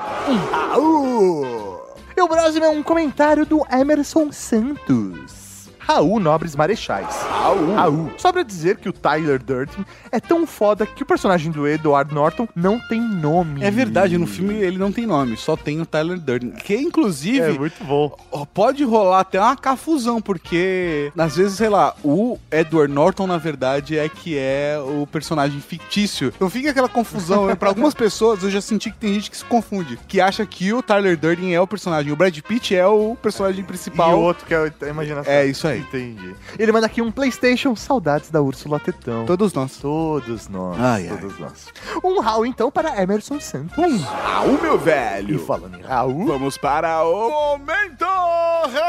[0.52, 1.80] Raul!
[2.14, 5.49] E o próximo é um comentário do Emerson Santos.
[5.90, 7.16] Raul Nobres Marechais.
[7.28, 7.74] Raul.
[7.74, 8.10] Raul.
[8.16, 12.46] Sobra dizer que o Tyler Durden é tão foda que o personagem do Edward Norton
[12.54, 13.64] não tem nome.
[13.64, 16.52] É verdade, no filme ele não tem nome, só tem o Tyler Durden.
[16.52, 18.16] Que inclusive É muito bom.
[18.54, 23.98] pode rolar até uma cafusão, porque às vezes, sei lá, o Edward Norton, na verdade,
[23.98, 26.32] é que é o personagem fictício.
[26.36, 27.56] Então fica aquela confusão.
[27.56, 30.72] Pra algumas pessoas, eu já senti que tem gente que se confunde, que acha que
[30.72, 34.16] o Tyler Durden é o personagem, o Brad Pitt é o personagem E principal.
[34.16, 35.32] o outro que é a imaginação.
[35.32, 35.79] É isso aí.
[35.80, 36.34] Entendi.
[36.58, 39.26] Ele manda aqui um PlayStation Saudades da Úrsula Tetão.
[39.26, 39.76] Todos nós.
[39.78, 40.78] Todos nós.
[40.80, 41.16] Ai, ai.
[41.18, 41.66] todos nós.
[42.04, 43.76] Um Raul, então, para Emerson Santos.
[43.78, 45.38] Um Raul, meu E velho.
[45.46, 48.80] falando em Raul, Vamos para o Momento Raul!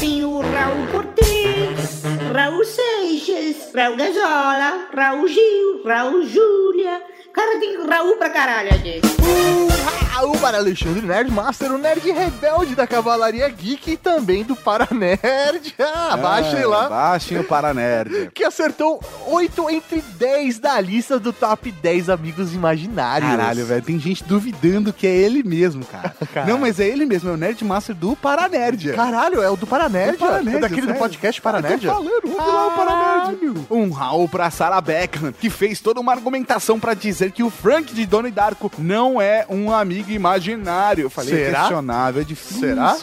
[0.00, 2.02] Tem o Raul Cortez,
[2.32, 7.02] Raul Seixas, Raul Gazola, Raul Gil, Raul Júlia.
[7.34, 9.00] Cara, tem Raul pra caralho aqui.
[9.20, 9.66] um
[10.14, 15.74] Raul para Alexandre Nerdmaster, o nerd rebelde da Cavalaria Geek e também do Paranerd.
[16.06, 16.88] Ah, baixem lá.
[16.88, 18.30] Baixem o Paranerd.
[18.34, 23.28] Que acertou 8 entre 10 da lista do top 10 amigos imaginários.
[23.30, 26.14] Caralho, velho, tem gente duvidando que é ele mesmo, cara.
[26.32, 26.52] Caralho.
[26.52, 28.92] Não, mas é ele mesmo, é o Nerd Master do Paranerd.
[28.92, 30.16] Caralho, é o do Paranerd?
[30.18, 30.98] Do é daquele do sério.
[31.00, 31.86] podcast Eu Paranerd?
[31.86, 33.66] tô falando, vamos virar o Paranerd.
[33.70, 37.92] Um Raul pra Sarah Beckham, que fez toda uma argumentação pra dizer que o Frank
[37.94, 41.02] de Donnie Darko não é um amigo imaginário.
[41.02, 41.58] Eu falei, Será?
[41.58, 42.60] é questionável, é difícil.
[42.60, 42.96] Será?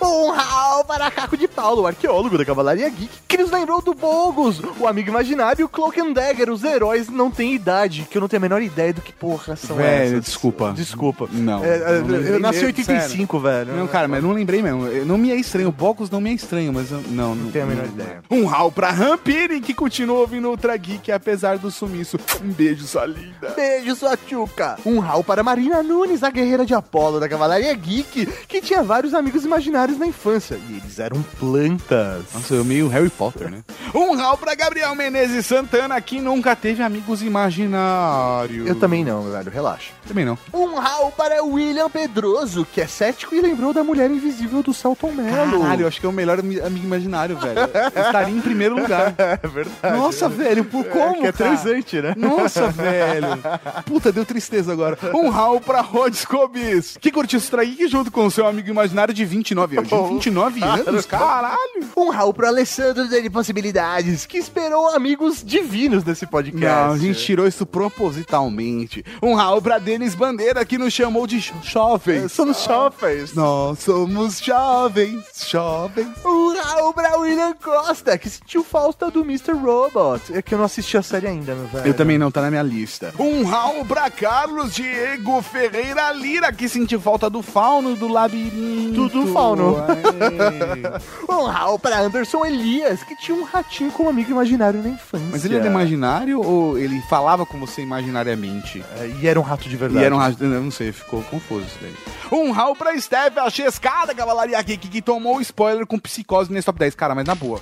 [0.00, 4.60] Um rau para Caco de Paulo, arqueólogo da Cavalaria Geek, que nos lembrou do Bogus,
[4.78, 8.20] o amigo imaginário e o Cloak and Dagger, os heróis não têm idade, que eu
[8.20, 10.24] não tenho a menor ideia do que porra são Velho, essas.
[10.26, 10.72] desculpa.
[10.74, 11.28] Desculpa.
[11.32, 11.64] Não.
[11.64, 13.72] É, é, não lembrei eu nasci em mesmo, 85, velho.
[13.74, 14.86] Não, cara, mas não lembrei mesmo.
[14.86, 15.68] Eu- Não me é estranho.
[15.68, 18.22] O Bocos não me é estranho, mas eu, não, não tenho a menor não- ideia.
[18.30, 22.18] Um rau pra Rampini, que continua ouvindo Ultra Geek, apesar do sumiço.
[22.42, 23.50] Um beijo, sua linda.
[23.56, 24.78] Beijo, sua tchuca.
[24.86, 29.14] Um rau para Marina Nunes, a guerreira de Apolo da Cavalaria Geek, que tinha vários
[29.14, 32.24] amigos imaginários na infância, e eles eram plantas.
[32.32, 33.58] Nossa, eu meio Harry Potter, né?
[33.94, 38.66] Um rau pra Gabriel Menezes Santana, que nunca teve amigos imaginários.
[38.68, 39.92] Eu também não, meu velho, relaxa.
[40.06, 40.38] Também não.
[40.52, 45.12] Um rau para William Pedroso, que é cético e lembrou da mulher invisível do Celton
[45.12, 45.60] Mello.
[45.62, 47.60] Caralho, eu acho que é o melhor ami- amigo imaginário, velho.
[47.96, 49.14] Estaria em primeiro lugar.
[49.42, 49.96] É verdade.
[49.96, 52.14] Nossa, velho, por como, que é transante, né?
[52.16, 53.26] Nossa, velho.
[53.86, 54.98] Puta, deu tristeza agora.
[55.14, 59.24] Um rau pra Rod Scobis, que curtiu traíque junto com o seu amigo imaginário de
[59.24, 59.88] 29 anos.
[59.88, 61.06] De 29 anos?
[61.06, 61.56] Caralho.
[61.96, 66.64] Um rau pro Alessandro de Possibilidades, que esperou amigos divinos nesse podcast.
[66.66, 69.04] Não, a gente tirou isso propositalmente.
[69.22, 72.32] Um rau pra Denis Bandeira, que nos chamou de jo- jovens.
[72.32, 73.34] Somos jovens.
[73.34, 76.08] Nós somos jovens, jovens.
[76.24, 79.52] Um rau pra William Costa, que sentiu falta do Mr.
[79.52, 80.32] Robot.
[80.32, 81.86] É que eu não assisti a série ainda, meu velho.
[81.86, 83.12] Eu também não, tá na minha lista.
[83.18, 89.08] Um rau pra Carlos Diego Ferreira Lira, que sentiu falta do fauno do labirinto.
[89.08, 89.76] Tudo fauno.
[89.78, 90.98] É.
[91.28, 95.26] Um rau pra Anderson Elias, que tinha um ratinho como amigo imaginário na infância.
[95.30, 98.84] Mas ele era imaginário ou ele falava com você imaginariamente?
[98.98, 100.02] É, E era um rato de verdade.
[100.02, 101.94] E era um rato, eu não sei, ficou confuso isso daí.
[102.32, 106.66] Um rau pra Steph, a chescada cavalaria aqui, que, que tomou spoiler com psicose nesse
[106.66, 106.94] top 10.
[106.94, 107.60] Cara, mas na boa.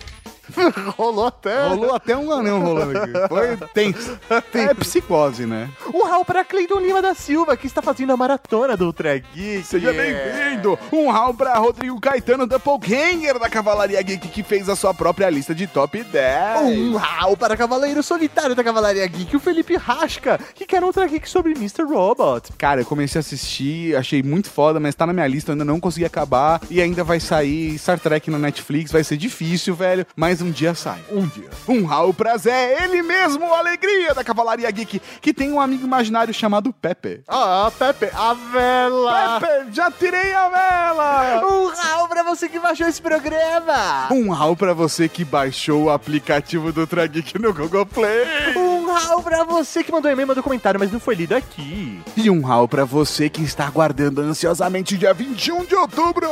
[0.97, 1.69] Rolou até.
[1.69, 3.13] Rolou até um anão rolando aqui.
[3.29, 4.19] Foi tenso.
[4.55, 5.69] É psicose, né?
[5.93, 9.65] Um rau para Cleiton Lima da Silva, que está fazendo a maratona do Ultra Geek.
[9.65, 10.79] Seja bem-vindo!
[10.93, 15.55] Um rau pra Rodrigo Caetano Doppelganger da Cavalaria Geek, que fez a sua própria lista
[15.55, 16.79] de top 10.
[16.79, 21.07] Um rau para Cavaleiro Solitário da Cavalaria Geek, o Felipe Rasca, que quer um Ultra
[21.07, 21.83] Geek sobre Mr.
[21.83, 22.53] Robot.
[22.57, 25.65] Cara, eu comecei a assistir, achei muito foda, mas tá na minha lista, eu ainda
[25.65, 26.61] não consegui acabar.
[26.71, 30.07] E ainda vai sair Star Trek na Netflix, vai ser difícil, velho.
[30.17, 31.01] Mas um dia sai.
[31.11, 31.51] Um dia.
[31.69, 35.85] Um rau pra Zé, ele mesmo, a alegria da Cavalaria Geek, que tem um amigo
[35.85, 37.23] imaginário chamado Pepe.
[37.27, 39.41] Ah, Pepe, a vela.
[39.41, 41.43] Pepe, já tirei a vela!
[41.45, 44.07] Um rau pra você que baixou esse programa.
[44.13, 48.57] Um rau pra você que baixou o aplicativo do Ultra Geek no Google Play.
[48.57, 52.01] Um rau pra você que mandou e-mail, mandou comentário, mas não foi lido aqui.
[52.17, 56.29] E um rau pra você que está aguardando ansiosamente dia 21 de outubro.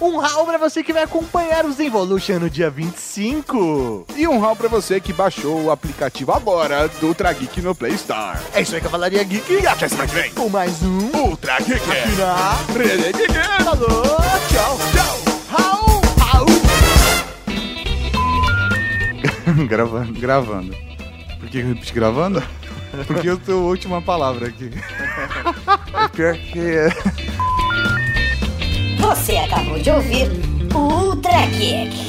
[0.00, 4.06] Um rau pra você que vai acompanhar os Evolution no dia 25.
[4.16, 7.94] E um rau pra você que baixou o aplicativo agora do Ultra Geek no Play
[7.94, 8.38] Store.
[8.54, 9.52] É isso aí, Cavalaria Geek.
[9.52, 10.30] E até semana que vem.
[10.32, 11.80] Com mais um Ultra Geek.
[11.90, 13.64] aqui na Rede Geek.
[13.64, 14.02] Falou,
[14.50, 14.78] tchau.
[14.92, 15.18] Tchau.
[15.50, 16.46] Rau, rau.
[19.68, 20.12] gravando.
[20.20, 20.91] Gravando.
[21.52, 22.42] Que repeti gravando?
[23.06, 24.70] Porque eu tô a última palavra aqui.
[25.92, 26.88] É pior que...
[28.98, 30.30] Você acabou de ouvir
[30.74, 32.01] o Ultra Geek.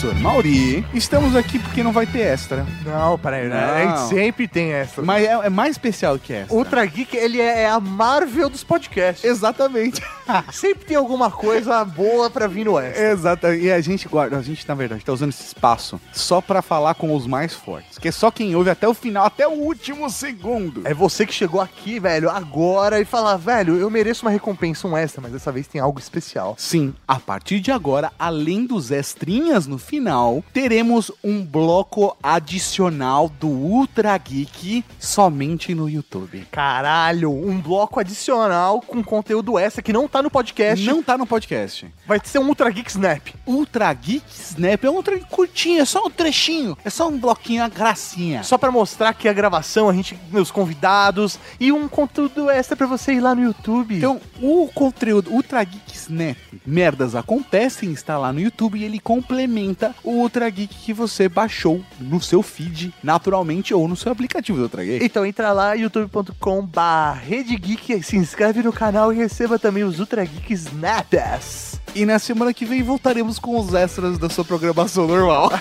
[0.00, 2.66] Professor Mauri, estamos aqui porque não vai ter extra.
[2.86, 3.58] Não, peraí, né?
[3.58, 4.08] A Não.
[4.08, 5.02] gente sempre tem essa.
[5.02, 6.54] Mas é, é mais especial que essa.
[6.54, 9.22] Ultra Geek, ele é a Marvel dos podcasts.
[9.22, 10.00] Exatamente.
[10.52, 13.10] Sempre tem alguma coisa boa pra vir no extra.
[13.10, 13.46] Exato.
[13.48, 16.94] E a gente guarda, a gente na verdade tá usando esse espaço só pra falar
[16.94, 20.08] com os mais fortes, que é só quem ouve até o final, até o último
[20.08, 20.82] segundo.
[20.84, 24.96] É você que chegou aqui, velho, agora e fala, velho, eu mereço uma recompensa, um
[24.96, 26.54] extra, mas dessa vez tem algo especial.
[26.56, 33.48] Sim, a partir de agora, além dos extrinhas no final, teremos um bloco adicional do
[33.48, 36.46] Ultra Geek somente no YouTube.
[36.52, 40.86] Caralho, um bloco adicional com conteúdo extra que não tá no podcast.
[40.86, 41.92] Não tá no podcast.
[42.06, 43.30] Vai ser um Ultra Geek Snap.
[43.44, 47.62] Ultra Geek Snap é um ultra curtinho, é só um trechinho, é só um bloquinho,
[47.62, 48.44] uma gracinha.
[48.44, 52.86] Só pra mostrar que a gravação, a gente, meus convidados e um conteúdo extra pra
[52.86, 53.96] você ir lá no YouTube.
[53.96, 59.79] Então, o conteúdo Ultra Geek Snap, merdas acontecem, está lá no YouTube e ele complementa
[60.04, 64.64] o Ultra Geek que você baixou no seu feed, naturalmente, ou no seu aplicativo do
[64.64, 65.02] Ultra Geek.
[65.04, 71.80] Então entra lá, youtube.com/redegeek, se inscreve no canal e receba também os Ultra Geek Snaps.
[71.94, 75.52] E na semana que vem voltaremos com os extras da sua programação normal.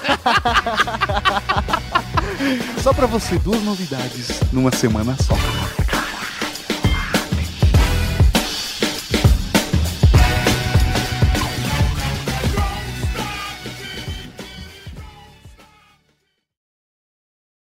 [2.82, 5.36] Só pra você, duas novidades numa semana só.